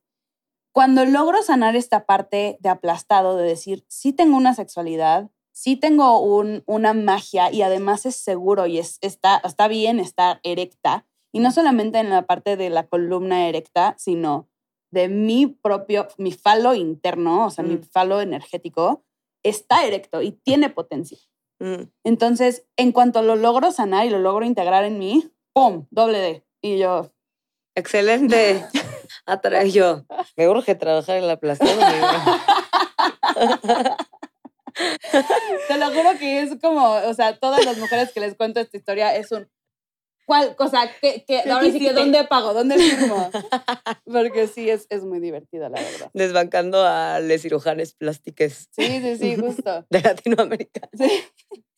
Cuando 0.73 1.05
logro 1.05 1.41
sanar 1.41 1.75
esta 1.75 2.05
parte 2.05 2.58
de 2.60 2.69
aplastado, 2.69 3.38
de 3.38 3.45
decir, 3.47 3.86
sí 3.88 4.13
tengo 4.13 4.38
una 4.38 4.53
sexualidad, 4.53 5.31
sí 5.53 5.77
tengo 5.77 6.19
un, 6.19 6.63
una 6.67 6.93
magia 6.93 7.51
y 7.51 7.62
además 7.62 8.05
es 8.05 8.17
seguro 8.17 8.67
y 8.67 8.77
es, 8.79 8.97
está, 9.01 9.38
está 9.43 9.67
bien 9.69 9.99
estar 9.99 10.41
erecta, 10.43 11.08
y 11.36 11.39
no 11.41 11.52
solamente 11.52 12.00
en 12.00 12.10
la 12.10 12.21
parte 12.26 12.56
de 12.56 12.69
la 12.69 12.88
columna 12.88 13.50
erecta, 13.50 13.93
sino 13.98 14.48
de 14.89 15.10
mi 15.10 15.48
propio, 15.48 16.08
mi 16.17 16.32
falo 16.32 16.74
interno, 16.74 17.45
o 17.48 17.50
sea, 17.50 17.65
mi 17.65 17.76
Mm. 17.76 17.84
falo 17.91 18.21
energético, 18.21 19.04
está 19.43 19.86
erecto 19.86 20.21
y 20.21 20.32
tiene 20.32 20.69
potencia. 20.69 21.17
Mm. 21.60 21.89
Entonces, 22.06 22.65
en 22.78 22.93
cuanto 22.93 23.21
lo 23.21 23.36
logro 23.36 23.74
sanar 23.74 24.06
y 24.06 24.10
lo 24.12 24.19
logro 24.19 24.45
integrar 24.45 24.86
en 24.86 24.98
mí, 24.98 25.30
¡pum! 25.54 25.88
Doble 25.91 26.19
D. 26.19 26.45
Y 26.62 26.78
yo, 26.78 27.12
Excelente. 27.78 28.63
Atra 29.26 29.65
yo. 29.65 30.06
Me 30.38 30.48
urge 30.48 30.76
trabajar 30.76 31.17
en 31.17 31.28
la 31.28 31.34
aplastado. 31.34 31.74
amiga. 31.84 32.39
te 35.67 35.78
lo 35.78 35.88
juro 35.88 36.17
que 36.17 36.41
es 36.43 36.56
como, 36.62 36.93
o 36.93 37.13
sea, 37.13 37.38
todas 37.38 37.65
las 37.65 37.78
mujeres 37.78 38.13
que 38.13 38.21
les 38.21 38.36
cuento 38.36 38.62
esta 38.62 38.78
historia 38.78 39.13
es 39.15 39.32
un, 39.34 39.50
¿cuál? 40.26 40.56
O 40.60 40.68
sea, 40.68 40.90
¿qué, 41.02 41.24
qué, 41.28 41.42
¿Qué 41.44 41.52
ahora 41.52 41.66
sí 41.66 41.72
que 41.72 41.78
hiciste? 41.78 41.94
¿dónde 41.94 42.24
pago? 42.26 42.54
¿Dónde 42.54 42.78
firmo? 42.80 43.30
Porque 44.06 44.48
sí, 44.48 44.70
es, 44.70 44.88
es 44.90 45.04
muy 45.04 45.20
divertido, 45.20 45.70
la 45.70 45.82
verdad. 45.82 46.10
Desbancando 46.14 46.84
a 46.86 47.20
les 47.20 47.42
cirujanes 47.42 47.94
plásticas 47.94 48.68
Sí, 48.72 49.00
sí, 49.02 49.18
sí, 49.18 49.36
justo. 49.36 49.86
de 49.90 50.02
Latinoamérica. 50.02 50.90
Sí. 50.98 51.10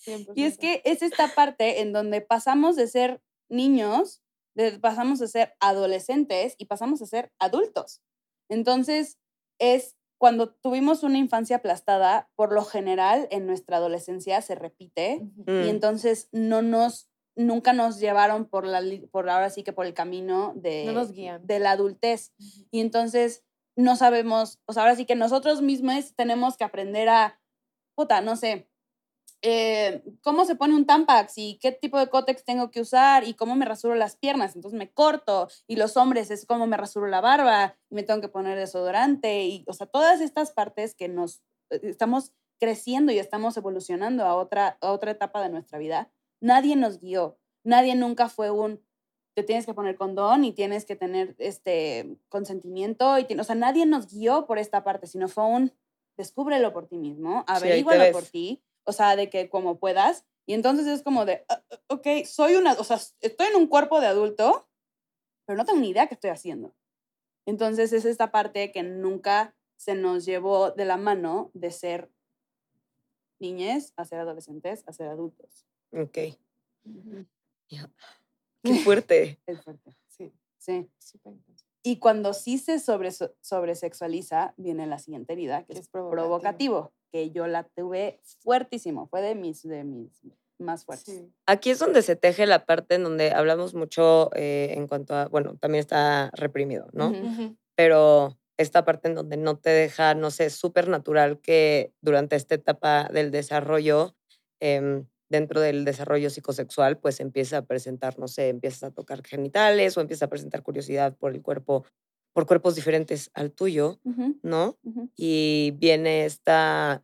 100%. 0.05 0.33
Y 0.35 0.43
es 0.43 0.57
que 0.57 0.81
es 0.85 1.01
esta 1.01 1.27
parte 1.29 1.81
en 1.81 1.91
donde 1.93 2.21
pasamos 2.21 2.75
de 2.75 2.87
ser 2.87 3.21
niños, 3.49 4.21
de- 4.55 4.79
pasamos 4.79 5.21
a 5.21 5.27
ser 5.27 5.53
adolescentes 5.59 6.55
y 6.57 6.65
pasamos 6.65 7.01
a 7.01 7.05
ser 7.05 7.31
adultos. 7.39 8.01
Entonces, 8.49 9.17
es 9.59 9.95
cuando 10.19 10.49
tuvimos 10.53 11.03
una 11.03 11.17
infancia 11.19 11.57
aplastada, 11.57 12.29
por 12.35 12.51
lo 12.53 12.63
general 12.63 13.27
en 13.29 13.45
nuestra 13.45 13.77
adolescencia 13.77 14.41
se 14.41 14.55
repite 14.55 15.19
Ujú. 15.21 15.51
Mm. 15.51 15.63
y 15.65 15.69
entonces 15.69 16.29
no 16.31 16.61
nos, 16.61 17.06
nunca 17.37 17.71
nos 17.71 17.99
llevaron 17.99 18.45
por 18.45 18.65
la, 18.65 18.81
por 19.11 19.29
ahora 19.29 19.49
sí 19.49 19.63
que 19.63 19.71
por 19.71 19.85
el 19.85 19.93
camino 19.93 20.53
de, 20.55 20.85
No 20.85 20.91
nos 20.93 21.11
guían. 21.11 21.45
de 21.45 21.59
la 21.59 21.71
adultez. 21.71 22.33
Y 22.71 22.81
entonces 22.81 23.43
no 23.75 23.95
sabemos, 23.95 24.59
o 24.65 24.73
sea, 24.73 24.83
ahora 24.83 24.95
sí 24.95 25.05
que 25.05 25.15
nosotros 25.15 25.61
mismos 25.61 26.13
tenemos 26.15 26.57
que 26.57 26.63
aprender 26.63 27.07
a, 27.09 27.39
puta, 27.95 28.21
no 28.21 28.35
sé, 28.35 28.67
eh, 29.43 30.03
cómo 30.23 30.45
se 30.45 30.55
pone 30.55 30.73
un 30.73 30.87
Tampax 30.87 31.37
y 31.37 31.59
qué 31.61 31.71
tipo 31.71 31.99
de 31.99 32.09
cótex 32.09 32.43
tengo 32.43 32.71
que 32.71 32.81
usar 32.81 33.23
y 33.23 33.35
cómo 33.35 33.55
me 33.55 33.65
rasuro 33.65 33.93
las 33.93 34.17
piernas. 34.17 34.55
Entonces 34.55 34.77
me 34.77 34.91
corto 34.91 35.47
y 35.67 35.75
los 35.75 35.95
hombres 35.95 36.31
es 36.31 36.45
cómo 36.45 36.65
me 36.65 36.75
rasuro 36.75 37.07
la 37.07 37.21
barba 37.21 37.77
y 37.89 37.95
me 37.95 38.03
tengo 38.03 38.19
que 38.19 38.29
poner 38.29 38.57
desodorante 38.57 39.45
y, 39.45 39.63
o 39.67 39.73
sea, 39.73 39.85
todas 39.85 40.21
estas 40.21 40.51
partes 40.51 40.95
que 40.95 41.07
nos 41.07 41.43
eh, 41.69 41.81
estamos 41.83 42.33
creciendo 42.59 43.11
y 43.11 43.19
estamos 43.19 43.55
evolucionando 43.57 44.25
a 44.25 44.33
otra, 44.33 44.79
a 44.81 44.91
otra 44.91 45.11
etapa 45.11 45.41
de 45.43 45.49
nuestra 45.49 45.77
vida. 45.77 46.11
Nadie 46.41 46.75
nos 46.75 46.99
guió, 46.99 47.39
nadie 47.63 47.95
nunca 47.95 48.29
fue 48.29 48.51
un, 48.51 48.83
te 49.35 49.43
tienes 49.43 49.65
que 49.65 49.73
poner 49.73 49.95
condón 49.95 50.45
y 50.45 50.53
tienes 50.53 50.85
que 50.85 50.95
tener 50.95 51.35
este 51.39 52.17
consentimiento 52.29 53.17
y 53.19 53.25
o 53.39 53.43
sea, 53.43 53.55
nadie 53.55 53.85
nos 53.85 54.07
guió 54.07 54.45
por 54.45 54.57
esta 54.59 54.83
parte, 54.83 55.07
sino 55.07 55.27
fue 55.27 55.45
un 55.45 55.73
descúbrelo 56.17 56.73
por 56.73 56.87
ti 56.87 56.97
mismo, 56.97 57.43
averígualo 57.47 58.11
por 58.11 58.25
ti, 58.25 58.63
o 58.83 58.91
sea, 58.91 59.15
de 59.15 59.29
que 59.29 59.49
como 59.49 59.79
puedas 59.79 60.25
y 60.47 60.53
entonces 60.53 60.87
es 60.87 61.03
como 61.03 61.25
de, 61.25 61.45
"Ah, 61.49 61.63
ah, 61.71 61.79
ok, 61.89 62.07
soy 62.25 62.55
una, 62.55 62.73
o 62.73 62.83
sea, 62.83 62.97
estoy 63.19 63.47
en 63.47 63.55
un 63.57 63.67
cuerpo 63.67 63.99
de 63.99 64.07
adulto, 64.07 64.69
pero 65.45 65.57
no 65.57 65.65
tengo 65.65 65.79
ni 65.79 65.89
idea 65.89 66.07
qué 66.07 66.15
estoy 66.15 66.29
haciendo. 66.31 66.75
Entonces 67.45 67.93
es 67.93 68.05
esta 68.05 68.31
parte 68.31 68.71
que 68.71 68.83
nunca 68.83 69.55
se 69.77 69.95
nos 69.95 70.25
llevó 70.25 70.71
de 70.71 70.85
la 70.85 70.97
mano 70.97 71.51
de 71.53 71.71
ser 71.71 72.11
niñez 73.39 73.93
a 73.97 74.05
ser 74.05 74.19
adolescentes, 74.19 74.83
a 74.87 74.93
ser 74.93 75.07
adultos. 75.09 75.66
Ok. 75.91 76.17
Qué 78.63 78.75
fuerte. 78.83 79.39
Es 79.47 79.61
fuerte. 79.63 79.95
Sí, 80.07 80.31
Sí. 80.57 80.89
súper. 80.99 81.33
Y 81.83 81.99
cuando 81.99 82.33
sí 82.33 82.57
se 82.57 82.79
sobre, 82.79 83.11
sobresexualiza, 83.11 84.53
viene 84.57 84.87
la 84.87 84.99
siguiente 84.99 85.33
herida, 85.33 85.63
que 85.63 85.73
es 85.73 85.79
es 85.79 85.87
provocativo. 85.87 86.27
provocativo, 86.27 86.93
que 87.13 87.31
yo 87.31 87.47
la 87.47 87.63
tuve 87.63 88.19
fuertísimo, 88.41 89.07
fue 89.07 89.21
de 89.21 89.35
mis, 89.35 89.63
de 89.63 89.85
mis 89.85 90.11
más 90.59 90.83
fuertes. 90.83 91.15
Sí. 91.15 91.31
Aquí 91.45 91.69
es 91.69 91.79
donde 91.79 92.01
se 92.01 92.17
teje 92.17 92.45
la 92.45 92.65
parte 92.65 92.95
en 92.95 93.03
donde 93.03 93.31
hablamos 93.31 93.73
mucho 93.73 94.31
eh, 94.35 94.73
en 94.75 94.87
cuanto 94.87 95.15
a, 95.15 95.27
bueno, 95.29 95.55
también 95.57 95.79
está 95.79 96.29
reprimido, 96.33 96.87
¿no? 96.91 97.13
Pero 97.75 98.37
esta 98.57 98.83
parte 98.83 99.07
en 99.07 99.15
donde 99.15 99.37
no 99.37 99.57
te 99.57 99.69
deja, 99.69 100.13
no 100.15 100.29
sé, 100.31 100.49
súper 100.49 100.89
natural 100.89 101.39
que 101.39 101.93
durante 102.01 102.35
esta 102.35 102.55
etapa 102.55 103.07
del 103.13 103.31
desarrollo, 103.31 104.15
em, 104.59 105.05
dentro 105.29 105.59
del 105.61 105.83
desarrollo 105.85 106.29
psicosexual, 106.29 106.97
pues 106.97 107.19
empieza 107.19 107.57
a 107.57 107.61
presentar, 107.65 108.17
no 108.19 108.27
sé, 108.27 108.49
empiezas 108.49 108.83
a 108.83 108.91
tocar 108.91 109.25
genitales 109.25 109.97
o 109.97 110.01
empiezas 110.01 110.23
a 110.23 110.29
presentar 110.29 110.63
curiosidad 110.63 111.15
por 111.17 111.33
el 111.33 111.41
cuerpo, 111.41 111.85
por 112.33 112.45
cuerpos 112.45 112.75
diferentes 112.75 113.29
al 113.33 113.51
tuyo, 113.51 113.99
Ujú, 114.03 114.39
¿no? 114.43 114.77
ujú. 114.83 115.09
y 115.15 115.71
viene 115.77 116.25
esta, 116.25 117.03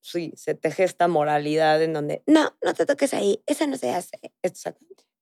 sí, 0.00 0.32
se 0.36 0.54
teje 0.54 0.84
esta 0.84 1.08
moralidad 1.08 1.82
en 1.82 1.92
donde, 1.94 2.22
no, 2.26 2.54
no 2.62 2.74
te 2.74 2.86
toques 2.86 3.12
ahí, 3.14 3.42
eso 3.46 3.66
no 3.66 3.76
se 3.76 3.90
hace. 3.90 4.18
Esto 4.42 4.70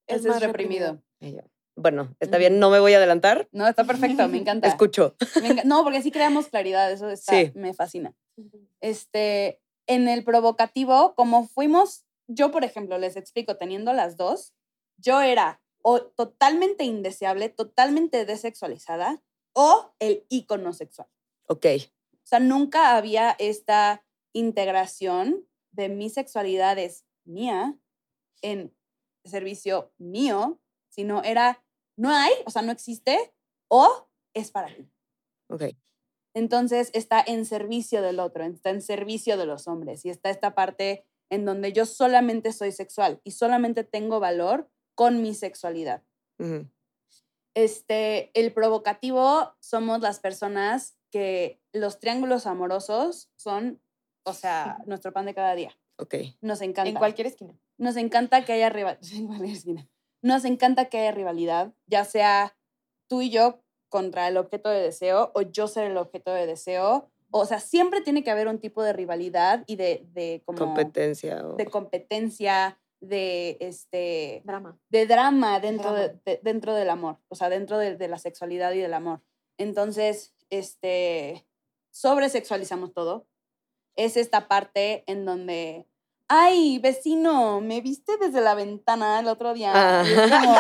Ese 0.07 0.17
es 0.17 0.25
más 0.27 0.43
reprimido. 0.43 1.03
yo, 1.21 1.41
Bueno, 1.77 2.15
está 2.21 2.37
bien, 2.37 2.59
no 2.59 2.69
me 2.69 2.81
voy 2.81 2.93
a 2.93 2.99
adelantar. 2.99 3.49
No, 3.53 3.67
está 3.67 3.85
perfecto, 3.85 4.29
me 4.29 4.37
encanta. 4.43 4.69
Escucho. 4.69 5.17
Me 5.41 5.65
no, 5.65 5.83
porque 5.85 5.99
así 5.99 6.11
creamos 6.11 6.49
claridad, 6.49 6.93
eso 6.93 7.09
está, 7.09 7.33
Sí. 7.33 7.53
me 7.55 7.73
fascina. 7.73 8.15
Este, 8.81 9.61
en 9.87 10.09
el 10.09 10.25
provocativo, 10.25 11.15
como 11.15 11.47
fuimos, 11.47 12.05
yo 12.29 12.51
por 12.51 12.65
ejemplo, 12.65 12.99
les 12.99 13.17
explico, 13.17 13.57
teniendo 13.57 13.93
las 13.93 14.17
dos, 14.17 14.55
yo 14.97 15.21
era 15.21 15.61
o 15.83 16.01
totalmente 16.03 16.85
indeseable, 16.85 17.49
totalmente 17.49 18.25
desexualizada, 18.25 19.23
o 19.53 19.95
el 19.99 20.25
ícono 20.29 20.73
sexual. 20.73 21.09
Ok. 21.49 21.67
O 22.15 22.27
sea, 22.27 22.41
nunca 22.41 22.97
había 22.97 23.33
esta 23.39 24.05
integración 24.33 25.47
de 25.73 25.89
mi 25.89 26.09
sexualidad 26.09 26.79
es 26.79 27.05
mía 27.25 27.77
en 28.43 28.75
servicio 29.25 29.93
mío, 29.99 30.61
sino 30.89 31.23
era, 31.23 31.65
no 31.97 32.11
hay, 32.11 32.33
o 32.47 32.51
sea, 32.51 32.63
no 32.63 32.73
existe, 32.73 33.35
o 33.69 34.09
es 34.35 34.51
para 34.51 34.75
ti. 34.75 34.91
Ok. 35.49 35.65
Entonces 36.35 36.91
está 36.95 37.23
en 37.27 37.45
servicio 37.45 38.03
del 38.03 38.19
otro, 38.19 38.45
está 38.45 38.71
en 38.71 38.83
servicio 38.83 39.37
de 39.37 39.47
los 39.47 39.69
hombres 39.69 40.05
y 40.05 40.11
está 40.11 40.31
esta 40.31 40.55
parte 40.55 41.05
en 41.33 41.47
donde 41.47 41.73
yo 41.73 41.87
solamente 41.87 42.53
soy 42.53 42.73
sexual 42.73 43.19
y 43.25 43.31
solamente 43.31 43.85
tengo 43.85 44.21
valor 44.21 44.71
con 44.95 45.23
mi 45.23 45.35
sexualidad. 45.35 46.03
Este, 47.55 48.31
el 48.39 48.53
provocativo 48.53 49.55
somos 49.59 50.01
las 50.01 50.21
personas 50.21 50.99
que 51.11 51.59
los 51.73 51.99
triángulos 51.99 52.47
amorosos 52.47 53.31
son, 53.37 53.81
o 54.25 54.35
sea, 54.35 54.79
nuestro 54.85 55.15
pan 55.15 55.25
de 55.25 55.35
cada 55.35 55.55
día. 55.55 55.75
Ok. 55.99 56.17
Nos 56.43 56.61
encanta. 56.61 56.91
En 56.91 56.97
cualquier 56.97 57.29
esquina. 57.29 57.59
Nos 57.79 57.97
encanta 57.97 58.45
que 58.45 58.53
haya 58.53 58.69
rivalidad. 58.69 59.01
Nos 60.23 60.45
encanta 60.45 60.85
que 60.91 60.99
haya 60.99 61.13
rivalidad, 61.13 61.73
ya 61.87 62.05
sea 62.05 62.57
tú 63.09 63.23
y 63.23 63.31
yo 63.31 63.65
contra 63.89 64.29
el 64.29 64.37
objeto 64.37 64.69
de 64.69 64.81
deseo 64.81 65.33
o 65.35 65.43
yo 65.43 65.67
ser 65.67 65.91
el 65.91 65.97
objeto 65.97 66.33
de 66.33 66.47
deseo. 66.47 67.11
O 67.33 67.47
sea, 67.47 67.59
siempre 67.61 68.01
tiene 68.03 68.23
que 68.23 68.31
haber 68.31 68.47
un 68.49 68.59
tipo 68.59 68.83
de 68.83 68.93
rivalidad 68.93 69.65
y 69.67 69.77
de, 69.77 70.07
de 70.13 70.43
como 70.45 70.59
Competencia. 70.59 71.45
o- 71.47 71.57
de 71.57 71.67
competencia, 71.67 72.79
de 73.01 73.57
este 73.61 74.43
Drama. 74.45 74.79
de 74.89 75.07
drama 75.07 75.59
dentro, 75.59 75.91
Drama. 75.93 76.09
De, 76.09 76.21
de- 76.25 76.41
dentro 76.45 76.75
del 76.75 76.89
amor, 76.91 77.19
o 77.29 77.35
sea, 77.35 77.49
dentro 77.49 77.79
de, 77.79 77.97
de 77.97 78.07
la 78.09 78.19
sexualidad 78.19 78.73
y 78.73 78.79
del 78.79 78.95
amor. 78.95 79.21
Entonces, 79.59 80.35
este, 80.51 81.45
sobresexualizamos 81.91 82.93
todo. 82.93 83.27
Es 83.97 84.17
esta 84.17 84.49
parte 84.49 85.05
en 85.07 85.25
donde, 85.25 85.87
ay, 86.29 86.79
vecino, 86.79 87.61
me 87.61 87.81
viste 87.81 88.17
desde 88.19 88.41
la 88.41 88.55
ventana 88.55 89.21
el 89.21 89.29
otro 89.29 89.53
día. 89.55 89.73
Ah. 89.75 90.05
Y 90.07 90.13
es 90.13 90.31
como, 90.31 90.55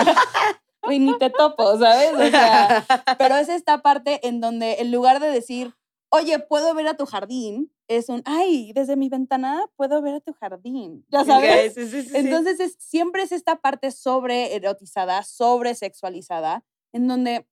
"Güey, 0.82 0.98
ni 0.98 1.16
te 1.18 1.30
topo, 1.30 1.78
¿sabes? 1.78 2.12
O 2.14 2.26
sea, 2.30 2.84
pero 3.18 3.36
es 3.36 3.48
esta 3.48 3.82
parte 3.82 4.26
en 4.26 4.40
donde 4.40 4.76
en 4.80 4.90
lugar 4.92 5.20
de 5.20 5.28
decir, 5.30 5.74
oye, 6.12 6.38
puedo 6.38 6.74
ver 6.74 6.86
a 6.88 6.94
tu 6.96 7.06
jardín, 7.06 7.72
es 7.88 8.08
un, 8.08 8.22
ay, 8.26 8.72
desde 8.74 8.96
mi 8.96 9.08
ventana 9.08 9.64
puedo 9.76 10.02
ver 10.02 10.14
a 10.16 10.20
tu 10.20 10.32
jardín. 10.34 11.04
Ya 11.08 11.24
sabes. 11.24 11.74
sí, 11.74 11.86
sí, 11.86 12.02
sí, 12.02 12.08
sí. 12.10 12.16
Entonces 12.16 12.60
es, 12.60 12.76
siempre 12.78 13.22
es 13.22 13.32
esta 13.32 13.56
parte 13.56 13.90
sobre 13.90 14.54
erotizada, 14.54 15.22
sobre 15.22 15.74
sexualizada, 15.74 16.64
en 16.92 17.08
donde 17.08 17.46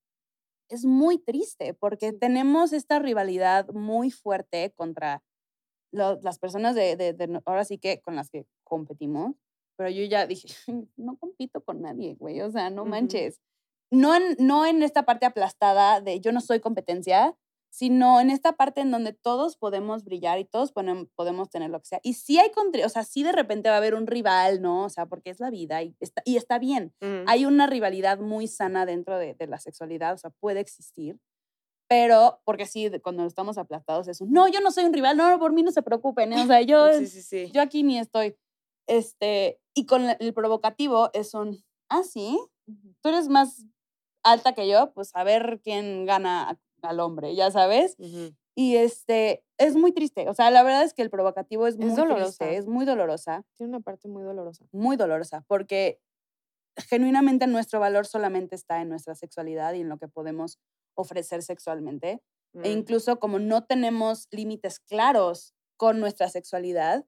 es 0.69 0.85
muy 0.85 1.19
triste 1.19 1.75
porque 1.75 2.13
tenemos 2.13 2.73
esta 2.73 2.99
rivalidad 2.99 3.69
muy 3.71 4.11
fuerte 4.11 4.73
contra 4.77 5.23
lo- 5.93 6.21
las 6.23 6.39
personas 6.39 6.75
de, 6.75 6.97
de- 6.97 7.13
de 7.15 7.43
ahora 7.47 7.65
sí 7.65 7.79
que 7.79 8.01
con 8.01 8.15
las 8.15 8.31
que 8.31 8.47
competimos, 8.65 9.35
pero 9.77 9.89
yo 9.91 10.05
ya 10.05 10.27
dije, 10.27 10.49
no 10.97 11.17
compito 11.17 11.65
con 11.65 11.81
nadie, 11.83 12.15
güey, 12.15 12.41
o 12.43 12.51
sea, 12.51 12.71
no 12.71 12.85
manches. 12.85 13.41
No 13.91 14.15
en, 14.15 14.37
no 14.39 14.67
en 14.67 14.83
esta 14.85 15.05
parte 15.05 15.27
aplastada 15.27 16.01
de 16.01 16.21
yo 16.21 16.31
no 16.31 16.41
soy 16.41 16.61
competencia, 16.61 17.37
sino 17.71 18.21
en 18.21 18.31
esta 18.31 18.53
parte 18.53 18.81
en 18.81 18.91
donde 18.91 19.13
todos 19.13 19.57
podemos 19.57 20.05
brillar 20.05 20.39
y 20.41 20.45
todos 20.45 20.73
podemos 20.73 21.51
tener 21.51 21.71
lo 21.71 21.79
que 21.79 21.87
sea. 21.87 22.01
Y 22.03 22.15
sí 22.15 22.39
hay, 22.39 22.51
o 22.85 22.89
sea, 22.89 23.05
sí 23.05 23.23
de 23.23 23.33
repente 23.33 23.69
va 23.69 23.77
a 23.77 23.79
haber 23.79 23.95
un 23.95 24.09
rival, 24.09 24.61
¿no? 24.61 24.85
O 24.85 24.89
sea, 24.89 25.07
porque 25.07 25.31
es 25.31 25.39
la 25.39 25.51
vida 25.51 25.83
y 25.83 25.97
está, 26.01 26.21
y 26.25 26.37
está 26.37 26.59
bien. 26.59 26.93
Hay 27.27 27.47
una 27.47 27.69
rivalidad 27.69 28.19
muy 28.19 28.49
sana 28.49 28.87
dentro 28.87 29.19
de, 29.19 29.35
de 29.35 29.47
la 29.47 29.59
sexualidad, 29.59 30.15
o 30.15 30.19
sea, 30.19 30.31
puede 30.31 30.61
existir. 30.61 31.19
Pero, 31.89 32.41
porque 32.45 32.67
sí, 32.67 32.89
cuando 33.03 33.25
estamos 33.27 33.59
aplastados, 33.59 34.07
es 34.07 34.21
un, 34.21 34.31
no, 34.31 34.47
yo 34.47 34.61
no 34.61 34.71
soy 34.71 34.85
un 34.85 34.93
rival, 34.93 35.17
no, 35.17 35.39
por 35.39 35.53
mí 35.53 35.63
no 35.63 35.73
se 35.73 35.83
preocupen, 35.83 36.33
¿eh? 36.33 36.43
o 36.43 36.47
sea, 36.47 36.63
yo, 36.63 36.87
Sí, 36.99 37.07
sí, 37.07 37.23
sí. 37.23 37.51
yo 37.53 37.63
aquí 37.63 37.83
ni 37.83 37.99
estoy. 37.99 38.37
Este, 38.87 39.61
y 39.75 39.87
con 39.87 40.09
el 40.09 40.35
provocativo 40.35 41.11
es 41.15 41.35
un, 41.35 41.65
ah, 41.89 42.03
sí, 42.05 42.39
tú 43.01 43.09
eres 43.09 43.29
más 43.29 43.65
alta 44.25 44.55
que 44.55 44.69
yo, 44.69 44.93
pues 44.93 45.11
a 45.15 45.25
ver 45.25 45.61
quién 45.63 46.07
gana 46.07 46.61
al 46.83 47.01
hombre, 47.01 47.35
ya 47.35 47.51
sabes. 47.51 47.97
Y 48.57 48.77
este, 48.77 49.45
es 49.59 49.77
muy 49.77 49.93
triste. 49.93 50.29
O 50.29 50.35
sea, 50.35 50.51
la 50.51 50.63
verdad 50.63 50.83
es 50.83 50.93
que 50.95 51.03
el 51.03 51.11
provocativo 51.11 51.67
es 51.67 51.79
muy 51.79 51.91
dolorosa. 51.91 52.25
triste, 52.45 52.57
es 52.57 52.67
muy 52.67 52.85
dolorosa, 52.85 53.45
Tiene 53.57 53.71
una 53.71 53.81
parte 53.81 54.09
muy 54.09 54.23
dolorosa. 54.23 54.67
muy 54.73 54.97
dolorosa, 54.97 55.45
porque 55.47 56.01
genuinamente 56.77 57.47
nuestro 57.47 57.81
valor 57.81 58.07
solamente 58.07 58.55
está 58.55 58.81
en 58.81 58.89
nuestra 58.89 59.15
sexualidad 59.15 59.75
y 59.75 59.81
en 59.81 59.89
lo 59.89 59.99
que 59.99 60.09
podemos 60.09 60.59
ofrecer 60.95 61.43
sexualmente. 61.43 62.23
E 62.55 62.69
Mm. 62.75 62.79
incluso 62.79 63.19
como 63.21 63.39
no 63.39 63.65
tenemos 63.65 64.27
límites 64.33 64.81
claros 64.81 65.55
con 65.77 66.01
nuestra 66.01 66.29
sexualidad, 66.29 67.07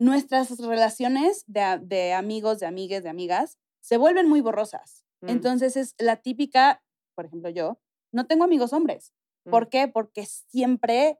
nuestras 0.00 0.58
relaciones 0.58 1.44
de, 1.46 1.78
de 1.82 2.14
amigos, 2.14 2.58
de 2.60 2.66
amigues, 2.66 3.02
de 3.02 3.10
amigas, 3.10 3.58
se 3.80 3.96
vuelven 3.98 4.28
muy 4.28 4.40
borrosas. 4.40 5.04
Mm. 5.20 5.28
Entonces 5.28 5.76
es 5.76 5.94
la 5.98 6.16
típica, 6.16 6.82
por 7.14 7.26
ejemplo 7.26 7.50
yo, 7.50 7.78
no 8.12 8.26
tengo 8.26 8.44
amigos 8.44 8.72
hombres. 8.72 9.12
Mm. 9.44 9.50
¿Por 9.50 9.68
qué? 9.68 9.88
Porque 9.88 10.26
siempre 10.26 11.18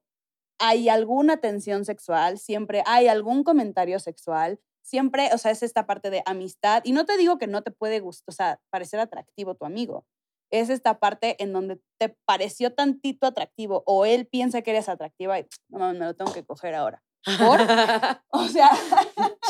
hay 0.59 0.89
alguna 0.89 1.39
tensión 1.39 1.85
sexual, 1.85 2.39
siempre 2.39 2.83
hay 2.87 3.09
algún 3.09 3.45
comentario 3.45 3.99
sexual, 4.01 4.61
siempre, 4.83 5.31
o 5.33 5.39
sea, 5.39 5.53
es 5.53 5.63
esta 5.63 5.87
parte 5.87 6.11
de 6.11 6.23
amistad. 6.27 6.83
Y 6.85 6.93
no 6.93 7.05
te 7.05 7.17
digo 7.17 7.39
que 7.39 7.47
no 7.47 7.63
te 7.63 7.71
puede 7.71 8.01
gustar, 8.01 8.25
o 8.29 8.33
sea, 8.33 8.61
parecer 8.71 9.01
atractivo 9.01 9.55
tu 9.55 9.65
amigo. 9.65 10.07
Es 10.51 10.71
esta 10.71 10.99
parte 10.99 11.43
en 11.43 11.53
donde 11.53 11.79
te 11.99 12.17
pareció 12.25 12.75
tantito 12.75 13.27
atractivo 13.27 13.83
o 13.87 14.07
él 14.07 14.27
piensa 14.27 14.63
que 14.63 14.71
eres 14.71 14.89
atractiva 14.89 15.39
y 15.39 15.47
no 15.69 15.79
mames, 15.79 16.01
me 16.01 16.07
lo 16.07 16.17
tengo 16.17 16.33
que 16.33 16.45
coger 16.45 16.75
ahora. 16.75 17.03
¿Por? 17.25 17.59
O 18.31 18.47
sea, 18.49 18.71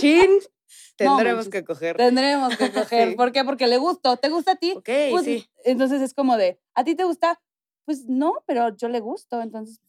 Chin. 0.00 0.31
Tendremos 0.96 1.46
manches. 1.46 1.48
que 1.52 1.64
coger. 1.64 1.96
tendremos 1.96 2.57
que 2.57 2.72
coger. 2.72 3.11
Sí. 3.11 3.14
¿Por 3.16 3.33
qué? 3.33 3.44
Porque 3.44 3.66
le 3.68 3.78
gustó. 3.78 4.16
¿Te 4.16 4.28
gusta 4.31 4.52
a 4.52 4.57
ti? 4.57 4.72
Ok, 4.76 4.88
Pues, 5.11 5.24
sí. 5.24 5.48
Entonces 5.64 6.02
es 6.02 6.12
como 6.12 6.37
de, 6.37 6.61
¿a 6.74 6.83
ti 6.85 6.94
te 6.96 7.04
gusta? 7.04 7.40
Pues 7.85 8.07
no, 8.07 8.42
pero 8.46 8.76
yo 8.76 8.88
le 8.88 9.00
gusto, 9.00 9.40
entonces. 9.40 9.81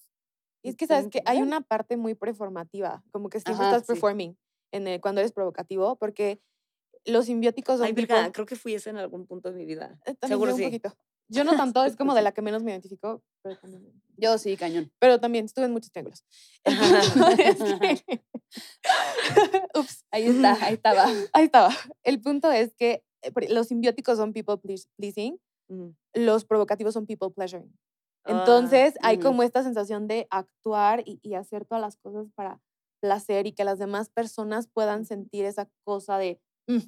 Y 0.61 0.69
es 0.69 0.75
que 0.75 0.87
tienen 0.87 1.03
sabes 1.05 1.11
que 1.11 1.21
hay 1.25 1.41
una 1.41 1.61
parte 1.61 1.97
muy 1.97 2.15
performativa, 2.15 3.03
como 3.11 3.29
que 3.29 3.39
siempre 3.39 3.65
Ajá, 3.65 3.75
estás 3.77 3.87
sí. 3.87 3.93
performing 3.93 4.37
en 4.71 4.87
el- 4.87 5.01
cuando 5.01 5.21
eres 5.21 5.31
provocativo, 5.31 5.95
porque 5.97 6.41
los 7.05 7.25
simbióticos 7.25 7.77
son 7.77 7.87
Ay, 7.87 7.93
tipo- 7.93 8.13
creo 8.33 8.45
que 8.45 8.55
fui 8.55 8.75
ese 8.75 8.89
en 8.91 8.97
algún 8.97 9.25
punto 9.25 9.49
de 9.51 9.55
mi 9.57 9.65
vida. 9.65 9.99
Eh, 10.05 10.13
también 10.15 10.29
Seguro 10.37 10.51
yo 10.51 10.55
un 10.55 10.59
sí. 10.59 10.65
poquito. 10.65 10.95
Yo 11.29 11.43
no 11.43 11.55
tanto, 11.55 11.83
es 11.85 11.95
como 11.95 12.15
de 12.15 12.21
la 12.23 12.31
que 12.31 12.41
menos 12.41 12.63
me 12.63 12.71
identifico, 12.71 13.21
pero 13.43 13.57
también, 13.59 14.01
Yo 14.17 14.37
sí, 14.37 14.57
cañón. 14.57 14.91
pero 14.99 15.19
también 15.19 15.45
estuve 15.45 15.65
en 15.65 15.71
muchos 15.71 15.91
triángulos. 15.91 16.23
El 16.65 16.75
punto 17.13 17.27
es 17.37 17.57
que- 17.79 18.23
Ups, 19.75 20.05
Ahí 20.11 20.25
está, 20.27 20.53
ahí 20.65 20.73
estaba. 20.73 21.05
ahí 21.33 21.45
estaba. 21.45 21.69
El 22.03 22.21
punto 22.21 22.51
es 22.51 22.73
que 22.73 23.03
eh, 23.21 23.31
los 23.49 23.67
simbióticos 23.67 24.17
son 24.17 24.33
people 24.33 24.57
pleas- 24.57 24.87
pleasing, 24.97 25.39
Ujú. 25.69 25.95
los 26.15 26.45
provocativos 26.45 26.93
son 26.93 27.05
people 27.05 27.29
pleasuring. 27.29 27.71
Ah, 28.25 28.31
Entonces 28.31 28.95
hay 29.01 29.17
ujú. 29.17 29.27
como 29.27 29.43
esta 29.43 29.63
sensación 29.63 30.07
de 30.07 30.27
actuar 30.31 31.03
y, 31.05 31.19
y 31.21 31.35
hacer 31.35 31.65
todas 31.65 31.81
las 31.81 31.95
cosas 31.97 32.27
para 32.35 32.59
placer 33.01 33.47
y 33.47 33.53
que 33.53 33.63
las 33.63 33.77
demás 33.79 34.09
personas 34.09 34.67
puedan 34.67 35.05
sentir 35.05 35.45
esa 35.45 35.69
cosa 35.85 36.17
de, 36.17 36.41
"Mm", 36.67 36.79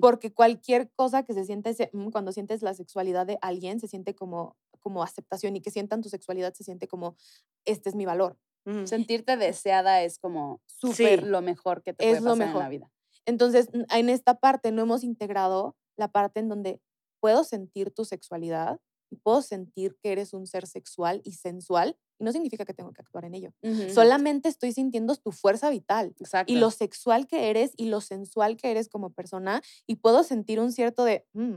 Porque 0.00 0.32
cualquier 0.34 0.90
cosa 0.96 1.22
que 1.24 1.34
se 1.34 1.44
siente 1.44 1.74
"Mm", 1.92 2.10
cuando 2.10 2.32
sientes 2.32 2.62
la 2.62 2.74
sexualidad 2.74 3.26
de 3.26 3.38
alguien, 3.42 3.80
se 3.80 3.88
siente 3.88 4.14
como, 4.14 4.56
como 4.80 5.02
aceptación 5.04 5.56
y 5.56 5.62
que 5.62 5.70
sientan 5.70 6.02
tu 6.02 6.08
sexualidad 6.08 6.54
se 6.54 6.64
siente 6.64 6.88
como, 6.88 7.16
este 7.64 7.88
es 7.90 7.94
mi 7.96 8.06
valor. 8.06 8.38
Sentirte 8.84 9.36
deseada 9.36 10.02
es 10.02 10.18
como 10.18 10.60
súper 10.66 11.22
Sí. 11.22 11.24
lo 11.24 11.42
mejor 11.42 11.82
que 11.82 11.94
te 11.94 12.04
Es 12.04 12.04
puede 12.04 12.22
lo 12.22 12.36
pasar 12.36 12.48
en 12.50 12.58
la 12.58 12.68
mejor. 12.68 12.70
vida. 12.70 12.90
Entonces, 13.26 13.68
en 13.72 14.08
esta 14.10 14.34
parte 14.40 14.72
no 14.72 14.82
hemos 14.82 15.04
integrado 15.04 15.76
la 15.96 16.08
parte 16.12 16.40
en 16.40 16.48
donde 16.48 16.80
puedo 17.20 17.44
sentir 17.44 17.92
tu 17.92 18.04
sexualidad 18.04 18.80
y 19.10 19.16
puedo 19.16 19.42
sentir 19.42 19.96
que 20.02 20.12
eres 20.12 20.34
un 20.34 20.46
ser 20.46 20.66
sexual 20.66 21.20
y 21.24 21.32
sensual 21.34 21.98
y 22.22 22.24
no 22.24 22.32
significa 22.32 22.64
que 22.64 22.74
tengo 22.74 22.92
que 22.92 23.02
actuar 23.02 23.24
en 23.26 23.34
ello. 23.34 23.52
Solamente 23.88 24.48
estoy 24.48 24.72
sintiendo 24.72 25.16
tu 25.16 25.32
fuerza 25.32 25.70
vital 25.70 26.14
Exacto. 26.20 26.52
y 26.52 26.56
lo 26.56 26.70
sexual 26.70 27.26
que 27.26 27.50
eres 27.50 27.72
y 27.76 27.86
lo 27.86 28.00
sensual 28.00 28.56
que 28.56 28.70
eres 28.70 28.88
como 28.88 29.12
persona 29.12 29.60
y 29.86 29.96
puedo 29.96 30.22
sentir 30.22 30.60
un 30.60 30.72
cierto 30.72 31.04
de, 31.04 31.26
"Mm", 31.34 31.56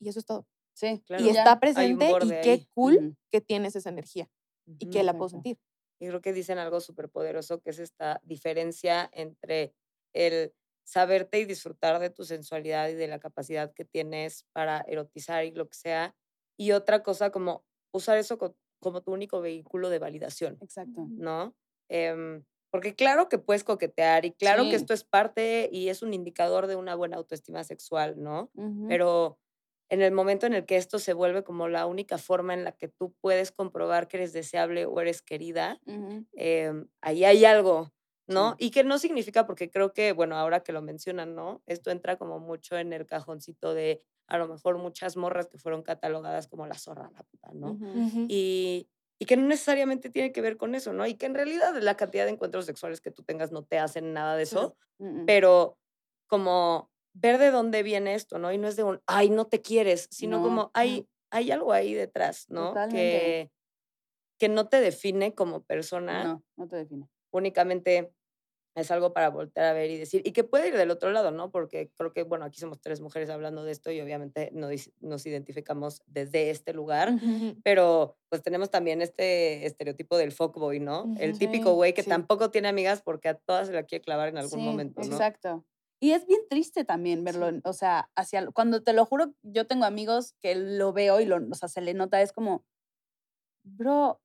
y 0.00 0.08
eso 0.08 0.18
es 0.18 0.26
todo. 0.26 0.46
Sí, 0.74 1.00
Claro. 1.06 1.24
Y 1.24 1.30
ya. 1.32 1.40
está 1.40 1.60
presente 1.60 2.10
y 2.22 2.30
qué 2.40 2.50
ahí. 2.50 2.68
cool 2.74 3.16
que 3.30 3.40
tienes 3.40 3.76
esa 3.76 3.90
energía 3.90 4.28
y 4.80 4.86
que 4.86 5.04
la 5.04 5.16
puedo 5.16 5.28
sentir. 5.28 5.58
Y 6.00 6.08
creo 6.08 6.20
que 6.20 6.32
dicen 6.32 6.58
algo 6.58 6.80
súper 6.80 7.08
poderoso, 7.10 7.60
que 7.60 7.70
es 7.70 7.78
esta 7.78 8.20
diferencia 8.24 9.08
entre 9.12 9.74
el 10.12 10.54
saberte 10.84 11.38
y 11.40 11.44
disfrutar 11.46 11.98
de 12.00 12.10
tu 12.10 12.24
sensualidad 12.24 12.88
y 12.90 12.94
de 12.94 13.08
la 13.08 13.18
capacidad 13.20 13.72
que 13.72 13.84
tienes 13.84 14.44
para 14.52 14.80
erotizar 14.88 15.44
y 15.44 15.52
lo 15.52 15.68
que 15.68 15.76
sea. 15.78 16.16
Y 16.58 16.72
otra 16.72 17.02
cosa 17.02 17.30
como 17.30 17.64
usar 17.92 18.18
eso 18.18 18.38
como 18.84 19.02
tu 19.02 19.12
único 19.12 19.40
vehículo 19.40 19.90
de 19.90 19.98
validación, 19.98 20.58
Exacto. 20.62 21.06
¿no? 21.10 21.56
Em, 21.90 22.44
porque 22.70 22.94
claro 22.94 23.28
que 23.28 23.38
puedes 23.38 23.64
coquetear 23.64 24.24
y 24.24 24.32
claro 24.32 24.62
Sí. 24.64 24.70
que 24.70 24.76
esto 24.76 24.94
es 24.94 25.02
parte 25.04 25.68
y 25.72 25.88
es 25.88 26.02
un 26.02 26.14
indicador 26.14 26.68
de 26.68 26.76
una 26.76 26.94
buena 26.94 27.16
autoestima 27.16 27.64
sexual, 27.64 28.22
¿no? 28.22 28.50
Pero 28.88 29.38
en 29.90 30.02
el 30.02 30.12
momento 30.12 30.46
en 30.46 30.54
el 30.54 30.66
que 30.66 30.76
esto 30.76 30.98
se 30.98 31.12
vuelve 31.12 31.44
como 31.44 31.68
la 31.68 31.86
única 31.86 32.18
forma 32.18 32.54
en 32.54 32.64
la 32.64 32.72
que 32.72 32.88
tú 32.88 33.14
puedes 33.20 33.52
comprobar 33.52 34.08
que 34.08 34.16
eres 34.18 34.32
deseable 34.32 34.86
o 34.86 35.00
eres 35.00 35.22
querida, 35.22 35.80
em, 36.34 36.88
ahí 37.00 37.24
hay 37.24 37.44
algo, 37.44 37.92
¿no? 38.26 38.56
Y 38.58 38.70
que 38.70 38.84
no 38.84 38.98
significa, 38.98 39.46
porque 39.46 39.70
creo 39.70 39.92
que, 39.92 40.12
bueno, 40.12 40.36
ahora 40.36 40.60
que 40.62 40.72
lo 40.72 40.82
mencionan, 40.82 41.34
¿no? 41.34 41.62
Esto 41.66 41.90
entra 41.90 42.16
como 42.16 42.38
mucho 42.40 42.76
en 42.78 42.92
el 42.92 43.06
cajoncito 43.06 43.74
de 43.74 44.02
a 44.26 44.38
lo 44.38 44.48
mejor 44.48 44.78
muchas 44.78 45.16
morras 45.16 45.48
que 45.48 45.58
fueron 45.58 45.82
catalogadas 45.82 46.48
como 46.48 46.66
la 46.66 46.78
zorra, 46.78 47.10
la 47.12 47.22
puta, 47.24 47.50
¿no? 47.52 47.78
Y, 48.28 48.88
y 49.18 49.26
que 49.26 49.36
no 49.36 49.46
necesariamente 49.46 50.08
tiene 50.10 50.32
que 50.32 50.40
ver 50.40 50.56
con 50.56 50.74
eso, 50.74 50.92
¿no? 50.94 51.06
Y 51.06 51.14
que 51.14 51.26
en 51.26 51.34
realidad 51.34 51.74
la 51.80 51.96
cantidad 51.96 52.24
de 52.24 52.30
encuentros 52.32 52.64
sexuales 52.66 53.00
que 53.02 53.10
tú 53.10 53.22
tengas 53.22 53.52
no 53.52 53.64
te 53.64 53.78
hacen 53.78 54.12
nada 54.14 54.36
de 54.36 54.44
eso, 54.44 54.76
pero 55.26 55.78
como 56.26 56.90
ver 57.12 57.38
de 57.38 57.50
dónde 57.50 57.82
viene 57.82 58.14
esto, 58.14 58.38
¿no? 58.38 58.50
Y 58.52 58.58
no 58.58 58.66
es 58.68 58.76
de 58.76 58.82
un, 58.84 59.02
ay, 59.06 59.28
no 59.30 59.46
te 59.46 59.60
quieres, 59.60 60.08
sino 60.10 60.38
No. 60.38 60.42
como 60.42 60.70
hay, 60.74 61.06
hay 61.30 61.50
algo 61.52 61.72
ahí 61.72 61.92
detrás, 61.94 62.46
¿no? 62.48 62.68
Totalmente. 62.68 62.98
Que, 62.98 63.50
que 64.38 64.48
no 64.48 64.68
te 64.68 64.80
define 64.80 65.34
como 65.34 65.62
persona, 65.62 66.24
No, 66.24 66.44
no 66.56 66.66
te 66.68 66.76
define. 66.76 67.08
Únicamente 67.38 68.12
es 68.76 68.90
algo 68.90 69.12
para 69.12 69.30
voltear 69.30 69.66
a 69.66 69.72
ver 69.72 69.88
y 69.90 69.98
decir, 69.98 70.22
y 70.24 70.32
que 70.32 70.42
puede 70.42 70.66
ir 70.68 70.76
del 70.76 70.90
otro 70.90 71.12
lado, 71.12 71.30
¿no? 71.30 71.52
Porque 71.52 71.92
creo 71.96 72.12
que, 72.12 72.24
bueno, 72.24 72.44
aquí 72.44 72.58
somos 72.58 72.80
tres 72.80 73.00
mujeres 73.00 73.30
hablando 73.30 73.62
de 73.64 73.70
esto 73.70 73.92
y 73.92 74.00
obviamente 74.00 74.50
no 74.52 74.68
dis- 74.68 74.92
nos 75.00 75.24
identificamos 75.26 76.02
desde 76.06 76.50
este 76.50 76.72
lugar, 76.72 77.12
pero 77.62 78.18
pues 78.28 78.42
tenemos 78.42 78.70
también 78.70 79.00
este 79.00 79.64
estereotipo 79.66 80.16
del 80.16 80.32
fuckboy, 80.32 80.80
¿no? 80.80 81.14
El 81.20 81.38
típico 81.38 81.74
güey 81.74 81.94
que 81.94 82.02
sí. 82.02 82.08
tampoco 82.10 82.50
tiene 82.50 82.66
amigas 82.68 83.00
porque 83.00 83.28
a 83.28 83.34
todas 83.38 83.68
se 83.68 83.72
la 83.74 83.84
quiere 83.84 84.02
clavar 84.02 84.28
en 84.28 84.38
algún 84.38 84.58
Sí, 84.58 84.64
momento, 84.66 85.00
¿no? 85.02 85.06
Exacto. 85.06 85.64
Y 86.00 86.10
es 86.10 86.26
bien 86.26 86.40
triste 86.50 86.84
también 86.84 87.22
verlo, 87.22 87.50
Sí. 87.50 87.60
o 87.64 87.72
sea, 87.72 88.10
hacia, 88.16 88.44
cuando 88.50 88.82
te 88.82 88.92
lo 88.92 89.06
juro, 89.06 89.34
yo 89.42 89.68
tengo 89.68 89.84
amigos 89.84 90.34
que 90.42 90.56
lo 90.56 90.92
veo 90.92 91.20
y 91.20 91.26
lo, 91.26 91.36
o 91.36 91.54
sea, 91.54 91.68
se 91.68 91.80
le 91.80 91.94
nota, 91.94 92.20
es 92.20 92.32
como, 92.32 92.64
bro, 93.62 94.20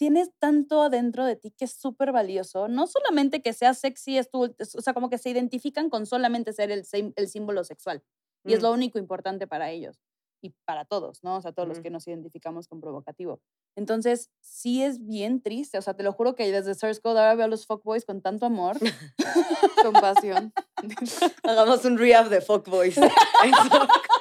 tienes 0.00 0.30
tanto 0.38 0.80
adentro 0.80 1.26
de 1.26 1.36
ti 1.36 1.50
que 1.50 1.66
es 1.66 1.72
súper 1.72 2.10
valioso, 2.10 2.68
no 2.68 2.86
solamente 2.86 3.42
que 3.42 3.52
sea 3.52 3.74
sexy, 3.74 4.16
es 4.16 4.30
tu, 4.30 4.44
o 4.44 4.80
sea, 4.80 4.94
como 4.94 5.10
que 5.10 5.18
se 5.18 5.28
identifican 5.28 5.90
con 5.90 6.06
solamente 6.06 6.54
ser 6.54 6.70
el, 6.70 6.86
el 7.16 7.28
símbolo 7.28 7.64
sexual. 7.64 8.02
Y 8.46 8.54
es 8.54 8.60
Mm. 8.60 8.62
lo 8.62 8.72
único 8.72 8.98
importante 8.98 9.46
para 9.46 9.70
ellos 9.70 10.00
y 10.42 10.54
para 10.64 10.86
todos, 10.86 11.22
¿no? 11.22 11.36
O 11.36 11.42
sea, 11.42 11.52
todos 11.52 11.68
los 11.68 11.76
Ujú. 11.78 11.82
que 11.82 11.90
nos 11.90 12.06
identificamos 12.08 12.66
con 12.66 12.80
provocativo. 12.80 13.42
Entonces, 13.76 14.30
sí 14.40 14.82
es 14.82 15.04
bien 15.06 15.42
triste. 15.42 15.76
O 15.76 15.82
sea, 15.82 15.92
te 15.94 16.02
lo 16.02 16.14
juro 16.14 16.34
que 16.34 16.50
desde 16.50 16.74
Source 16.74 17.02
Code 17.02 17.18
ahora 17.20 17.34
veo 17.34 17.44
a 17.44 17.48
los 17.48 17.66
fuckboys 17.66 18.06
con 18.06 18.22
tanto 18.22 18.46
amor. 18.46 18.78
Compasión. 19.84 20.54
Hagamos 21.44 21.84
un 21.84 21.98
rehab 21.98 22.30
de 22.30 22.40
fuckboys. 22.40 22.96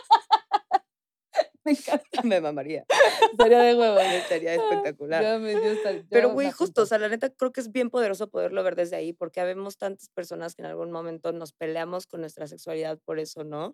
Me 1.69 1.77
encanta. 1.77 2.21
me 2.23 2.41
mamaría. 2.41 2.85
Estaría 3.31 3.59
de 3.59 3.75
huevo. 3.75 3.97
Sería 4.29 4.53
espectacular. 4.55 5.23
Yo 5.23 5.39
me- 5.39 5.53
yo 5.53 5.59
estaría- 5.71 6.05
Pero, 6.09 6.29
güey, 6.33 6.47
justo, 6.51 6.81
o 6.81 6.85
sea, 6.85 6.97
la 6.97 7.09
neta 7.09 7.29
creo 7.29 7.51
que 7.51 7.61
es 7.61 7.71
bien 7.71 7.89
poderoso 7.89 8.29
poderlo 8.29 8.63
ver 8.63 8.75
desde 8.75 8.95
ahí, 8.95 9.13
porque 9.13 9.39
habemos 9.41 9.77
tantas 9.77 10.09
personas 10.09 10.55
que 10.55 10.61
en 10.61 10.67
algún 10.67 10.91
momento 10.91 11.31
nos 11.31 11.53
peleamos 11.53 12.07
con 12.07 12.21
nuestra 12.21 12.47
sexualidad 12.47 12.99
por 13.05 13.19
eso, 13.19 13.43
¿no? 13.43 13.71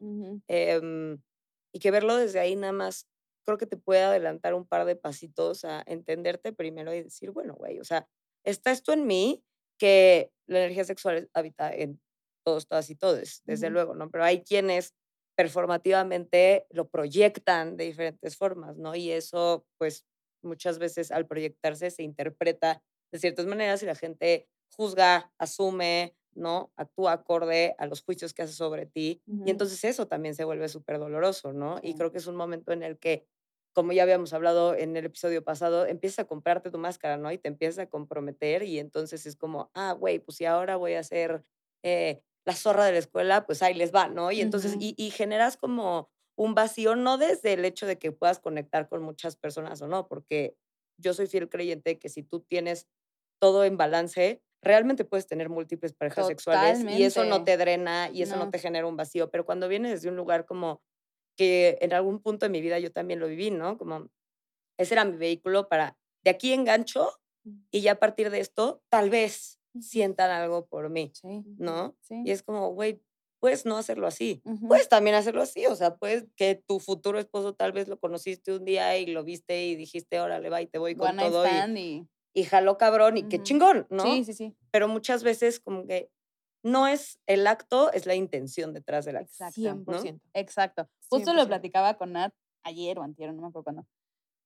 Em, 0.47 1.19
y 1.73 1.79
que 1.79 1.91
verlo 1.91 2.15
desde 2.17 2.39
ahí 2.39 2.55
nada 2.55 2.73
más, 2.73 3.07
creo 3.45 3.57
que 3.57 3.67
te 3.67 3.77
puede 3.77 4.01
adelantar 4.03 4.53
un 4.53 4.65
par 4.67 4.85
de 4.85 4.95
pasitos 4.95 5.65
a 5.65 5.83
entenderte 5.85 6.51
primero 6.53 6.93
y 6.93 7.03
decir, 7.03 7.31
bueno, 7.31 7.53
güey, 7.55 7.79
o 7.79 7.83
sea, 7.83 8.07
está 8.43 8.71
esto 8.71 8.91
en 8.93 9.05
mí 9.07 9.43
que 9.77 10.31
la 10.47 10.59
energía 10.59 10.83
sexual 10.85 11.29
habita 11.33 11.73
en 11.73 11.99
todos, 12.45 12.67
todas 12.67 12.89
y 12.89 12.95
todos, 12.95 13.41
desde 13.45 13.69
luego, 13.69 13.93
¿no? 13.95 14.09
Pero 14.09 14.23
hay 14.23 14.43
quienes 14.43 14.93
performativamente 15.35 16.67
lo 16.69 16.89
proyectan 16.89 17.77
de 17.77 17.85
diferentes 17.85 18.37
formas, 18.37 18.77
¿no? 18.77 18.95
Y 18.95 19.11
eso, 19.11 19.65
pues, 19.77 20.05
muchas 20.41 20.79
veces 20.79 21.11
al 21.11 21.27
proyectarse 21.27 21.89
se 21.91 22.03
interpreta 22.03 22.83
de 23.11 23.19
ciertas 23.19 23.45
maneras 23.45 23.81
y 23.83 23.85
la 23.85 23.95
gente 23.95 24.47
juzga, 24.69 25.33
asume, 25.37 26.15
¿no? 26.33 26.71
Actúa 26.75 27.13
acorde 27.13 27.75
a 27.77 27.87
los 27.87 28.03
juicios 28.03 28.33
que 28.33 28.43
hace 28.43 28.53
sobre 28.53 28.85
ti. 28.85 29.23
Y 29.43 29.51
entonces 29.51 29.83
eso 29.83 30.07
también 30.07 30.35
se 30.35 30.43
vuelve 30.43 30.67
súper 30.69 30.99
doloroso, 30.99 31.53
¿no? 31.53 31.79
Y 31.81 31.95
creo 31.95 32.11
que 32.11 32.17
es 32.19 32.27
un 32.27 32.35
momento 32.35 32.71
en 32.73 32.83
el 32.83 32.99
que, 32.99 33.27
como 33.73 33.91
ya 33.93 34.03
habíamos 34.03 34.33
hablado 34.33 34.75
en 34.75 34.95
el 34.97 35.05
episodio 35.05 35.43
pasado, 35.43 35.85
empiezas 35.85 36.19
a 36.19 36.25
comprarte 36.27 36.71
tu 36.71 36.77
máscara, 36.77 37.17
¿no? 37.17 37.31
Y 37.31 37.37
te 37.37 37.47
empiezas 37.49 37.79
a 37.79 37.89
comprometer 37.89 38.63
y 38.63 38.79
entonces 38.79 39.25
es 39.25 39.35
como, 39.35 39.71
ah, 39.73 39.93
güey, 39.93 40.19
pues 40.19 40.37
si 40.37 40.45
ahora 40.45 40.75
voy 40.77 40.93
a 40.93 41.03
ser 41.03 41.43
eh, 41.83 42.21
la 42.45 42.53
zorra 42.55 42.85
de 42.85 42.93
la 42.93 42.99
escuela, 42.99 43.45
pues 43.45 43.61
ahí 43.63 43.73
les 43.73 43.93
va, 43.93 44.07
¿no? 44.07 44.31
Y 44.31 44.41
entonces, 44.41 44.75
y, 44.79 44.93
y 44.97 45.09
generas 45.09 45.57
como 45.57 46.09
un 46.37 46.53
vacío, 46.53 46.95
no 46.95 47.17
desde 47.17 47.53
el 47.53 47.65
hecho 47.65 47.85
de 47.85 47.97
que 47.97 48.11
puedas 48.11 48.39
conectar 48.39 48.87
con 48.87 49.01
muchas 49.01 49.35
personas 49.35 49.81
o 49.81 49.87
no, 49.87 50.07
porque 50.07 50.55
yo 50.97 51.13
soy 51.13 51.27
fiel 51.27 51.49
creyente 51.49 51.91
de 51.91 51.99
que 51.99 52.09
si 52.09 52.23
tú 52.23 52.41
tienes 52.41 52.87
todo 53.39 53.63
en 53.65 53.77
balance, 53.77 54.41
realmente 54.61 55.05
puedes 55.05 55.27
tener 55.27 55.49
múltiples 55.49 55.93
parejas 55.93 56.27
sexuales 56.27 56.83
y 56.83 57.03
eso 57.03 57.23
no 57.25 57.43
te 57.43 57.57
drena 57.57 58.09
y 58.11 58.21
eso 58.21 58.35
no. 58.35 58.45
No. 58.45 58.51
te 58.51 58.59
genera 58.59 58.87
un 58.87 58.97
vacío, 58.97 59.29
pero 59.29 59.45
cuando 59.45 59.67
vienes 59.67 59.91
desde 59.91 60.09
un 60.09 60.15
lugar 60.15 60.45
como 60.45 60.81
que 61.37 61.77
en 61.81 61.93
algún 61.93 62.19
punto 62.21 62.45
de 62.45 62.49
mi 62.49 62.61
vida 62.61 62.79
yo 62.79 62.91
también 62.91 63.19
lo 63.19 63.27
viví, 63.27 63.51
¿no? 63.51 63.77
Como 63.77 64.09
ese 64.77 64.93
era 64.93 65.05
mi 65.05 65.17
vehículo 65.17 65.67
para, 65.67 65.97
de 66.23 66.31
aquí 66.31 66.53
engancho 66.53 67.11
y 67.71 67.81
ya 67.81 67.93
a 67.93 67.99
partir 67.99 68.29
de 68.31 68.39
esto, 68.39 68.81
tal 68.89 69.09
vez 69.09 69.59
sientan 69.81 70.31
algo 70.31 70.65
por 70.67 70.89
mí, 70.89 71.11
Sí. 71.13 71.43
¿no? 71.57 71.95
Sí. 72.01 72.21
Y 72.25 72.31
es 72.31 72.43
como, 72.43 72.69
güey, 72.73 73.01
puedes 73.39 73.65
no 73.65 73.77
hacerlo 73.77 74.07
así. 74.07 74.41
Ujú. 74.45 74.67
Puedes 74.67 74.89
también 74.89 75.15
hacerlo 75.15 75.41
así, 75.41 75.65
o 75.67 75.75
sea, 75.75 75.95
puedes 75.97 76.25
que 76.35 76.55
tu 76.67 76.79
futuro 76.79 77.19
esposo 77.19 77.53
tal 77.53 77.71
vez 77.73 77.87
lo 77.87 77.99
conociste 77.99 78.53
un 78.55 78.65
día 78.65 78.97
y 78.97 79.05
lo 79.07 79.23
viste 79.23 79.65
y 79.65 79.75
dijiste, 79.75 80.19
órale, 80.19 80.49
va 80.49 80.61
y 80.61 80.67
te 80.67 80.77
voy 80.79 80.95
con 80.95 81.09
One 81.09 81.21
todo 81.23 81.45
y, 81.45 81.79
y... 81.79 82.07
y 82.33 82.43
jaló 82.45 82.77
cabrón 82.77 83.17
y 83.17 83.23
qué 83.29 83.37
Ujú. 83.37 83.43
chingón, 83.43 83.87
¿no? 83.89 84.03
Sí, 84.03 84.23
sí, 84.25 84.33
sí. 84.33 84.55
Pero 84.71 84.87
muchas 84.87 85.23
veces 85.23 85.59
como 85.59 85.85
que 85.85 86.09
no 86.63 86.87
es 86.87 87.19
el 87.27 87.45
acto, 87.45 87.91
es 87.91 88.07
la 88.07 88.15
intención 88.15 88.73
detrás 88.73 89.05
del 89.05 89.17
acto. 89.17 89.29
Exacto. 89.31 89.61
100%. 89.61 90.19
Exacto. 90.33 90.89
Justo 91.09 91.33
lo 91.33 91.43
100%. 91.43 91.47
platicaba 91.47 91.97
con 91.97 92.13
Nat 92.13 92.33
ayer 92.63 92.97
o 92.97 93.03
antier, 93.03 93.31
no 93.33 93.41
me 93.43 93.47
acuerdo 93.49 93.63
cuándo, 93.65 93.85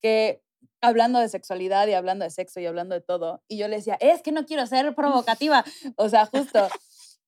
que 0.02 0.42
hablando 0.82 1.20
de 1.20 1.30
sexualidad 1.30 1.88
y 1.88 1.94
hablando 1.94 2.24
de 2.26 2.32
sexo 2.32 2.60
y 2.60 2.66
hablando 2.66 2.96
de 2.96 3.02
todo, 3.02 3.44
y 3.48 3.58
yo 3.58 3.68
le 3.68 3.78
decía, 3.78 3.96
es 4.00 4.22
que 4.22 4.32
no 4.32 4.46
quiero 4.46 4.66
ser 4.68 4.96
provocativa, 4.96 5.64
o 5.98 6.10
sea, 6.10 6.26
justo. 6.26 6.68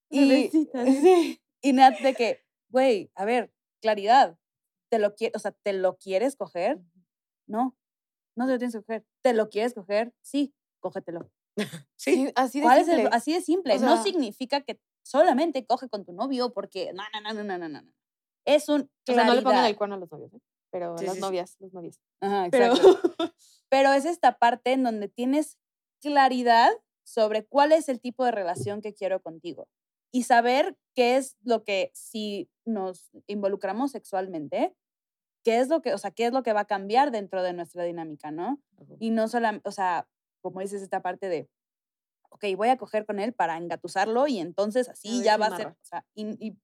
y, 0.10 0.48
sí. 0.52 1.42
y 1.62 1.74
Nat 1.74 2.00
de 2.00 2.14
que, 2.14 2.44
güey, 2.70 3.12
a 3.16 3.26
ver, 3.26 3.52
claridad, 3.82 4.38
te 4.90 5.00
lo 5.00 5.14
o 5.34 5.40
sea, 5.40 5.52
¿te 5.64 5.74
lo 5.74 5.98
quieres 5.98 6.36
coger? 6.36 6.80
No, 7.48 7.76
no 8.36 8.46
te 8.46 8.54
lo 8.54 8.58
tienes 8.58 8.76
que 8.76 8.82
coger. 8.82 9.06
¿Te 9.22 9.34
lo 9.34 9.50
quieres 9.50 9.74
coger? 9.74 10.14
Sí, 10.22 10.54
cógetelo. 10.80 11.30
Sí, 11.98 12.28
Sí, 12.28 12.32
así 12.36 12.60
de 12.60 12.66
¿Cuál 12.66 12.80
es 12.80 12.86
simple. 12.88 13.02
el, 13.04 13.10
así 13.14 13.34
de 13.34 13.42
simple. 13.42 13.76
O 13.76 13.80
no 13.80 13.96
sea- 13.96 14.04
significa 14.04 14.62
que 14.62 14.80
solamente 15.04 15.66
coge 15.66 15.90
con 15.90 16.06
tu 16.06 16.14
novio 16.14 16.54
porque 16.54 16.94
no, 16.94 17.04
no, 17.14 17.22
no, 17.22 17.34
no, 17.34 17.44
no, 17.44 17.58
no, 17.58 17.70
no. 17.70 17.82
no. 17.82 17.92
Es 18.46 18.70
un 18.70 18.90
O 19.08 19.14
sea, 19.14 19.24
no 19.26 19.34
le 19.36 19.42
pongan 19.42 19.60
claridad. 19.60 19.70
el 19.70 19.76
cuerno 19.78 19.96
a 19.96 20.00
los 20.00 20.12
novios, 20.12 20.34
¿eh? 20.34 20.40
Pero 20.72 20.98
Sí, 20.98 21.06
las 21.06 21.16
sí, 21.16 21.20
sí. 21.20 21.26
novias, 21.26 21.56
los 21.60 21.74
novios. 21.74 22.00
Ajá, 22.22 22.48
Pero 22.50 22.66
exacto. 22.74 23.02
Pero 23.70 23.94
es 23.94 24.06
esta 24.06 24.38
parte 24.40 24.74
en 24.74 24.84
donde 24.84 25.08
tienes 25.10 25.58
claridad 26.02 26.72
sobre 27.04 27.46
cuál 27.46 27.72
es 27.72 27.90
el 27.90 28.00
tipo 28.00 28.26
de 28.26 28.32
relación 28.32 28.82
que 28.82 28.94
quiero 28.94 29.22
contigo 29.22 29.68
y 30.12 30.24
saber 30.24 30.78
qué 30.94 31.18
es 31.18 31.38
lo 31.44 31.64
que 31.64 31.92
si 31.94 32.50
nos 32.66 33.12
involucramos 33.28 33.92
sexualmente, 33.92 34.76
qué 35.44 35.60
es 35.60 35.68
lo 35.70 35.82
que, 35.82 35.94
o 35.94 35.98
sea, 35.98 36.12
qué 36.12 36.26
es 36.28 36.34
lo 36.34 36.44
que 36.44 36.54
va 36.54 36.62
a 36.62 36.66
cambiar 36.66 37.12
dentro 37.12 37.44
de 37.44 37.54
nuestra 37.54 37.84
dinámica, 37.84 38.30
¿no? 38.32 38.62
Y 39.00 39.10
no 39.12 39.28
solamente, 39.28 39.68
o 39.68 39.72
sea, 39.72 40.08
como 40.42 40.60
dices 40.60 40.82
esta 40.82 41.02
parte 41.02 41.30
de, 41.30 41.50
ok, 42.30 42.44
voy 42.58 42.70
a 42.70 42.78
coger 42.78 43.06
con 43.06 43.20
él 43.20 43.34
para 43.34 43.58
engatusarlo 43.58 44.28
y 44.28 44.40
entonces 44.40 44.90
así 44.90 45.18
ver 45.18 45.26
ya 45.26 45.38
va 45.38 45.48
a 45.48 45.58
ser, 45.58 45.68
o 45.68 45.76
sea, 45.84 46.06
y, 46.14 46.26
y, 46.46 46.58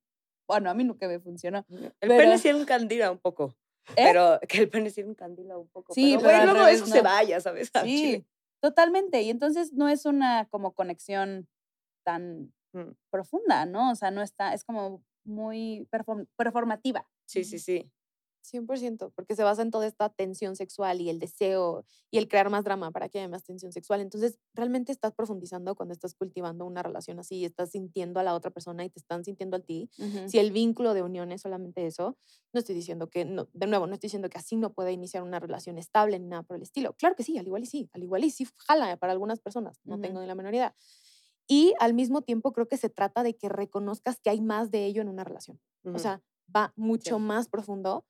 bueno, 0.47 0.69
a 0.69 0.73
mí 0.73 0.83
nunca 0.83 1.07
me 1.07 1.19
funcionó. 1.19 1.65
El 1.69 1.93
Pero- 1.99 2.17
pene 2.17 2.37
sí 2.37 2.49
encandila 2.49 3.11
un 3.11 3.19
poco. 3.19 3.55
¿Eh? 3.95 4.03
Pero 4.11 4.39
que 4.47 4.59
el 4.59 4.69
pene 4.69 4.89
sí 4.89 5.01
encandila 5.01 5.57
un 5.57 5.67
poco. 5.69 5.93
Sí, 5.93 6.17
pero, 6.21 6.51
luego 6.51 6.67
eso 6.67 6.85
se 6.85 7.01
vaya, 7.01 7.39
¿sabes? 7.39 7.71
Sí, 7.85 7.97
chile. 7.97 8.25
totalmente. 8.61 9.21
Y 9.21 9.29
entonces 9.29 9.73
no 9.73 9.87
es 9.89 10.05
una 10.05 10.47
como 10.49 10.73
conexión 10.73 11.47
tan 12.03 12.53
Mm. 12.73 12.91
profunda, 13.09 13.65
¿no? 13.65 13.91
O 13.91 13.95
sea, 13.95 14.11
no 14.11 14.21
está, 14.21 14.53
es 14.53 14.63
como 14.65 15.01
muy 15.23 15.87
perform- 15.89 16.27
performativa. 16.35 17.07
Sí, 17.25 17.43
sí, 17.45 17.59
sí. 17.59 17.89
100%, 18.47 19.11
porque 19.15 19.35
se 19.35 19.43
basa 19.43 19.61
en 19.61 19.71
toda 19.71 19.87
esta 19.87 20.09
tensión 20.09 20.55
sexual 20.55 21.01
y 21.01 21.09
el 21.09 21.19
deseo 21.19 21.85
y 22.11 22.17
el 22.17 22.27
crear 22.27 22.49
más 22.49 22.63
drama 22.63 22.91
para 22.91 23.09
que 23.09 23.19
haya 23.19 23.27
más 23.29 23.43
tensión 23.43 23.71
sexual. 23.71 24.01
Entonces, 24.01 24.39
realmente 24.53 24.91
estás 24.91 25.13
profundizando 25.13 25.75
cuando 25.75 25.93
estás 25.93 26.13
cultivando 26.15 26.65
una 26.65 26.83
relación 26.83 27.19
así 27.19 27.37
y 27.37 27.45
estás 27.45 27.71
sintiendo 27.71 28.19
a 28.19 28.23
la 28.23 28.33
otra 28.35 28.51
persona 28.51 28.85
y 28.85 28.89
te 28.89 28.99
están 28.99 29.23
sintiendo 29.23 29.57
a 29.57 29.59
ti. 29.59 29.89
Ujú. 29.97 30.23
Si 30.25 30.39
el 30.39 30.51
vínculo 30.51 30.93
de 30.93 31.03
unión 31.03 31.31
es 31.31 31.41
solamente 31.41 31.85
eso, 31.85 32.17
no 32.53 32.59
estoy 32.59 32.75
diciendo 32.75 33.09
que, 33.09 33.25
no, 33.25 33.49
de 33.53 33.67
nuevo, 33.67 33.87
no 33.87 33.93
estoy 33.93 34.07
diciendo 34.07 34.29
que 34.29 34.37
así 34.37 34.55
no 34.55 34.73
puede 34.73 34.91
iniciar 34.91 35.23
una 35.23 35.39
relación 35.39 35.77
estable 35.77 36.19
ni 36.19 36.27
nada 36.27 36.43
por 36.43 36.55
el 36.57 36.63
estilo. 36.63 36.93
Claro 36.93 37.15
que 37.15 37.23
sí, 37.23 37.37
al 37.37 37.45
igual 37.47 37.63
y 37.63 37.65
sí, 37.67 37.89
al 37.93 38.03
igual 38.03 38.23
y 38.23 38.31
sí 38.31 38.47
jala 38.67 38.97
para 38.97 39.13
algunas 39.13 39.39
personas, 39.41 39.79
no 39.85 39.97
Ujú. 39.97 39.99
tengo 39.99 40.21
ni 40.21 40.27
la 40.27 40.35
menor 40.35 40.53
idea. 40.53 40.75
Y 41.47 41.73
al 41.79 41.93
mismo 41.93 42.21
tiempo 42.21 42.51
creo 42.53 42.67
que 42.67 42.77
se 42.77 42.89
trata 42.89 43.23
de 43.23 43.37
que 43.37 43.49
reconozcas 43.49 44.19
que 44.19 44.29
hay 44.29 44.41
más 44.41 44.71
de 44.71 44.85
ello 44.85 45.01
en 45.01 45.09
una 45.09 45.23
relación. 45.23 45.59
O 45.93 45.99
Ujú. 45.99 45.99
sea, 45.99 46.21
va 46.53 46.73
mucho 46.75 47.19
más 47.19 47.47
profundo 47.47 48.05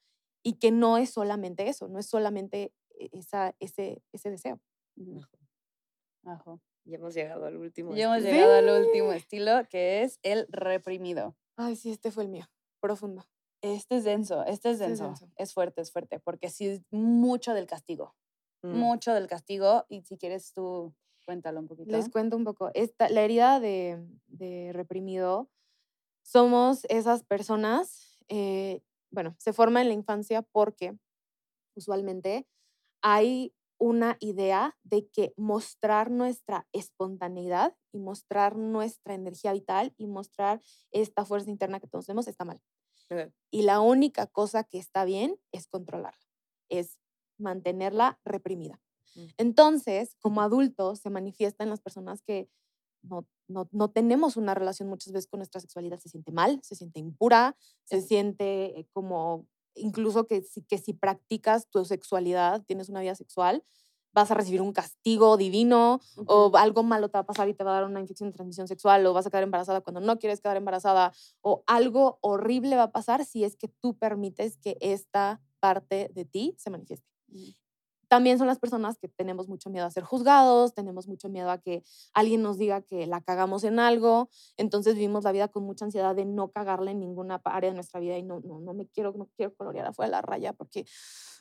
y 0.48 0.54
que 0.60 0.72
no 0.72 0.98
es 0.98 1.10
solamente 1.10 1.68
eso, 1.68 1.88
no 1.90 2.00
es 2.00 2.06
solamente 2.08 2.74
e- 3.00 3.10
esa, 3.14 3.54
ese, 3.60 4.02
ese 4.14 4.30
deseo. 4.32 4.60
Ajo. 6.24 6.62
Y 6.86 6.96
hemos 6.96 7.14
llegado 7.14 7.46
al 7.46 7.58
último. 7.58 7.96
Y 7.96 8.02
hemos 8.02 8.18
estilo. 8.18 8.34
llegado 8.36 8.54
al 8.56 8.86
último 8.86 9.12
estilo, 9.12 9.68
que 9.70 10.04
es 10.04 10.20
el 10.24 10.48
reprimido. 10.50 11.36
Ay, 11.58 11.76
sí, 11.76 11.92
este 11.92 12.12
fue 12.12 12.24
el 12.24 12.30
mío, 12.30 12.46
profundo. 12.80 13.26
Este 13.62 13.98
es 13.98 14.04
denso, 14.04 14.44
este 14.46 14.70
es 14.70 14.76
Este 14.76 14.86
es 14.86 15.00
denso. 15.00 15.04
denso. 15.08 15.32
Es 15.36 15.54
fuerte, 15.54 15.82
es 15.82 15.92
fuerte, 15.92 16.20
porque 16.20 16.50
sí 16.50 16.68
es 16.68 16.82
mucho 16.92 17.54
del 17.54 17.68
castigo. 17.68 18.16
Mm. 18.62 18.78
Mucho 18.78 19.14
del 19.14 19.28
castigo. 19.28 19.86
Y 19.90 20.04
si 20.04 20.18
quieres 20.18 20.54
tú, 20.54 20.94
cuéntalo 21.26 21.60
un 21.60 21.68
poquito. 21.68 21.92
Les 21.92 22.10
cuento 22.10 22.38
un 22.38 22.44
poco. 22.46 22.72
Esta, 22.74 23.10
la 23.10 23.22
herida 23.22 23.60
de, 23.60 24.02
de 24.28 24.72
reprimido 24.74 25.50
somos 26.24 26.86
esas 26.90 27.24
personas, 27.24 28.18
eh, 28.30 28.82
bueno, 29.12 29.36
se 29.40 29.54
forma 29.54 29.82
en 29.82 29.88
la 29.88 29.94
infancia 29.94 30.42
porque 30.42 30.98
usualmente 31.76 32.48
hay 33.02 33.54
una 33.80 34.18
idea 34.20 34.76
de 34.84 35.08
que 35.08 35.34
mostrar 35.38 36.10
nuestra 36.10 36.68
espontaneidad 36.72 37.76
y 37.92 38.00
mostrar 38.00 38.56
nuestra 38.56 39.14
energía 39.14 39.54
vital 39.54 39.94
y 39.98 40.08
mostrar 40.08 40.62
esta 40.92 41.26
fuerza 41.26 41.50
interna 41.50 41.80
que 41.80 41.88
todos 41.88 42.08
tenemos 42.08 42.28
está 42.28 42.44
mal. 42.44 42.60
Y 43.52 43.62
la 43.62 43.80
única 43.80 44.28
cosa 44.28 44.64
que 44.64 44.80
está 44.80 45.06
bien 45.06 45.40
es 45.52 45.68
controlarla, 45.68 46.28
es 46.70 47.00
mantenerla 47.38 48.20
reprimida. 48.26 48.82
Mm. 49.16 49.26
Entonces, 49.38 50.16
como 50.20 50.42
adultos, 50.42 51.00
se 51.00 51.10
manifiesta 51.10 51.64
en 51.64 51.70
las 51.70 51.82
personas 51.82 52.22
que 52.22 52.50
no, 53.10 53.26
no, 53.48 53.68
no 53.72 53.90
tenemos 53.90 54.38
una 54.38 54.54
relación 54.54 54.90
muchas 54.90 55.14
veces 55.14 55.28
con 55.28 55.40
nuestra 55.40 55.62
sexualidad, 55.62 56.00
se 56.00 56.10
siente 56.10 56.32
mal, 56.32 56.60
se 56.64 56.76
siente 56.76 57.00
impura, 57.00 57.56
se 57.84 58.02
siente 58.02 58.80
eh, 58.80 58.88
como 58.94 59.48
incluso 59.76 60.26
que 60.28 60.42
si, 60.42 60.64
que 60.64 60.78
si 60.78 60.94
practicas 60.94 61.68
tu 61.70 61.86
sexualidad, 61.86 62.64
tienes 62.66 62.90
una 62.90 63.02
vida 63.02 63.16
sexual, 63.16 63.64
vas 64.14 64.32
a 64.32 64.34
recibir 64.34 64.62
un 64.62 64.74
castigo 64.74 65.38
divino 65.38 66.00
o 66.26 66.52
algo 66.58 66.82
malo 66.82 67.10
te 67.10 67.18
va 67.18 67.22
a 67.22 67.26
pasar 67.26 67.50
y 67.50 67.54
te 67.54 67.64
va 67.64 67.72
a 67.72 67.74
dar 67.82 67.84
una 67.90 68.00
infección 68.00 68.30
de 68.30 68.34
transmisión 68.34 68.68
sexual 68.68 69.06
o 69.06 69.14
vas 69.14 69.28
a 69.28 69.30
quedar 69.30 69.44
embarazada 69.44 69.82
cuando 69.82 70.02
no 70.02 70.18
quieres 70.18 70.42
quedar 70.42 70.58
embarazada 70.58 71.14
o 71.42 71.64
algo 71.68 72.18
horrible 72.22 72.76
va 72.78 72.84
a 72.84 72.92
pasar 72.92 73.26
si 73.26 73.44
es 73.44 73.56
que 73.56 73.68
tú 73.68 73.96
permites 73.98 74.58
que 74.58 74.78
esta 74.82 75.40
parte 75.60 76.10
de 76.16 76.26
ti 76.26 76.56
se 76.58 76.72
manifieste. 76.72 77.06
Ujú. 77.32 77.67
También 78.08 78.38
son 78.38 78.48
las 78.48 78.60
personas 78.60 78.98
que 78.98 79.08
tenemos 79.10 79.48
mucho 79.50 79.70
miedo 79.70 79.86
a 79.86 79.92
ser 79.92 80.04
juzgados, 80.04 80.74
tenemos 80.74 81.08
mucho 81.08 81.30
miedo 81.30 81.50
a 81.52 81.58
que 81.58 81.84
alguien 82.14 82.42
nos 82.42 82.58
diga 82.58 82.82
que 82.82 83.06
la 83.08 83.22
cagamos 83.22 83.64
en 83.64 83.80
algo, 83.80 84.30
entonces 84.58 84.96
vivimos 84.96 85.24
la 85.24 85.32
vida 85.32 85.48
con 85.50 85.64
mucha 85.64 85.86
ansiedad 85.86 86.16
de 86.16 86.26
no 86.26 86.50
cagarla 86.52 86.92
en 86.92 87.00
ninguna 87.00 87.42
área 87.46 87.70
de 87.70 87.76
nuestra 87.76 88.00
vida 88.00 88.18
y 88.18 88.24
no, 88.24 88.40
no, 88.42 88.60
no 88.60 88.74
me 88.74 88.88
quiero, 88.88 89.14
no 89.14 89.28
quiero 89.36 89.54
colorear 89.56 89.88
afuera 89.88 90.08
de 90.08 90.12
la 90.12 90.22
raya 90.22 90.54
porque, 90.54 90.86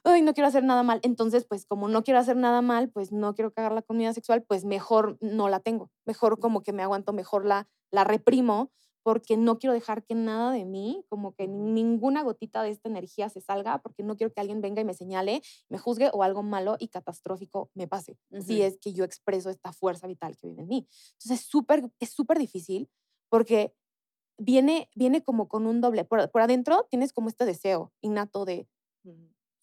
ay, 0.04 0.22
no 0.22 0.34
quiero 0.34 0.48
hacer 0.48 0.64
nada 0.64 0.82
mal. 0.82 1.00
Entonces, 1.02 1.44
pues 1.46 1.66
como 1.66 1.88
no 1.88 2.02
quiero 2.02 2.20
hacer 2.20 2.36
nada 2.36 2.62
mal, 2.62 2.90
pues 2.90 3.12
no 3.12 3.34
quiero 3.34 3.52
cagar 3.52 3.72
la 3.72 3.82
comida 3.82 4.12
sexual, 4.12 4.42
pues 4.46 4.64
mejor 4.64 5.18
no 5.20 5.48
la 5.48 5.60
tengo, 5.60 5.90
mejor 6.04 6.38
como 6.38 6.62
que 6.62 6.72
me 6.72 6.82
aguanto, 6.82 7.12
mejor 7.12 7.44
la, 7.44 7.68
la 7.90 8.04
reprimo 8.04 8.70
porque 9.06 9.36
no 9.36 9.60
quiero 9.60 9.72
dejar 9.72 10.02
que 10.02 10.16
nada 10.16 10.50
de 10.50 10.64
mí, 10.64 11.04
como 11.08 11.32
que 11.32 11.46
ni- 11.46 11.84
ninguna 11.84 12.24
gotita 12.24 12.64
de 12.64 12.70
esta 12.70 12.88
energía 12.88 13.28
se 13.28 13.40
salga, 13.40 13.78
porque 13.78 14.02
no 14.02 14.16
quiero 14.16 14.32
que 14.32 14.40
alguien 14.40 14.60
venga 14.60 14.82
y 14.82 14.84
me 14.84 14.94
señale, 14.94 15.42
me 15.68 15.78
juzgue 15.78 16.10
o 16.12 16.24
algo 16.24 16.42
malo 16.42 16.74
y 16.80 16.88
catastrófico 16.88 17.70
me 17.74 17.86
pase, 17.86 18.18
si 18.40 18.54
Ujú. 18.54 18.62
es 18.64 18.78
que 18.78 18.92
yo 18.94 19.04
expreso 19.04 19.48
esta 19.48 19.72
fuerza 19.72 20.08
vital 20.08 20.36
que 20.36 20.48
vive 20.48 20.62
en 20.62 20.66
mí. 20.66 20.88
Entonces 21.12 21.38
es 21.38 21.46
súper, 21.46 21.88
es 22.00 22.10
súper 22.10 22.36
difícil 22.40 22.90
porque 23.28 23.76
viene, 24.38 24.90
viene 24.96 25.22
como 25.22 25.46
con 25.46 25.68
un 25.68 25.80
doble, 25.80 26.04
por, 26.04 26.28
por 26.32 26.42
adentro 26.42 26.88
tienes 26.90 27.12
como 27.12 27.28
este 27.28 27.44
deseo 27.44 27.92
innato 28.00 28.44
de 28.44 28.66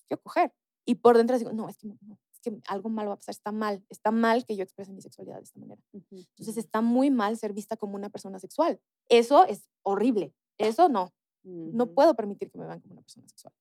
quiero 0.08 0.24
coger, 0.24 0.54
y 0.86 0.96
por 0.96 1.18
dentro 1.18 1.38
digo, 1.38 1.52
no, 1.52 1.68
es 1.68 1.78
que, 1.78 1.88
no, 1.88 1.98
no, 2.00 2.18
que 2.44 2.56
algo 2.68 2.90
malo 2.90 3.10
va 3.10 3.14
a 3.16 3.18
pasar, 3.18 3.34
está 3.34 3.52
mal, 3.52 3.84
está 3.90 4.12
mal 4.12 4.46
que 4.46 4.56
yo 4.56 4.64
exprese 4.64 4.92
mi 4.92 5.02
sexualidad 5.02 5.38
de 5.38 5.44
esta 5.44 5.60
manera. 5.60 5.82
Ujú, 5.94 6.06
Entonces 6.12 6.50
ujú. 6.56 6.60
está 6.60 6.82
muy 6.82 7.10
mal 7.10 7.36
ser 7.38 7.54
vista 7.54 7.76
como 7.78 7.96
una 7.96 8.10
persona 8.10 8.38
sexual. 8.38 8.80
Eso 9.10 9.46
es 9.46 9.68
horrible. 9.82 10.34
Eso 10.60 10.90
no. 10.90 11.12
No 11.44 11.86
Ujú. 11.86 11.94
puedo 11.96 12.14
permitir 12.16 12.52
que 12.52 12.58
me 12.60 12.66
vean 12.68 12.80
como 12.82 12.94
una 12.94 13.02
persona 13.02 13.28
sexual. 13.28 13.54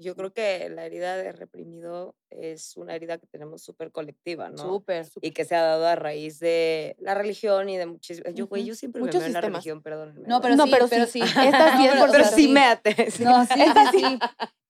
Yo 0.00 0.14
creo 0.14 0.32
que 0.32 0.68
la 0.68 0.86
herida 0.86 1.16
de 1.16 1.32
reprimido 1.32 2.14
es 2.30 2.76
una 2.76 2.94
herida 2.94 3.18
que 3.18 3.26
tenemos 3.26 3.62
súper 3.62 3.90
colectiva, 3.90 4.48
¿no? 4.48 4.58
Súper. 4.58 5.08
Y 5.22 5.32
que 5.32 5.44
se 5.44 5.56
ha 5.56 5.62
dado 5.62 5.88
a 5.88 5.96
raíz 5.96 6.38
de 6.38 6.94
la 7.00 7.16
religión 7.16 7.68
y 7.68 7.76
de 7.76 7.86
muchísimas... 7.86 8.32
Yo, 8.32 8.46
güey, 8.46 8.64
yo 8.64 8.76
siempre 8.76 9.02
Muchos 9.02 9.16
me 9.16 9.20
veo 9.22 9.26
en 9.26 9.32
la 9.32 9.40
sistemas. 9.40 9.64
religión, 9.64 9.82
perdónenme. 9.82 10.28
No, 10.28 10.40
pero 10.40 10.54
No, 10.54 10.66
sí, 10.66 10.70
pero 10.70 10.86
pero 10.88 11.06
sí. 11.06 11.20
Esta 11.56 11.72
No, 11.72 11.78
sí 11.78 11.84
es 11.86 11.90
pero- 11.90 12.00
por 12.00 12.10
Pero 12.12 12.24
pero 12.24 12.36
sí 12.36 12.42
sí. 12.44 12.48
méate. 12.52 13.10
sí. 13.10 13.24
No, 13.24 13.44
sí, 13.44 13.54
sí, 13.54 13.98
sí. 13.98 14.18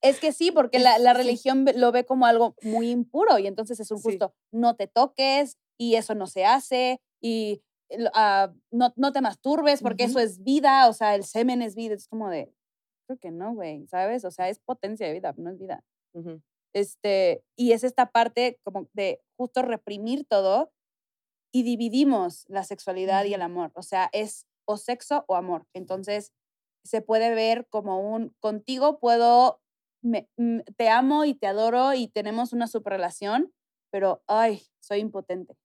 Es 0.01 0.19
que 0.19 0.31
sí, 0.31 0.51
porque 0.51 0.79
la, 0.79 0.97
la 0.97 1.13
religión 1.13 1.65
lo 1.75 1.91
ve 1.91 2.05
como 2.05 2.25
algo 2.25 2.55
muy 2.61 2.89
impuro 2.89 3.37
y 3.39 3.47
entonces 3.47 3.79
es 3.79 3.91
un 3.91 3.97
Sí. 3.97 4.03
justo, 4.03 4.33
no 4.51 4.75
te 4.75 4.87
toques 4.87 5.57
y 5.77 5.95
eso 5.95 6.15
no 6.15 6.27
se 6.27 6.45
hace 6.45 7.01
y 7.21 7.61
ah, 8.13 8.53
no, 8.71 8.93
no 8.95 9.11
te 9.11 9.21
masturbes 9.21 9.81
porque 9.81 10.05
eso 10.05 10.19
es 10.19 10.43
vida, 10.43 10.87
o 10.87 10.93
sea, 10.93 11.15
el 11.15 11.23
semen 11.23 11.61
es 11.61 11.75
vida. 11.75 11.95
Es 11.95 12.07
como 12.07 12.29
de, 12.29 12.53
creo 13.07 13.19
que 13.19 13.31
no, 13.31 13.53
güey, 13.53 13.87
¿sabes? 13.87 14.23
O 14.25 14.31
sea, 14.31 14.49
es 14.49 14.59
potencia 14.59 15.07
de 15.07 15.13
vida, 15.13 15.33
no 15.37 15.49
es 15.49 15.59
vida. 15.59 15.83
Este, 16.73 17.43
y 17.55 17.71
es 17.71 17.83
esta 17.83 18.11
parte 18.11 18.59
como 18.63 18.87
de 18.93 19.21
justo 19.37 19.61
reprimir 19.63 20.25
todo 20.25 20.71
y 21.51 21.63
dividimos 21.63 22.45
la 22.47 22.63
sexualidad 22.63 23.25
y 23.25 23.33
el 23.33 23.41
amor. 23.41 23.71
O 23.73 23.81
sea, 23.81 24.09
es 24.13 24.45
o 24.65 24.77
sexo 24.77 25.25
o 25.27 25.35
amor. 25.35 25.65
Entonces, 25.73 26.31
se 26.83 27.01
puede 27.01 27.33
ver 27.33 27.67
como 27.69 27.99
un, 28.13 28.35
contigo 28.39 28.99
puedo, 28.99 29.61
me- 30.01 30.29
mm, 30.37 30.59
te 30.77 30.89
amo 30.89 31.25
y 31.25 31.35
te 31.35 31.47
adoro 31.47 31.93
y 31.93 32.07
tenemos 32.09 32.53
una 32.53 32.67
super 32.67 32.93
relación, 32.93 33.53
pero, 33.91 34.23
ay, 34.27 34.63
soy 34.79 34.99
impotente. 34.99 35.57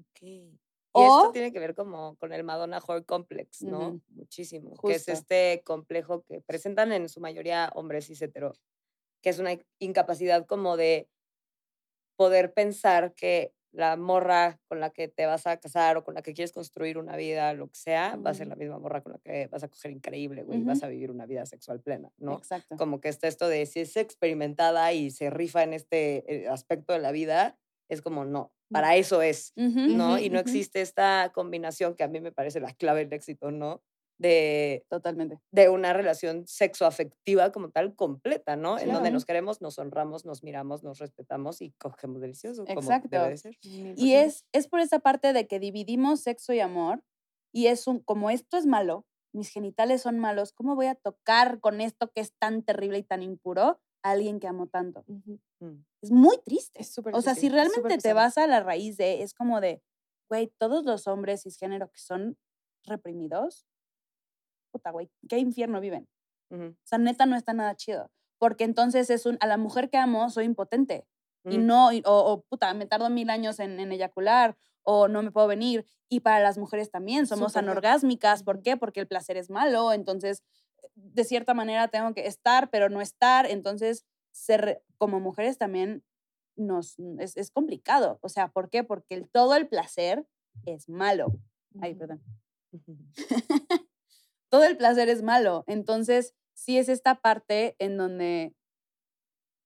Ok. 0.00 0.22
Y 0.22 0.58
esto 0.94 1.28
O- 1.28 1.32
tiene 1.32 1.52
que 1.52 1.58
ver 1.60 1.74
como 1.74 2.16
con 2.16 2.32
el 2.32 2.44
Madonna 2.44 2.80
Whore 2.86 3.04
Complex, 3.04 3.62
¿no? 3.62 3.88
Ujú. 3.88 4.02
Muchísimo. 4.10 4.70
Que 4.82 4.92
es 4.94 4.98
Justo. 5.06 5.12
este 5.12 5.62
complejo 5.64 6.22
que 6.24 6.40
presentan 6.42 6.92
en 6.92 7.08
su 7.08 7.20
mayoría 7.20 7.70
hombres 7.74 8.06
cis 8.06 8.22
hetero, 8.22 8.54
que 9.22 9.30
es 9.30 9.38
una 9.40 9.58
incapacidad 9.80 10.46
como 10.46 10.76
de 10.76 11.08
poder 12.18 12.52
pensar 12.54 13.14
que 13.14 13.52
la 13.76 13.96
morra 13.96 14.58
con 14.68 14.80
la 14.80 14.90
que 14.90 15.06
te 15.06 15.26
vas 15.26 15.46
a 15.46 15.58
casar 15.58 15.98
o 15.98 16.04
con 16.04 16.14
la 16.14 16.22
que 16.22 16.32
quieres 16.32 16.52
construir 16.52 16.96
una 16.96 17.14
vida, 17.14 17.52
lo 17.52 17.68
que 17.68 17.76
sea, 17.76 18.16
va 18.16 18.30
a 18.30 18.34
ser 18.34 18.46
la 18.48 18.56
misma 18.56 18.78
morra 18.78 19.02
con 19.02 19.12
la 19.12 19.18
que 19.18 19.48
vas 19.48 19.62
a 19.62 19.68
coger 19.68 19.90
increíble, 19.90 20.44
güey, 20.44 20.62
vas 20.62 20.82
a 20.82 20.88
vivir 20.88 21.10
una 21.10 21.26
vida 21.26 21.44
sexual 21.44 21.80
plena, 21.82 22.10
¿no? 22.16 22.38
Exacto. 22.38 22.76
Como 22.78 23.02
que 23.02 23.10
está 23.10 23.28
esto 23.28 23.48
de 23.48 23.66
si 23.66 23.80
es 23.80 23.96
experimentada 23.98 24.94
y 24.94 25.10
se 25.10 25.28
rifa 25.28 25.62
en 25.62 25.74
este 25.74 26.24
eh, 26.26 26.48
aspecto 26.48 26.94
de 26.94 27.00
la 27.00 27.12
vida, 27.12 27.58
es 27.90 28.00
como 28.00 28.24
no, 28.24 28.54
para 28.70 28.96
eso 28.96 29.20
es. 29.20 29.52
¿no? 29.56 30.18
Y 30.18 30.30
no 30.30 30.38
existe 30.38 30.80
esta 30.80 31.30
combinación 31.34 31.94
que 31.94 32.02
a 32.02 32.08
mí 32.08 32.20
me 32.20 32.32
parece 32.32 32.60
la 32.60 32.72
clave 32.72 33.04
del 33.04 33.12
éxito, 33.12 33.50
¿no? 33.50 33.82
De, 34.18 34.86
Totalmente. 34.88 35.38
de 35.50 35.68
una 35.68 35.92
relación 35.92 36.46
sexoafectiva 36.46 37.52
como 37.52 37.70
tal 37.70 37.94
completa, 37.94 38.56
¿no? 38.56 38.78
En 38.78 38.90
donde 38.90 39.10
nos 39.10 39.26
queremos, 39.26 39.60
nos 39.60 39.78
honramos, 39.78 40.24
nos 40.24 40.42
miramos, 40.42 40.82
nos 40.82 40.98
respetamos 40.98 41.60
y 41.60 41.72
cogemos 41.72 42.22
delicioso, 42.22 42.64
como 42.64 42.80
Exacto. 42.80 43.08
debe 43.10 43.36
ser. 43.36 43.56
Y 43.62 44.14
es, 44.14 44.46
es 44.52 44.68
por 44.68 44.80
esa 44.80 45.00
parte 45.00 45.34
de 45.34 45.46
que 45.46 45.60
dividimos 45.60 46.20
sexo 46.20 46.54
y 46.54 46.60
amor 46.60 47.02
y 47.52 47.66
es 47.68 47.86
un, 47.86 48.00
como 48.00 48.30
esto 48.30 48.56
es 48.56 48.66
malo, 48.66 49.06
mis 49.32 49.50
genitales 49.50 50.02
son 50.02 50.18
malos, 50.18 50.52
¿cómo 50.52 50.74
voy 50.74 50.86
a 50.86 50.94
tocar 50.94 51.60
con 51.60 51.80
esto 51.80 52.10
que 52.10 52.20
es 52.20 52.32
tan 52.38 52.62
terrible 52.62 52.98
y 52.98 53.02
tan 53.02 53.22
impuro 53.22 53.80
a 54.02 54.10
alguien 54.10 54.40
que 54.40 54.48
amo 54.48 54.66
tanto? 54.66 55.04
Mm. 55.06 55.84
Es 56.02 56.10
muy 56.10 56.38
triste. 56.44 56.80
Es 56.80 56.92
súper 56.92 57.14
O 57.14 57.22
sea, 57.22 57.34
difícil, 57.34 57.50
si 57.50 57.54
realmente 57.54 57.98
te 57.98 58.12
vas 58.12 58.38
a 58.38 58.46
la 58.46 58.62
raíz 58.62 58.96
de, 58.96 59.22
es 59.22 59.34
como 59.34 59.60
de, 59.60 59.82
güey, 60.28 60.52
todos 60.58 60.84
los 60.84 61.06
hombres 61.06 61.42
cisgénero 61.42 61.90
que 61.90 61.98
son 61.98 62.36
reprimidos, 62.84 63.66
puta, 64.76 64.90
güey, 64.90 65.08
¿qué 65.28 65.38
infierno 65.38 65.80
viven? 65.80 66.06
Ujú, 66.50 66.64
O 66.64 66.76
sea, 66.86 66.98
neta 66.98 67.26
no 67.26 67.36
está 67.36 67.52
nada 67.52 67.74
chido. 67.74 68.10
Porque 68.38 68.64
entonces 68.64 69.08
es 69.10 69.24
un, 69.26 69.38
a 69.40 69.46
la 69.46 69.56
mujer 69.56 69.88
que 69.88 69.96
amo 69.96 70.28
soy 70.30 70.44
impotente. 70.44 71.06
Y 71.44 71.56
ujú. 71.58 71.66
no, 71.66 71.92
y- 71.92 72.02
o, 72.04 72.12
o, 72.32 72.42
puta, 72.42 72.74
me 72.74 72.86
tardo 72.86 73.08
mil 73.08 73.30
años 73.30 73.58
en, 73.60 73.80
en 73.80 73.92
eyacular, 73.92 74.56
o 74.82 75.08
no 75.08 75.22
me 75.22 75.30
puedo 75.30 75.46
venir. 75.46 75.86
Y 76.08 76.20
para 76.20 76.40
las 76.40 76.58
mujeres 76.58 76.90
también, 76.90 77.26
somos 77.26 77.52
claro. 77.52 77.70
anorgásmicas. 77.70 78.42
¿Por 78.42 78.62
qué? 78.62 78.76
Porque 78.76 79.00
el 79.00 79.06
placer 79.08 79.36
es 79.36 79.48
malo. 79.50 79.92
Entonces, 79.92 80.42
de 80.94 81.24
cierta 81.24 81.54
manera 81.54 81.88
tengo 81.88 82.12
que 82.14 82.26
estar, 82.26 82.68
pero 82.70 82.88
no 82.88 83.00
estar. 83.00 83.46
Entonces, 83.46 84.04
ser, 84.32 84.82
como 84.98 85.18
mujeres 85.20 85.56
también 85.58 86.04
nos, 86.56 86.98
es, 87.18 87.36
es 87.36 87.50
complicado. 87.50 88.18
O 88.22 88.28
sea, 88.28 88.48
¿por 88.48 88.68
qué? 88.70 88.84
Porque 88.84 89.14
el, 89.14 89.28
todo 89.28 89.54
el 89.56 89.66
placer 89.68 90.26
es 90.66 90.88
malo. 90.88 91.32
Ay, 91.80 91.94
perdón. 91.94 92.22
todo 94.48 94.64
el 94.64 94.76
placer 94.76 95.08
es 95.08 95.22
malo. 95.22 95.64
Entonces, 95.66 96.34
sí 96.54 96.78
es 96.78 96.88
esta 96.88 97.16
parte 97.16 97.76
en 97.78 97.96
donde 97.96 98.54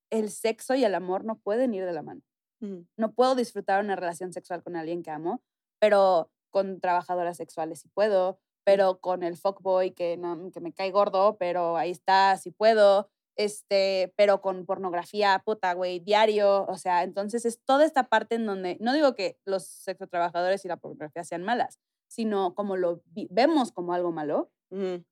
el 0.09 0.29
sexo 0.29 0.75
y 0.75 0.83
el 0.83 0.93
amor 0.93 1.23
no 1.23 1.39
pueden 1.39 1.73
ir 1.73 1.85
de 1.85 1.93
la 1.93 2.03
mano. 2.03 2.21
No 2.95 3.11
puedo 3.13 3.33
disfrutar 3.33 3.83
una 3.83 3.95
relación 3.95 4.33
sexual 4.33 4.61
con 4.61 4.75
alguien 4.75 5.01
que 5.01 5.09
amo, 5.09 5.41
pero 5.79 6.29
con 6.51 6.79
trabajadoras 6.79 7.37
sexuales 7.37 7.79
sí 7.79 7.87
puedo, 7.87 8.39
pero 8.63 8.99
con 8.99 9.23
el 9.23 9.35
fuckboy 9.35 9.91
que, 9.91 10.15
no, 10.17 10.51
que 10.51 10.59
me 10.59 10.71
cae 10.71 10.91
gordo, 10.91 11.37
pero 11.39 11.75
ahí 11.77 11.89
está, 11.89 12.37
sí 12.37 12.51
puedo, 12.51 13.09
este, 13.35 14.13
pero 14.15 14.41
con 14.41 14.67
pornografía, 14.67 15.41
puta, 15.43 15.73
güey, 15.73 15.99
diario, 15.99 16.65
o 16.67 16.77
sea, 16.77 17.01
entonces 17.01 17.45
es 17.45 17.59
toda 17.63 17.83
esta 17.83 18.09
parte 18.09 18.35
en 18.35 18.45
donde, 18.45 18.77
no 18.79 18.93
digo 18.93 19.15
que 19.15 19.39
los 19.45 19.65
sexotrabajadores 19.65 20.63
y 20.63 20.67
la 20.67 20.77
pornografía 20.77 21.23
sean 21.23 21.43
malas, 21.43 21.79
sino 22.07 22.53
como 22.53 22.77
lo 22.77 23.01
vemos 23.31 23.71
como 23.71 23.93
algo 23.93 24.11
malo, 24.11 24.51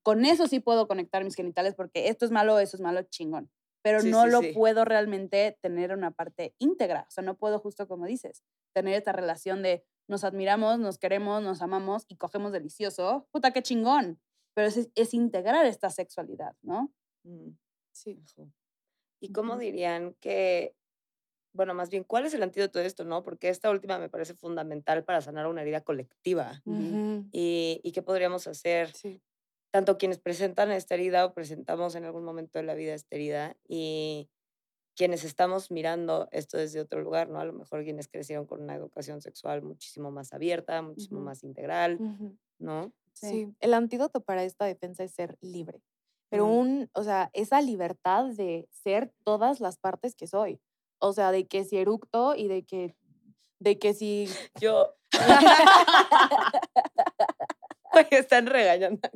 con 0.02 0.24
eso 0.24 0.46
sí 0.46 0.60
puedo 0.60 0.88
conectar 0.88 1.22
mis 1.24 1.34
genitales 1.34 1.74
porque 1.74 2.08
esto 2.08 2.24
es 2.24 2.30
malo, 2.30 2.58
eso 2.58 2.76
es 2.76 2.80
malo, 2.80 3.02
chingón. 3.02 3.50
Pero 3.82 4.02
no 4.02 4.26
lo 4.26 4.40
puedo 4.52 4.84
realmente 4.84 5.58
tener 5.62 5.92
una 5.92 6.10
parte 6.10 6.54
íntegra. 6.58 7.06
O 7.08 7.10
sea, 7.10 7.24
no 7.24 7.36
puedo, 7.36 7.58
justo 7.58 7.88
como 7.88 8.06
dices, 8.06 8.42
tener 8.74 8.94
esta 8.94 9.12
relación 9.12 9.62
de 9.62 9.84
nos 10.06 10.24
admiramos, 10.24 10.78
nos 10.78 10.98
queremos, 10.98 11.42
nos 11.42 11.62
amamos 11.62 12.04
y 12.08 12.16
cogemos 12.16 12.52
delicioso. 12.52 13.28
Puta, 13.30 13.52
qué 13.52 13.62
chingón. 13.62 14.20
Pero 14.54 14.68
es, 14.68 14.90
es 14.94 15.14
integrar 15.14 15.64
esta 15.66 15.88
sexualidad, 15.88 16.56
¿no? 16.62 16.92
Mm, 17.22 17.50
sí. 17.92 18.22
¿Y 19.20 19.32
cómo 19.32 19.56
dirían 19.56 20.14
que, 20.20 20.74
bueno, 21.54 21.74
más 21.74 21.90
bien, 21.90 22.04
cuál 22.04 22.26
es 22.26 22.34
el 22.34 22.42
antídoto 22.42 22.80
de 22.80 22.86
esto, 22.86 23.04
no? 23.04 23.22
Porque 23.22 23.48
esta 23.48 23.70
última 23.70 23.98
me 23.98 24.08
parece 24.08 24.34
fundamental 24.34 25.04
para 25.04 25.20
sanar 25.20 25.46
una 25.46 25.62
herida 25.62 25.82
colectiva. 25.82 26.60
y, 26.66 27.80
y, 27.82 27.92
qué 27.92 28.02
podríamos 28.02 28.46
hacer 28.46 28.92
tanto 29.70 29.98
quienes 29.98 30.18
presentan 30.18 30.70
esta 30.70 30.94
herida 30.94 31.24
o 31.24 31.32
presentamos 31.32 31.94
en 31.94 32.04
algún 32.04 32.24
momento 32.24 32.58
de 32.58 32.64
la 32.64 32.74
vida 32.74 32.94
esta 32.94 33.16
herida 33.16 33.56
y 33.68 34.28
quienes 34.96 35.24
estamos 35.24 35.70
mirando 35.70 36.28
esto 36.32 36.58
desde 36.58 36.80
otro 36.80 37.00
lugar, 37.00 37.28
¿no? 37.28 37.40
A 37.40 37.44
lo 37.44 37.52
mejor 37.52 37.84
quienes 37.84 38.08
crecieron 38.08 38.46
con 38.46 38.62
una 38.62 38.74
educación 38.74 39.22
sexual 39.22 39.62
muchísimo 39.62 40.10
más 40.10 40.32
abierta, 40.32 40.82
muchísimo 40.82 41.20
más 41.20 41.42
integral, 41.42 41.98
¿no? 42.58 42.92
Sí. 43.12 43.52
el 43.60 43.74
antídoto 43.74 44.20
para 44.20 44.44
esta 44.44 44.64
defensa 44.64 45.04
es 45.04 45.12
ser 45.12 45.36
libre. 45.40 45.82
Pero 46.28 46.46
un, 46.46 46.88
o 46.94 47.02
sea, 47.02 47.30
esa 47.32 47.60
libertad 47.60 48.26
de 48.26 48.68
ser 48.70 49.12
todas 49.24 49.60
las 49.60 49.78
partes 49.78 50.14
que 50.14 50.26
soy. 50.26 50.60
O 50.98 51.12
sea, 51.12 51.32
de 51.32 51.46
que 51.46 51.64
si 51.64 51.78
eructo 51.78 52.36
y 52.36 52.46
de 52.46 52.64
que, 52.64 52.94
de 53.58 53.78
que 53.78 53.94
si... 53.94 54.28
Yo... 54.60 54.94
están 58.10 58.46
regañando. 58.46 59.08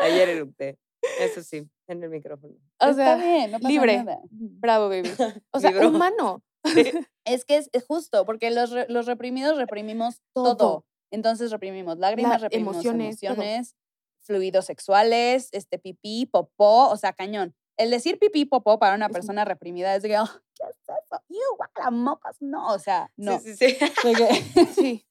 Ayer 0.00 0.28
erupté. 0.28 0.78
Eso 1.20 1.42
sí, 1.42 1.68
en 1.86 2.02
el 2.02 2.10
micrófono. 2.10 2.54
O 2.80 2.92
sea, 2.92 3.16
libre. 3.60 4.04
Bravo, 4.30 4.88
baby. 4.88 5.10
O 5.52 5.60
sea, 5.60 5.70
humano. 5.86 6.42
Es 7.26 7.46
que 7.46 7.56
es, 7.56 7.70
justo, 7.86 8.26
porque 8.26 8.50
los, 8.50 8.70
los 8.88 9.06
reprimidos 9.06 9.56
reprimimos 9.56 10.20
todo. 10.34 10.84
Entonces 11.10 11.50
reprimimos 11.50 11.98
lágrimas, 11.98 12.42
reprimimos 12.42 12.74
emociones, 12.76 13.22
emociones 13.22 13.76
fluidos 14.24 14.66
sexuales, 14.66 15.48
este 15.52 15.78
pipí, 15.78 16.26
popó, 16.26 16.88
o 16.90 16.96
sea, 16.96 17.12
cañón. 17.12 17.54
El 17.76 17.90
decir 17.90 18.18
pipí, 18.18 18.44
popó 18.44 18.78
para 18.78 18.94
una 18.94 19.08
persona 19.08 19.44
reprimida 19.44 19.94
es 19.94 20.02
de 20.02 20.10
que, 20.10 20.18
oh, 20.18 20.28
¿qué 20.54 20.64
es 20.68 20.76
eso? 20.76 21.22
¡Iu, 21.28 21.92
mocas! 21.92 22.36
No, 22.40 22.72
o 22.72 22.78
sea, 22.78 23.10
no. 23.16 23.38
Sí, 23.40 23.54
sí, 23.56 23.76
sí. 24.74 24.74
sí. 24.74 25.06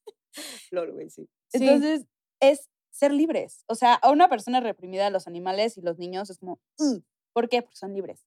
Lol, 0.71 0.91
güey, 0.93 1.09
sí. 1.09 1.29
Entonces, 1.51 2.05
es 2.39 2.69
ser 2.93 3.11
libres. 3.11 3.65
O 3.67 3.75
sea, 3.75 3.95
a 3.95 4.11
una 4.11 4.29
persona 4.29 4.59
reprimida, 4.59 5.09
los 5.09 5.27
animales 5.27 5.77
y 5.77 5.81
los 5.81 5.97
niños 5.97 6.29
es 6.29 6.37
como, 6.37 6.59
¿por 7.33 7.49
qué? 7.49 7.61
Porque 7.61 7.75
son 7.75 7.93
libres. 7.93 8.25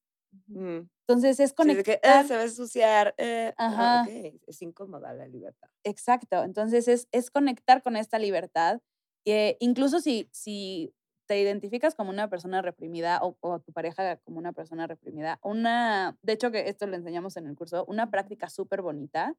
Entonces 0.49 1.39
es 1.39 1.53
conectar. 1.53 1.95
Sí, 1.95 2.01
que, 2.01 2.27
se 2.27 2.35
va 2.35 2.41
a 2.41 2.45
ensuciar. 2.45 3.15
Eh, 3.17 3.53
ah, 3.57 4.03
Ajá. 4.03 4.09
Es 4.45 4.61
incómoda 4.61 5.13
la 5.13 5.27
libertad. 5.27 5.69
Exacto. 5.83 6.43
Entonces 6.43 6.87
es, 6.87 7.07
es 7.11 7.31
conectar 7.31 7.81
con 7.81 7.95
esta 7.95 8.19
libertad. 8.19 8.81
Eh, 9.25 9.57
incluso 9.59 9.99
si, 9.99 10.29
si 10.31 10.93
te 11.27 11.41
identificas 11.41 11.95
como 11.95 12.09
una 12.09 12.29
persona 12.29 12.61
reprimida 12.61 13.19
o, 13.23 13.37
o, 13.39 13.59
tu 13.59 13.71
pareja 13.71 14.17
como 14.17 14.37
una 14.37 14.53
persona 14.53 14.85
reprimida, 14.85 15.39
una, 15.43 16.17
de 16.21 16.33
hecho 16.33 16.51
que 16.51 16.69
esto 16.69 16.87
lo 16.87 16.95
enseñamos 16.95 17.35
en 17.37 17.47
el 17.47 17.55
curso, 17.55 17.85
una 17.87 18.09
práctica 18.09 18.49
súper 18.49 18.81
bonita 18.81 19.35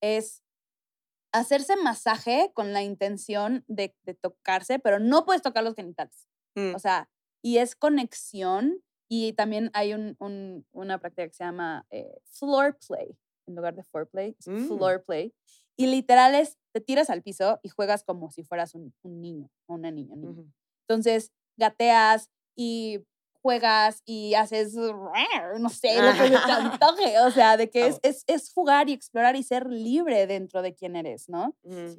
es 0.00 0.42
hacerse 1.32 1.76
masaje 1.76 2.50
con 2.54 2.72
la 2.72 2.82
intención 2.82 3.64
de, 3.68 3.94
tocarse, 4.20 4.78
pero 4.78 4.98
no 4.98 5.24
puedes 5.24 5.42
tocar 5.42 5.64
los 5.64 5.74
genitales. 5.74 6.28
Mm. 6.54 6.74
O 6.74 6.78
sea, 6.78 7.08
y 7.42 7.58
es 7.58 7.76
conexión 7.76 8.82
y 9.08 9.34
también 9.34 9.70
hay 9.72 9.94
un, 9.94 10.16
una 10.72 10.98
práctica 10.98 11.28
que 11.28 11.34
se 11.34 11.44
llama 11.44 11.86
eh, 11.90 12.18
floor 12.24 12.78
play, 12.86 13.16
en 13.46 13.54
lugar 13.54 13.74
de 13.74 13.84
foreplay, 13.84 14.36
es 14.38 14.48
mm. 14.48 14.66
floor 14.66 15.04
play. 15.04 15.32
Y 15.76 15.86
literal 15.86 16.34
es, 16.34 16.58
te 16.72 16.80
tiras 16.80 17.10
al 17.10 17.22
piso 17.22 17.60
y 17.62 17.68
juegas 17.68 18.02
como 18.02 18.30
si 18.30 18.42
fueras 18.42 18.74
un, 18.74 18.94
niño 19.02 19.50
o 19.66 19.74
una 19.74 19.90
niña. 19.90 20.16
Entonces, 20.88 21.32
gateas 21.56 22.30
y 22.56 23.04
juegas 23.46 24.02
y 24.04 24.34
haces, 24.34 24.74
no 24.74 25.68
sé, 25.68 26.02
lo 26.02 26.12
que 26.14 26.30
te 26.30 26.36
antoje. 26.52 27.20
O 27.20 27.30
sea, 27.30 27.56
de 27.56 27.70
que 27.70 27.86
es, 27.86 28.00
es, 28.02 28.24
es, 28.26 28.52
jugar 28.52 28.88
y 28.88 28.92
explorar 28.92 29.36
y 29.36 29.44
ser 29.44 29.70
libre 29.70 30.26
dentro 30.26 30.62
de 30.62 30.74
quién 30.74 30.96
eres, 30.96 31.28
¿no? 31.28 31.54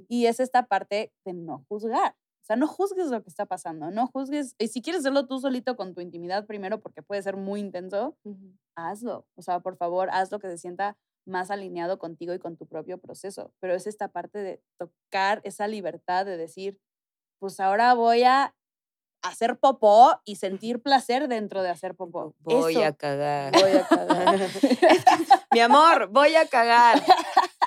Y 0.10 0.26
es 0.26 0.42
esta 0.42 0.68
parte 0.68 1.14
de 1.24 1.34
no 1.34 1.64
juzgar. 1.70 2.12
O 2.12 2.46
sea, 2.48 2.58
no 2.58 2.68
juzgues 2.68 3.08
lo 3.08 3.24
que 3.24 3.30
está 3.30 3.46
pasando, 3.46 3.92
no 3.92 4.08
juzgues, 4.08 4.56
y 4.58 4.68
si 4.68 4.82
quieres 4.82 5.02
hacerlo 5.02 5.26
tú 5.26 5.40
solito 5.40 5.78
con 5.78 5.94
tu 5.94 6.02
intimidad 6.02 6.46
primero, 6.46 6.82
porque 6.82 7.02
puede 7.02 7.22
ser 7.22 7.38
muy 7.38 7.62
intenso, 7.62 8.18
hazlo. 8.76 9.26
O 9.36 9.42
sea, 9.42 9.62
por 9.62 9.78
favor, 9.78 10.10
haz 10.12 10.30
lo 10.32 10.40
que 10.40 10.50
se 10.50 10.58
sienta 10.58 10.98
más 11.26 11.50
alineado 11.50 11.98
contigo 11.98 12.34
y 12.34 12.40
con 12.40 12.58
tu 12.58 12.68
propio 12.68 12.98
proceso. 12.98 13.54
Pero 13.62 13.74
es 13.74 13.88
esta 13.88 14.10
parte 14.10 14.40
de 14.40 14.62
tocar 14.78 15.40
esa 15.46 15.70
libertad 15.70 16.26
de 16.26 16.36
decir, 16.36 16.78
pues 17.40 17.62
ahora 17.62 17.94
voy 17.94 18.24
a 18.24 18.54
hacer 19.22 19.58
popó 19.58 20.22
y 20.26 20.36
sentir 20.36 20.82
placer 20.82 21.28
dentro 21.28 21.64
de 21.64 21.70
hacer 21.70 21.96
popó. 21.96 22.36
Voy 22.40 22.78
a 22.78 22.94
cagar. 22.94 23.54
Voy 23.54 23.72
a 23.72 23.88
cagar. 23.88 24.40
Mi 25.52 25.60
amor, 25.60 26.08
voy 26.10 26.36
a 26.36 26.48
cagar. 26.48 27.04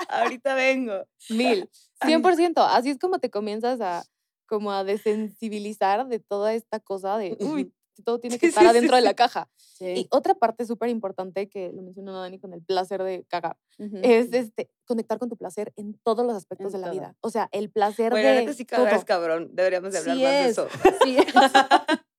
Ahorita 0.08 0.54
vengo. 0.54 1.04
Mil. 1.28 1.68
100%. 2.00 2.54
Así 2.70 2.90
es 2.90 2.98
como 2.98 3.18
te 3.18 3.30
comienzas 3.30 3.80
a 3.80 4.04
como 4.50 4.72
a 4.72 4.82
desensibilizar 4.82 6.08
de 6.08 6.18
toda 6.18 6.54
esta 6.54 6.80
cosa 6.80 7.16
de, 7.16 7.36
uy, 7.40 7.72
todo 8.04 8.18
tiene 8.18 8.38
que 8.38 8.48
estar 8.48 8.66
adentro 8.66 8.96
de 8.96 9.02
la 9.02 9.14
caja. 9.14 9.48
Y 9.80 10.06
otra 10.10 10.34
parte 10.34 10.66
súper 10.66 10.88
importante 10.88 11.48
que 11.48 11.72
lo 11.72 11.82
mencionó 11.82 12.20
Dani 12.20 12.38
con 12.38 12.52
el 12.52 12.62
placer 12.62 13.02
de 13.02 13.24
cagar 13.28 13.56
es 14.02 14.32
este, 14.32 14.70
conectar 14.84 15.18
con 15.18 15.28
tu 15.28 15.36
placer 15.36 15.72
en 15.76 15.94
todos 16.02 16.26
los 16.26 16.34
aspectos 16.34 16.72
de 16.72 16.78
la 16.78 16.90
vida. 16.90 17.16
O 17.20 17.30
sea, 17.30 17.48
el 17.52 17.70
placer 17.70 18.10
bueno, 18.10 18.28
de. 18.28 18.52
sí 18.52 18.66
cagar 18.66 19.04
cabrón. 19.04 19.50
Deberíamos 19.52 19.92
de 19.92 19.98
hablar 19.98 20.16
más 20.16 20.24
de 20.24 20.48
eso. 20.48 20.68
Sí. 21.04 21.16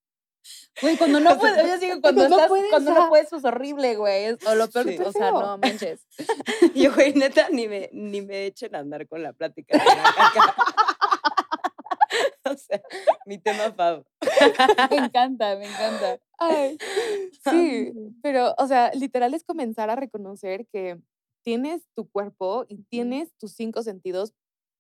Güey, 0.82 0.98
cuando 0.98 1.20
no 1.20 1.38
puedes, 1.38 1.68
yo 1.68 1.78
digo, 1.78 2.02
cuando, 2.02 2.28
no 2.28 2.48
puedes, 2.48 2.70
cuando 2.70 2.94
no 2.94 3.10
puedes, 3.10 3.32
es 3.32 3.44
horrible, 3.44 3.96
güey. 3.96 4.32
O 4.48 4.56
lo 4.56 4.68
peor, 4.70 4.88
o 5.06 5.12
sea, 5.12 5.32
no 5.32 5.58
manches. 5.58 6.08
Yo, 6.76 6.94
güey, 6.94 7.14
neta, 7.14 7.50
ni 7.52 7.68
me, 7.68 7.90
ni 7.94 8.22
me 8.22 8.48
echen 8.48 8.76
a 8.76 8.80
andar 8.80 9.08
con 9.08 9.22
la 9.22 9.34
plática. 9.34 9.78
o 12.56 12.58
sea, 12.58 12.82
mi 13.26 13.38
tema 13.38 13.72
fav. 13.74 14.04
me 14.90 14.98
encanta, 14.98 15.56
me 15.56 15.66
encanta. 15.66 16.20
Ay, 16.38 16.78
sí, 17.50 17.92
pero, 18.22 18.56
o 18.58 18.68
sea, 18.68 18.92
literal 18.94 19.34
es 19.34 19.44
comenzar 19.44 19.90
a 19.90 19.96
reconocer 19.96 20.68
que 20.72 21.00
tienes 21.44 21.88
tu 21.96 22.10
cuerpo 22.10 22.66
y 22.68 22.84
tienes 22.84 23.34
tus 23.38 23.54
cinco 23.54 23.84
sentidos 23.84 24.34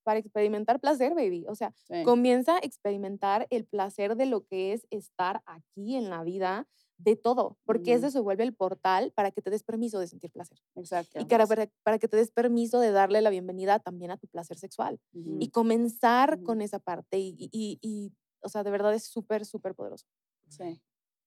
para 0.04 0.20
experimentar 0.20 0.80
placer, 0.80 1.14
baby. 1.14 1.46
O 1.48 1.56
sea, 1.56 1.74
comienza 2.04 2.56
a 2.56 2.60
experimentar 2.60 3.48
el 3.50 3.66
placer 3.66 4.16
de 4.16 4.26
lo 4.26 4.46
que 4.46 4.74
es 4.74 4.88
estar 4.90 5.44
aquí 5.46 5.96
en 5.96 6.10
la 6.10 6.24
vida, 6.24 6.68
de 7.04 7.16
todo, 7.16 7.58
porque 7.66 7.94
ese 7.94 8.12
se 8.12 8.20
vuelve 8.20 8.44
el 8.44 8.54
portal 8.54 9.12
para 9.16 9.32
que 9.32 9.42
te 9.42 9.50
des 9.50 9.64
permiso 9.64 10.00
de 10.00 10.08
sentir 10.08 10.32
placer. 10.32 10.60
Exacto. 10.76 11.20
Y 11.20 11.26
para, 11.26 11.48
para 11.84 12.00
que 12.00 12.08
te 12.08 12.18
des 12.18 12.32
permiso 12.32 12.80
de 12.80 12.92
darle 12.92 13.22
la 13.22 13.30
bienvenida 13.30 13.80
también 13.80 14.12
a 14.12 14.18
tu 14.18 14.28
placer 14.28 14.58
sexual. 14.58 15.00
Y 15.14 15.50
comenzar 15.50 16.42
con 16.44 16.62
esa 16.62 16.80
parte. 16.80 17.18
Y, 17.20 17.50
y, 17.52 17.80
y, 17.82 18.14
o 18.42 18.50
sea, 18.50 18.64
de 18.64 18.72
verdad 18.72 18.94
es 18.94 19.06
súper, 19.06 19.46
súper 19.46 19.76
poderoso. 19.76 20.06
Sí. 20.48 20.82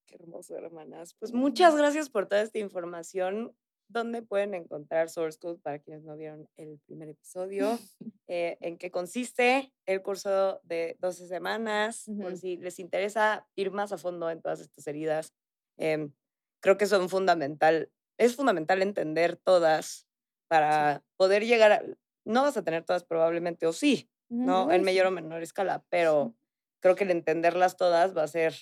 Qué 0.07 0.17
hermoso, 0.17 0.57
hermanas. 0.57 1.15
Pues 1.19 1.33
muchas 1.33 1.77
gracias 1.77 2.09
por 2.11 2.27
toda 2.27 2.43
esta 2.43 2.59
información 2.59 3.55
dónde 3.89 4.23
pueden 4.23 4.55
encontrar 4.55 5.09
Source 5.09 5.39
Code 5.39 5.59
para 5.59 5.79
quienes 5.79 6.05
no 6.05 6.17
vieron 6.17 6.49
el 6.57 6.79
primer 6.87 7.09
episodio, 7.09 7.79
eh, 8.29 8.57
en 8.61 8.79
qué 8.79 8.91
consiste 8.91 9.73
el 9.87 10.03
curso 10.03 10.61
de 10.65 10.97
12 11.01 11.29
semanas, 11.29 12.05
por 12.07 12.33
Ujú. 12.33 12.37
si 12.37 12.57
les 12.57 12.79
interesa 12.79 13.47
ir 13.55 13.71
más 13.71 13.93
a 13.93 13.99
fondo 13.99 14.31
en 14.31 14.41
todas 14.41 14.61
estas 14.61 14.87
heridas. 14.87 15.35
Em, 15.77 16.13
creo 16.61 16.77
que 16.77 16.87
son 16.87 17.09
fundamental, 17.09 17.91
es 18.19 18.37
fundamental 18.37 18.83
entender 18.83 19.37
todas 19.37 20.07
para 20.49 21.03
poder 21.17 21.45
llegar 21.45 21.73
a, 21.73 21.83
no 22.25 22.43
vas 22.43 22.57
a 22.57 22.63
tener 22.63 22.85
todas 22.85 23.05
probablemente, 23.05 23.67
o 23.67 23.73
sí, 23.73 24.11
¿no? 24.29 24.73
En 24.73 24.83
mayor 24.83 25.07
o 25.07 25.11
menor 25.11 25.43
escala, 25.43 25.85
pero 25.91 26.35
creo 26.81 26.97
que 26.97 27.05
el 27.05 27.11
entenderlas 27.11 27.77
todas 27.77 28.17
va 28.17 28.23
a 28.23 28.25
hacer 28.25 28.55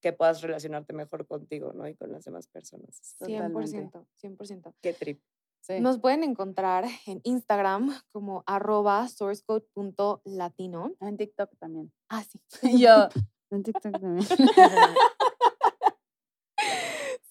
que 0.00 0.12
puedas 0.12 0.42
relacionarte 0.42 0.92
mejor 0.92 1.26
contigo, 1.26 1.72
¿no? 1.72 1.88
Y 1.88 1.94
con 1.94 2.12
las 2.12 2.24
demás 2.24 2.46
personas. 2.48 3.00
100%, 3.20 4.06
100%. 4.22 4.74
Qué 4.80 4.92
trip. 4.92 5.20
Sí. 5.60 5.80
Nos 5.80 5.98
pueden 5.98 6.22
encontrar 6.22 6.84
en 7.06 7.20
Instagram 7.24 7.92
como 8.12 8.44
arroba 8.46 9.08
sourcecode.latino. 9.08 10.94
En 11.00 11.16
TikTok 11.16 11.50
también. 11.58 11.92
Ah, 12.08 12.22
sí. 12.22 12.38
Yo, 12.80 13.08
en 13.50 13.62
TikTok 13.62 14.00
también. 14.00 14.26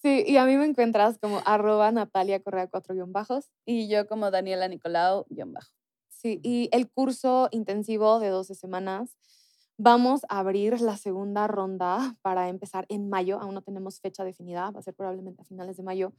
Sí, 0.05 0.23
y 0.27 0.37
a 0.37 0.45
mí 0.45 0.55
me 0.55 0.65
encuentras 0.65 1.17
como 1.17 1.41
arroba 1.45 1.91
Natalia 1.91 2.39
Correa 2.39 2.67
4 2.67 2.93
guion 2.93 3.11
bajos. 3.11 3.49
Y 3.65 3.89
yo 3.89 4.05
como 4.05 4.29
Daniela 4.29 4.67
Nicolau, 4.67 5.25
guion 5.31 5.51
bajo. 5.51 5.71
Sí, 6.09 6.39
y 6.43 6.69
el 6.71 6.91
curso 6.91 7.47
intensivo 7.49 8.19
de 8.19 8.29
12 8.29 8.53
semanas, 8.53 9.17
vamos 9.79 10.21
a 10.29 10.37
abrir 10.37 10.79
la 10.79 10.95
segunda 10.97 11.47
ronda 11.47 12.17
para 12.21 12.49
empezar 12.49 12.85
en 12.89 13.09
mayo. 13.09 13.39
Aún 13.39 13.55
no 13.55 13.63
tenemos 13.63 13.99
fecha 13.99 14.23
definida, 14.23 14.69
va 14.69 14.79
a 14.79 14.83
ser 14.83 14.93
probablemente 14.93 15.41
a 15.41 15.45
finales 15.45 15.75
de 15.75 15.81
mayo. 15.81 16.13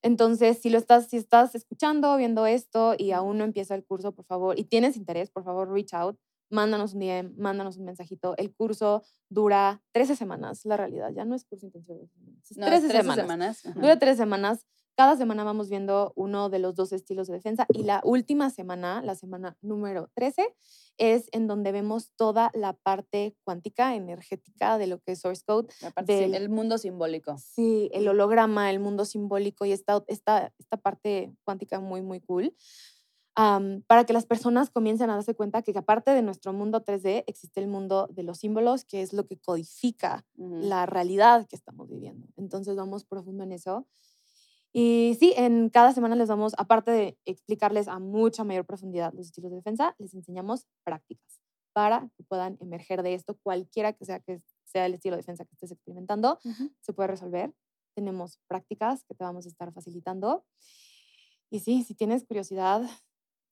Entonces, 0.00 0.58
si 0.62 0.70
lo 0.70 0.78
estás, 0.78 1.08
si 1.08 1.18
estás 1.18 1.54
escuchando, 1.54 2.16
viendo 2.16 2.46
esto 2.46 2.94
y 2.96 3.10
aún 3.10 3.36
no 3.36 3.44
empieza 3.44 3.74
el 3.74 3.84
curso, 3.84 4.12
por 4.12 4.24
favor, 4.24 4.58
y 4.58 4.64
tienes 4.64 4.96
interés, 4.96 5.30
por 5.30 5.44
favor, 5.44 5.70
reach 5.70 5.92
out, 5.92 6.18
mándanos 6.50 6.94
un 6.94 7.00
DM, 7.00 7.34
mándanos 7.36 7.76
un 7.76 7.84
mensajito. 7.84 8.34
El 8.36 8.54
curso 8.54 9.02
dura 9.28 9.82
13 9.92 10.16
semanas, 10.16 10.64
la 10.64 10.76
realidad, 10.76 11.10
ya 11.14 11.24
no 11.24 11.34
es 11.34 11.44
curso 11.44 11.66
intensivo 11.66 11.98
de 11.98 12.06
12 12.06 12.14
semanas, 12.14 12.50
es 12.50 12.56
No, 12.56 12.66
13 12.66 12.86
es 12.86 12.92
13 12.92 13.14
semanas. 13.14 13.62
Dura 13.74 13.98
tres 13.98 14.16
semanas. 14.16 14.66
Cada 14.98 15.14
semana 15.14 15.44
vamos 15.44 15.68
viendo 15.68 16.14
uno 16.16 16.48
de 16.48 16.58
los 16.58 16.74
dos 16.74 16.90
estilos 16.90 17.26
de 17.26 17.34
defensa 17.34 17.66
y 17.68 17.82
la 17.82 18.00
última 18.02 18.48
semana, 18.48 19.02
la 19.02 19.14
semana 19.14 19.58
número 19.60 20.08
13, 20.14 20.54
es 20.96 21.28
en 21.32 21.46
donde 21.46 21.70
vemos 21.70 22.12
toda 22.16 22.50
la 22.54 22.72
parte 22.72 23.36
cuántica, 23.44 23.94
energética 23.94 24.78
de 24.78 24.86
lo 24.86 24.98
que 25.00 25.12
es 25.12 25.20
Source 25.20 25.42
Code. 25.46 25.68
La 25.82 25.90
parte 25.90 26.14
sim- 26.22 26.30
del- 26.32 26.42
el 26.44 26.48
mundo 26.48 26.78
simbólico. 26.78 27.36
Sí, 27.36 27.90
el 27.92 28.08
holograma, 28.08 28.70
el 28.70 28.80
mundo 28.80 29.04
simbólico 29.04 29.66
y 29.66 29.72
esta, 29.72 30.02
esta, 30.06 30.54
esta 30.58 30.78
parte 30.78 31.30
cuántica 31.44 31.78
muy, 31.78 32.00
muy 32.00 32.20
cool. 32.22 32.54
Am, 33.36 33.82
para 33.86 34.04
que 34.04 34.12
las 34.12 34.26
personas 34.26 34.70
comiencen 34.70 35.10
a 35.10 35.14
darse 35.14 35.34
cuenta 35.34 35.62
que 35.62 35.72
aparte 35.78 36.10
de 36.12 36.22
nuestro 36.22 36.52
mundo 36.52 36.82
3D 36.82 37.24
existe 37.28 37.60
el 37.60 37.68
mundo 37.68 38.08
de 38.10 38.22
los 38.24 38.38
símbolos, 38.38 38.84
que 38.84 39.02
es 39.02 39.12
lo 39.12 39.26
que 39.26 39.38
codifica 39.38 40.26
Ujú. 40.36 40.56
la 40.56 40.86
realidad 40.86 41.46
que 41.48 41.56
estamos 41.56 41.88
viviendo. 41.90 42.28
Entonces 42.36 42.76
vamos 42.76 43.04
profundo 43.04 43.44
en 43.44 43.52
eso. 43.52 43.86
Y 44.72 45.16
sí, 45.18 45.32
en 45.36 45.70
cada 45.70 45.92
semana 45.92 46.16
les 46.16 46.28
vamos, 46.28 46.52
aparte 46.58 46.90
de 46.90 47.18
explicarles 47.24 47.88
a 47.88 47.98
mucha 47.98 48.44
mayor 48.44 48.66
profundidad 48.66 49.12
los 49.14 49.26
estilos 49.26 49.50
de 49.50 49.56
defensa, 49.58 49.94
les 49.98 50.14
enseñamos 50.14 50.66
prácticas 50.84 51.40
para 51.72 52.10
que 52.16 52.24
puedan 52.24 52.58
emerger 52.60 53.02
de 53.02 53.14
esto, 53.14 53.38
cualquiera 53.42 53.92
que 53.94 54.04
sea 54.04 54.20
que 54.20 54.42
sea 54.64 54.86
el 54.86 54.94
estilo 54.94 55.16
de 55.16 55.22
defensa 55.22 55.44
que 55.44 55.52
estés 55.54 55.72
experimentando, 55.72 56.38
Ujú. 56.44 56.72
se 56.80 56.92
puede 56.92 57.08
resolver. 57.08 57.54
Tenemos 57.94 58.38
prácticas 58.48 59.04
que 59.04 59.14
te 59.14 59.24
vamos 59.24 59.46
a 59.46 59.48
estar 59.48 59.72
facilitando. 59.72 60.44
Y 61.50 61.60
sí, 61.60 61.82
si 61.84 61.94
tienes 61.94 62.24
curiosidad, 62.24 62.82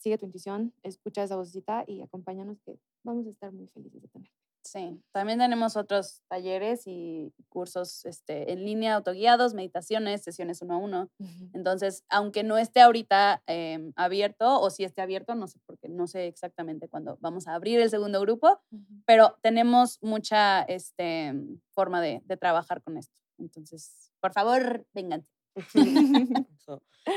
sigue 0.05 0.19
tu 0.19 0.27
intuición, 0.27 0.75
escucha 0.83 1.23
esa 1.23 1.35
vocecita 1.35 1.83
y 1.87 2.03
acompáñanos 2.03 2.61
que 2.61 2.79
vamos 3.03 3.27
a 3.27 3.31
estar 3.31 3.51
muy 3.53 3.69
felices 3.69 4.03
de 4.03 4.09
tener. 4.09 4.31
Sí, 4.63 5.03
también 5.13 5.39
tenemos 5.39 5.77
otros 5.77 6.23
talleres 6.29 6.83
y 6.87 7.35
cursos 7.49 8.05
este, 8.05 8.53
en 8.53 8.65
línea, 8.65 8.95
autoguiados, 8.97 9.55
meditaciones, 9.55 10.23
sesiones 10.23 10.63
uno 10.63 10.75
a 10.75 10.77
uno. 10.79 11.11
Entonces, 11.53 12.03
aunque 12.09 12.43
no 12.43 12.57
esté 12.57 12.81
ahorita 12.81 13.43
em, 13.47 13.93
abierto, 13.97 14.61
o 14.61 14.71
si 14.71 14.85
esté 14.85 15.03
abierto, 15.03 15.35
no 15.35 15.49
sé, 15.49 15.59
porque 15.67 15.89
no 15.89 16.07
sé 16.07 16.27
exactamente 16.27 16.89
cuándo 16.89 17.19
vamos 17.21 17.47
a 17.47 17.55
abrir 17.55 17.79
el 17.81 17.91
segundo 17.91 18.21
grupo, 18.21 18.61
pero 19.07 19.39
tenemos 19.43 19.99
mucha 20.03 20.63
este, 20.63 21.35
forma 21.73 22.01
de, 22.01 22.23
de 22.25 22.37
trabajar 22.39 22.83
con 22.83 22.97
esto. 22.97 23.15
Entonces, 23.39 24.13
por 24.21 24.33
favor, 24.33 24.87
vengan. 24.95 25.27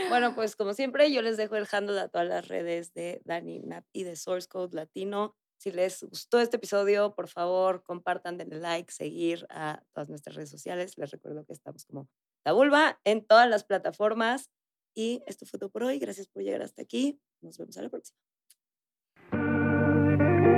Bueno, 0.09 0.35
pues 0.35 0.57
como 0.57 0.73
siempre, 0.73 1.11
yo 1.13 1.21
les 1.21 1.37
dejo 1.37 1.55
el 1.55 1.65
handle 1.71 1.99
a 1.99 2.09
todas 2.09 2.27
las 2.27 2.47
redes 2.49 2.93
de 2.93 3.21
Dani, 3.23 3.59
Nat 3.59 3.85
y 3.93 4.03
de 4.03 4.17
Source 4.17 4.47
Code 4.47 4.75
Latino. 4.75 5.33
Si 5.57 5.71
les 5.71 6.03
gustó 6.03 6.39
este 6.39 6.57
episodio, 6.57 7.15
por 7.15 7.29
favor, 7.29 7.83
compartan, 7.83 8.37
denle 8.37 8.59
like, 8.59 8.91
seguir 8.91 9.47
a 9.49 9.81
todas 9.93 10.09
nuestras 10.09 10.35
redes 10.35 10.49
sociales. 10.49 10.97
Les 10.97 11.09
recuerdo 11.09 11.45
que 11.45 11.53
estamos 11.53 11.85
como 11.85 12.09
Tabulba 12.43 12.99
en 13.05 13.25
todas 13.25 13.49
las 13.49 13.63
plataformas. 13.63 14.51
Y 14.93 15.23
esto 15.25 15.45
fue 15.45 15.59
todo 15.59 15.69
por 15.69 15.83
hoy. 15.83 15.99
Gracias 15.99 16.27
por 16.27 16.43
llegar 16.43 16.61
hasta 16.61 16.81
aquí. 16.81 17.19
Nos 17.41 17.57
vemos 17.57 17.77
a 17.77 17.81
la 17.81 17.89
próxima. 17.89 18.19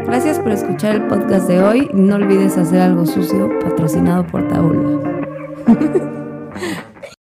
Gracias 0.06 0.40
por 0.40 0.52
escuchar 0.52 0.96
el 0.96 1.08
podcast 1.08 1.48
de 1.48 1.62
hoy. 1.62 1.90
No 1.94 2.16
olvides 2.16 2.58
hacer 2.58 2.82
algo 2.82 3.06
sucio 3.06 3.48
patrocinado 3.60 4.26
por 4.26 4.48
Tabulba. 4.48 6.16